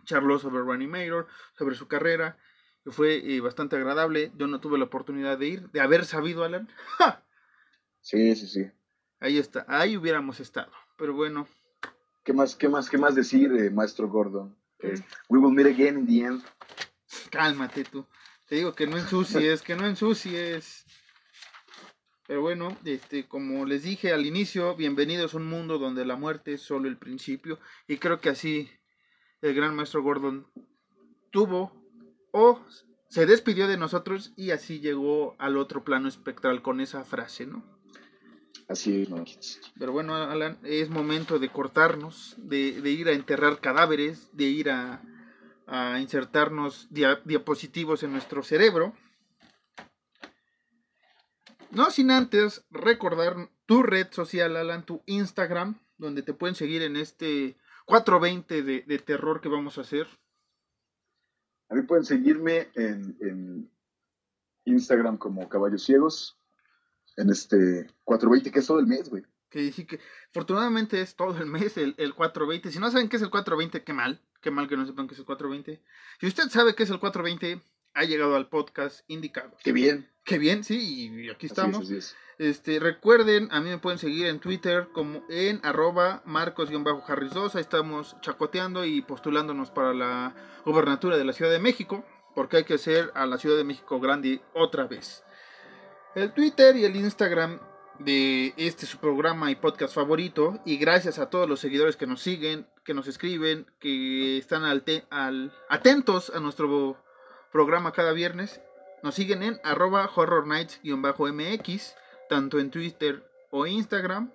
Charló 0.08 0.38
sobre 0.38 0.64
Reanimator, 0.64 1.26
sobre 1.56 1.76
su 1.76 1.86
carrera, 1.86 2.38
que 2.82 2.90
fue 2.90 3.16
eh, 3.16 3.40
bastante 3.40 3.76
agradable. 3.76 4.32
Yo 4.36 4.46
no 4.46 4.58
tuve 4.58 4.78
la 4.78 4.84
oportunidad 4.84 5.36
de 5.36 5.48
ir, 5.48 5.70
de 5.70 5.82
haber 5.82 6.06
sabido, 6.06 6.44
Alan. 6.44 6.68
¡Ja! 6.96 7.26
Sí, 8.00 8.34
sí, 8.34 8.46
sí. 8.46 8.70
Ahí 9.20 9.36
está, 9.36 9.66
ahí 9.68 9.98
hubiéramos 9.98 10.40
estado. 10.40 10.72
Pero 10.96 11.12
bueno, 11.12 11.46
¿Qué 12.24 12.32
más, 12.32 12.56
qué 12.56 12.68
más, 12.68 12.88
qué 12.88 12.98
más 12.98 13.14
decir, 13.14 13.52
eh, 13.52 13.70
maestro 13.70 14.08
Gordon? 14.08 14.56
Eh, 14.80 15.00
we 15.28 15.38
will 15.38 15.52
meet 15.52 15.66
again 15.66 15.98
in 15.98 16.06
the 16.06 16.26
end. 16.26 16.42
cálmate 17.30 17.84
tú. 17.84 18.06
Te 18.46 18.56
digo 18.56 18.74
que 18.74 18.86
no 18.86 18.96
ensucies, 18.96 19.60
que 19.62 19.76
no 19.76 19.86
ensucies. 19.86 20.86
Pero 22.26 22.42
bueno, 22.42 22.76
este, 22.84 23.26
como 23.26 23.66
les 23.66 23.82
dije 23.82 24.12
al 24.12 24.26
inicio, 24.26 24.74
bienvenidos 24.76 25.34
a 25.34 25.36
un 25.38 25.46
mundo 25.46 25.78
donde 25.78 26.04
la 26.04 26.16
muerte 26.16 26.54
es 26.54 26.62
solo 26.62 26.88
el 26.88 26.98
principio. 26.98 27.58
Y 27.86 27.96
creo 27.98 28.20
que 28.20 28.30
así 28.30 28.70
el 29.42 29.54
gran 29.54 29.74
maestro 29.74 30.02
Gordon 30.02 30.46
tuvo 31.30 31.72
o 32.32 32.60
se 33.08 33.26
despidió 33.26 33.68
de 33.68 33.76
nosotros 33.76 34.32
y 34.36 34.50
así 34.50 34.80
llegó 34.80 35.36
al 35.38 35.56
otro 35.56 35.84
plano 35.84 36.08
espectral 36.08 36.62
con 36.62 36.80
esa 36.80 37.04
frase, 37.04 37.46
¿no? 37.46 37.64
Así 38.68 39.08
es. 39.24 39.60
Pero 39.78 39.92
bueno, 39.92 40.14
Alan, 40.14 40.58
es 40.62 40.90
momento 40.90 41.38
de 41.38 41.48
cortarnos, 41.48 42.34
de, 42.36 42.82
de 42.82 42.90
ir 42.90 43.08
a 43.08 43.12
enterrar 43.12 43.60
cadáveres, 43.60 44.28
de 44.36 44.44
ir 44.44 44.68
a, 44.68 45.02
a 45.66 46.00
insertarnos 46.00 46.86
dia- 46.90 47.22
diapositivos 47.24 48.02
en 48.02 48.12
nuestro 48.12 48.42
cerebro. 48.42 48.94
No 51.70 51.90
sin 51.90 52.10
antes 52.10 52.66
recordar 52.70 53.50
tu 53.64 53.82
red 53.82 54.08
social, 54.10 54.56
Alan, 54.56 54.84
tu 54.84 55.02
Instagram, 55.06 55.80
donde 55.96 56.22
te 56.22 56.34
pueden 56.34 56.54
seguir 56.54 56.82
en 56.82 56.96
este 56.96 57.56
420 57.88 58.62
de, 58.62 58.82
de 58.82 58.98
terror 58.98 59.40
que 59.40 59.48
vamos 59.48 59.78
a 59.78 59.80
hacer. 59.80 60.06
A 61.70 61.74
mí 61.74 61.82
pueden 61.82 62.04
seguirme 62.04 62.68
en, 62.74 63.16
en 63.20 63.70
Instagram 64.64 65.18
como 65.18 65.48
Caballos 65.48 65.84
Ciegos, 65.84 66.38
en 67.16 67.30
este 67.30 67.86
420, 68.04 68.50
que 68.50 68.58
es 68.58 68.66
todo 68.66 68.78
el 68.78 68.86
mes, 68.86 69.08
güey. 69.08 69.24
Que 69.50 69.72
sí 69.72 69.86
que 69.86 69.98
afortunadamente 70.30 71.00
es 71.00 71.16
todo 71.16 71.36
el 71.38 71.46
mes 71.46 71.76
el, 71.78 71.94
el 71.98 72.14
420. 72.14 72.70
Si 72.70 72.78
no 72.78 72.90
saben 72.90 73.08
qué 73.08 73.16
es 73.16 73.22
el 73.22 73.30
420, 73.30 73.82
qué 73.82 73.92
mal, 73.92 74.22
Qué 74.40 74.50
mal 74.50 74.68
que 74.68 74.76
no 74.76 74.86
sepan 74.86 75.08
qué 75.08 75.14
es 75.14 75.20
el 75.20 75.26
420. 75.26 75.82
Si 76.20 76.26
usted 76.26 76.48
sabe 76.48 76.74
qué 76.74 76.84
es 76.84 76.90
el 76.90 77.00
420, 77.00 77.60
ha 77.98 78.04
llegado 78.04 78.36
al 78.36 78.48
podcast 78.48 79.00
indicado. 79.08 79.50
Qué 79.62 79.72
bien. 79.72 80.08
Qué 80.24 80.38
bien, 80.38 80.62
sí, 80.62 81.10
y 81.10 81.30
aquí 81.30 81.30
Así 81.30 81.46
es, 81.46 81.52
estamos. 81.52 81.80
así 81.84 81.96
es. 81.96 82.16
Este, 82.38 82.78
recuerden, 82.78 83.48
a 83.50 83.60
mí 83.60 83.70
me 83.70 83.78
pueden 83.78 83.98
seguir 83.98 84.26
en 84.26 84.38
Twitter 84.40 84.88
como 84.92 85.24
en 85.28 85.58
arroba 85.64 86.22
marcos-harris2. 86.24 87.54
Ahí 87.54 87.60
estamos 87.60 88.16
chacoteando 88.20 88.84
y 88.84 89.00
postulándonos 89.02 89.70
para 89.70 89.92
la 89.94 90.34
gobernatura 90.64 91.16
de 91.16 91.24
la 91.24 91.32
Ciudad 91.32 91.50
de 91.50 91.58
México. 91.58 92.04
Porque 92.34 92.58
hay 92.58 92.64
que 92.64 92.74
hacer 92.74 93.10
a 93.14 93.26
la 93.26 93.38
Ciudad 93.38 93.56
de 93.56 93.64
México 93.64 93.98
grande 93.98 94.40
otra 94.54 94.86
vez. 94.86 95.24
El 96.14 96.32
Twitter 96.32 96.76
y 96.76 96.84
el 96.84 96.94
Instagram 96.94 97.58
de 97.98 98.54
este 98.56 98.86
su 98.86 98.98
programa 98.98 99.50
y 99.50 99.56
podcast 99.56 99.94
favorito. 99.94 100.60
Y 100.64 100.76
gracias 100.76 101.18
a 101.18 101.30
todos 101.30 101.48
los 101.48 101.58
seguidores 101.58 101.96
que 101.96 102.06
nos 102.06 102.20
siguen, 102.22 102.68
que 102.84 102.94
nos 102.94 103.08
escriben, 103.08 103.66
que 103.80 104.38
están 104.38 104.62
al- 104.64 105.52
atentos 105.68 106.30
a 106.32 106.38
nuestro 106.38 106.96
programa 107.52 107.92
cada 107.92 108.12
viernes. 108.12 108.60
Nos 109.02 109.14
siguen 109.14 109.42
en 109.42 109.60
arroba 109.64 110.10
horror 110.14 110.46
nights-mx, 110.46 111.94
tanto 112.28 112.58
en 112.58 112.70
Twitter 112.70 113.22
o 113.50 113.66
Instagram. 113.66 114.32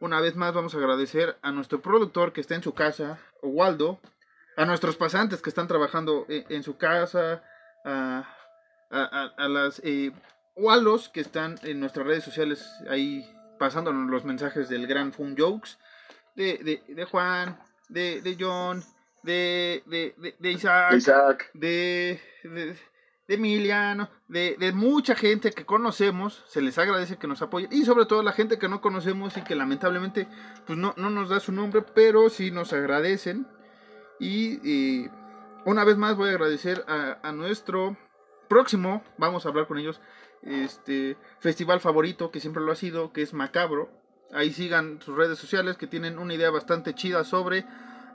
Una 0.00 0.20
vez 0.20 0.36
más 0.36 0.54
vamos 0.54 0.74
a 0.74 0.78
agradecer 0.78 1.36
a 1.42 1.50
nuestro 1.52 1.80
productor 1.82 2.32
que 2.32 2.40
está 2.40 2.54
en 2.54 2.62
su 2.62 2.72
casa, 2.74 3.18
Waldo, 3.42 4.00
a 4.56 4.64
nuestros 4.64 4.96
pasantes 4.96 5.42
que 5.42 5.50
están 5.50 5.66
trabajando 5.68 6.24
e- 6.28 6.46
en, 6.48 6.62
su 6.62 6.76
casa, 6.76 7.42
a, 7.84 8.24
a, 8.90 9.32
a- 9.36 9.48
las 9.48 9.80
eh, 9.84 10.12
Waldos 10.56 11.08
que 11.08 11.20
están 11.20 11.56
en 11.62 11.80
nuestras 11.80 12.06
redes 12.06 12.24
sociales 12.24 12.64
ahí 12.88 13.28
pasándonos 13.58 14.08
los 14.10 14.24
mensajes 14.24 14.68
del 14.68 14.86
gran 14.86 15.12
Fun 15.12 15.36
Jokes, 15.36 15.78
de, 16.34 17.06
Juan, 17.10 17.58
de 17.88 18.36
John, 18.38 18.84
de, 19.22 19.82
de, 19.86 20.14
de, 20.18 20.36
de 20.38 20.50
Isaac, 20.52 20.94
Isaac, 20.94 21.50
de, 21.54 22.20
de, 22.44 22.76
de 23.26 23.34
Emiliano, 23.34 24.08
de, 24.28 24.56
de 24.58 24.72
mucha 24.72 25.14
gente 25.14 25.50
que 25.50 25.66
conocemos, 25.66 26.44
se 26.46 26.62
les 26.62 26.78
agradece 26.78 27.18
que 27.18 27.26
nos 27.26 27.42
apoyen, 27.42 27.72
y 27.72 27.84
sobre 27.84 28.06
todo 28.06 28.22
la 28.22 28.32
gente 28.32 28.58
que 28.58 28.68
no 28.68 28.80
conocemos 28.80 29.36
y 29.36 29.42
que 29.42 29.54
lamentablemente 29.54 30.28
pues 30.66 30.78
no, 30.78 30.94
no 30.96 31.10
nos 31.10 31.28
da 31.28 31.40
su 31.40 31.52
nombre, 31.52 31.82
pero 31.94 32.30
sí 32.30 32.50
nos 32.50 32.72
agradecen. 32.72 33.46
Y 34.20 35.06
una 35.64 35.84
vez 35.84 35.96
más 35.96 36.16
voy 36.16 36.30
a 36.30 36.32
agradecer 36.32 36.84
a, 36.88 37.18
a 37.22 37.30
nuestro 37.30 37.96
próximo, 38.48 39.04
vamos 39.16 39.44
a 39.44 39.50
hablar 39.50 39.68
con 39.68 39.78
ellos, 39.78 40.00
este 40.42 41.16
festival 41.38 41.80
favorito, 41.80 42.30
que 42.30 42.40
siempre 42.40 42.62
lo 42.62 42.72
ha 42.72 42.76
sido, 42.76 43.12
que 43.12 43.22
es 43.22 43.34
Macabro. 43.34 43.90
Ahí 44.32 44.52
sigan 44.52 45.00
sus 45.00 45.16
redes 45.16 45.38
sociales 45.38 45.76
que 45.76 45.86
tienen 45.86 46.18
una 46.18 46.34
idea 46.34 46.50
bastante 46.50 46.94
chida 46.94 47.24
sobre 47.24 47.64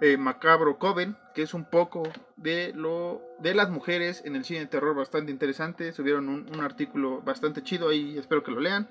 eh, 0.02 0.18
Macabro 0.18 0.78
Coven, 0.78 1.18
que 1.34 1.42
es 1.42 1.54
un 1.54 1.66
poco 1.66 2.04
de 2.36 2.74
lo 2.76 3.22
de 3.40 3.54
las 3.54 3.70
mujeres 3.70 4.22
en 4.26 4.36
el 4.36 4.44
cine 4.44 4.62
de 4.62 4.66
terror 4.68 4.96
bastante 4.96 5.32
interesante. 5.32 5.92
Subieron 5.94 6.30
un, 6.30 6.48
un 6.54 6.62
artículo 6.62 7.22
bastante 7.22 7.64
chido 7.64 7.90
ahí, 7.90 8.18
espero 8.18 8.44
que 8.44 8.52
lo 8.52 8.60
lean. 8.60 8.90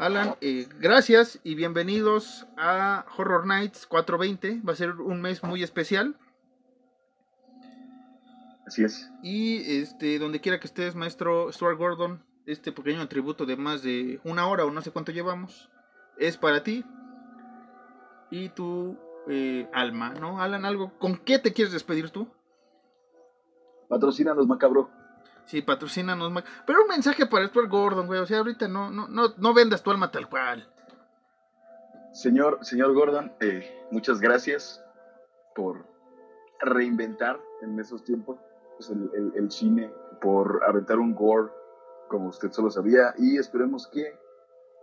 Alan, 0.00 0.34
eh, 0.40 0.66
gracias 0.78 1.40
y 1.44 1.54
bienvenidos 1.54 2.46
a 2.56 3.04
Horror 3.18 3.46
Nights 3.46 3.86
420. 3.86 4.66
Va 4.66 4.72
a 4.72 4.76
ser 4.76 4.92
un 4.92 5.20
mes 5.20 5.42
muy 5.42 5.62
especial. 5.62 6.16
así 8.66 8.82
es. 8.82 9.10
Y 9.22 9.80
este, 9.82 10.18
donde 10.18 10.40
quiera 10.40 10.58
que 10.58 10.66
estés, 10.66 10.94
maestro 10.94 11.52
Stuart 11.52 11.76
Gordon, 11.76 12.24
este 12.46 12.72
pequeño 12.72 13.06
tributo 13.08 13.44
de 13.44 13.56
más 13.56 13.82
de 13.82 14.20
una 14.24 14.46
hora 14.46 14.64
o 14.64 14.70
no 14.70 14.80
sé 14.80 14.90
cuánto 14.90 15.12
llevamos, 15.12 15.68
es 16.16 16.38
para 16.38 16.62
ti 16.62 16.82
y 18.30 18.48
tu 18.48 18.98
eh, 19.30 19.68
alma, 19.72 20.12
¿no? 20.20 20.40
Alan, 20.42 20.64
algo, 20.64 20.92
¿con 20.98 21.16
qué 21.18 21.38
te 21.38 21.52
quieres 21.52 21.72
despedir 21.72 22.10
tú? 22.10 22.28
Patrocínanos, 23.88 24.46
macabro. 24.46 24.90
Sí, 25.46 25.62
patrocínanos, 25.62 26.30
Mac. 26.30 26.44
Pero 26.66 26.82
un 26.82 26.88
mensaje 26.88 27.26
para 27.26 27.46
Stuart 27.48 27.68
Gordon, 27.68 28.06
güey. 28.06 28.20
O 28.20 28.26
sea, 28.26 28.38
ahorita 28.38 28.68
no, 28.68 28.90
no, 28.90 29.08
no, 29.08 29.34
no 29.36 29.54
vendas 29.54 29.82
tu 29.82 29.90
alma 29.90 30.10
tal 30.10 30.28
cual. 30.28 30.68
Señor, 32.12 32.58
señor 32.62 32.92
Gordon, 32.92 33.32
eh, 33.40 33.86
muchas 33.90 34.20
gracias 34.20 34.84
por 35.54 35.86
reinventar 36.60 37.40
en 37.62 37.78
esos 37.80 38.04
tiempos 38.04 38.38
el, 38.90 39.10
el- 39.14 39.32
el 39.36 39.50
cine, 39.50 39.92
por 40.20 40.62
aventar 40.66 40.98
un 40.98 41.14
gore 41.14 41.50
como 42.08 42.28
usted 42.28 42.50
solo 42.52 42.70
sabía 42.70 43.14
y 43.18 43.36
esperemos 43.38 43.86
que 43.88 44.18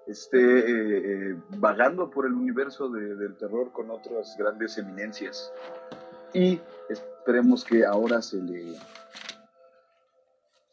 esté 0.08 0.38
eh, 0.40 1.32
eh, 1.32 1.36
vagando 1.58 2.10
por 2.10 2.26
el 2.26 2.34
universo 2.34 2.90
de- 2.90 3.16
del 3.16 3.36
terror 3.38 3.72
con 3.72 3.90
otras 3.92 4.36
grandes 4.38 4.78
eminencias. 4.78 5.52
Y 6.34 6.60
esperemos 6.90 7.64
que 7.64 7.86
ahora 7.86 8.22
se 8.22 8.38
le 8.38 8.76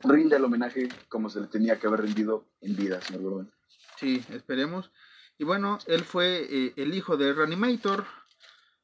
rinda 0.02 0.36
el 0.36 0.44
homenaje 0.44 0.88
como 1.08 1.30
se 1.30 1.40
le 1.40 1.46
tenía 1.46 1.78
que 1.78 1.86
haber 1.86 2.02
rendido 2.02 2.44
en 2.60 2.76
vida, 2.76 3.00
señor 3.00 3.22
Gordon. 3.22 3.52
Sí, 3.96 4.22
esperemos. 4.30 4.90
Y 5.38 5.44
bueno, 5.44 5.78
él 5.86 6.02
fue 6.04 6.46
eh, 6.48 6.72
el 6.76 6.94
hijo 6.94 7.16
de 7.16 7.32
Reanimator. 7.32 8.04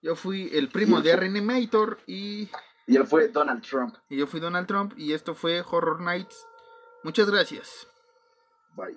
Yo 0.02 0.16
fui 0.16 0.48
el 0.52 0.68
primo 0.68 1.00
de 1.02 1.14
Reanimator 1.14 1.98
y, 2.06 2.48
Y 2.86 2.96
él 2.96 3.06
fue 3.06 3.28
Donald 3.28 3.62
Trump. 3.62 3.94
y 4.08 4.16
yo 4.16 4.26
fui 4.26 4.40
Donald 4.40 4.66
Trump. 4.66 4.94
Y 4.96 5.12
esto 5.12 5.34
fue 5.34 5.60
Horror 5.60 6.00
Nights. 6.00 6.46
Muchas 7.04 7.30
gracias. 7.30 7.86
Bye. 8.76 8.96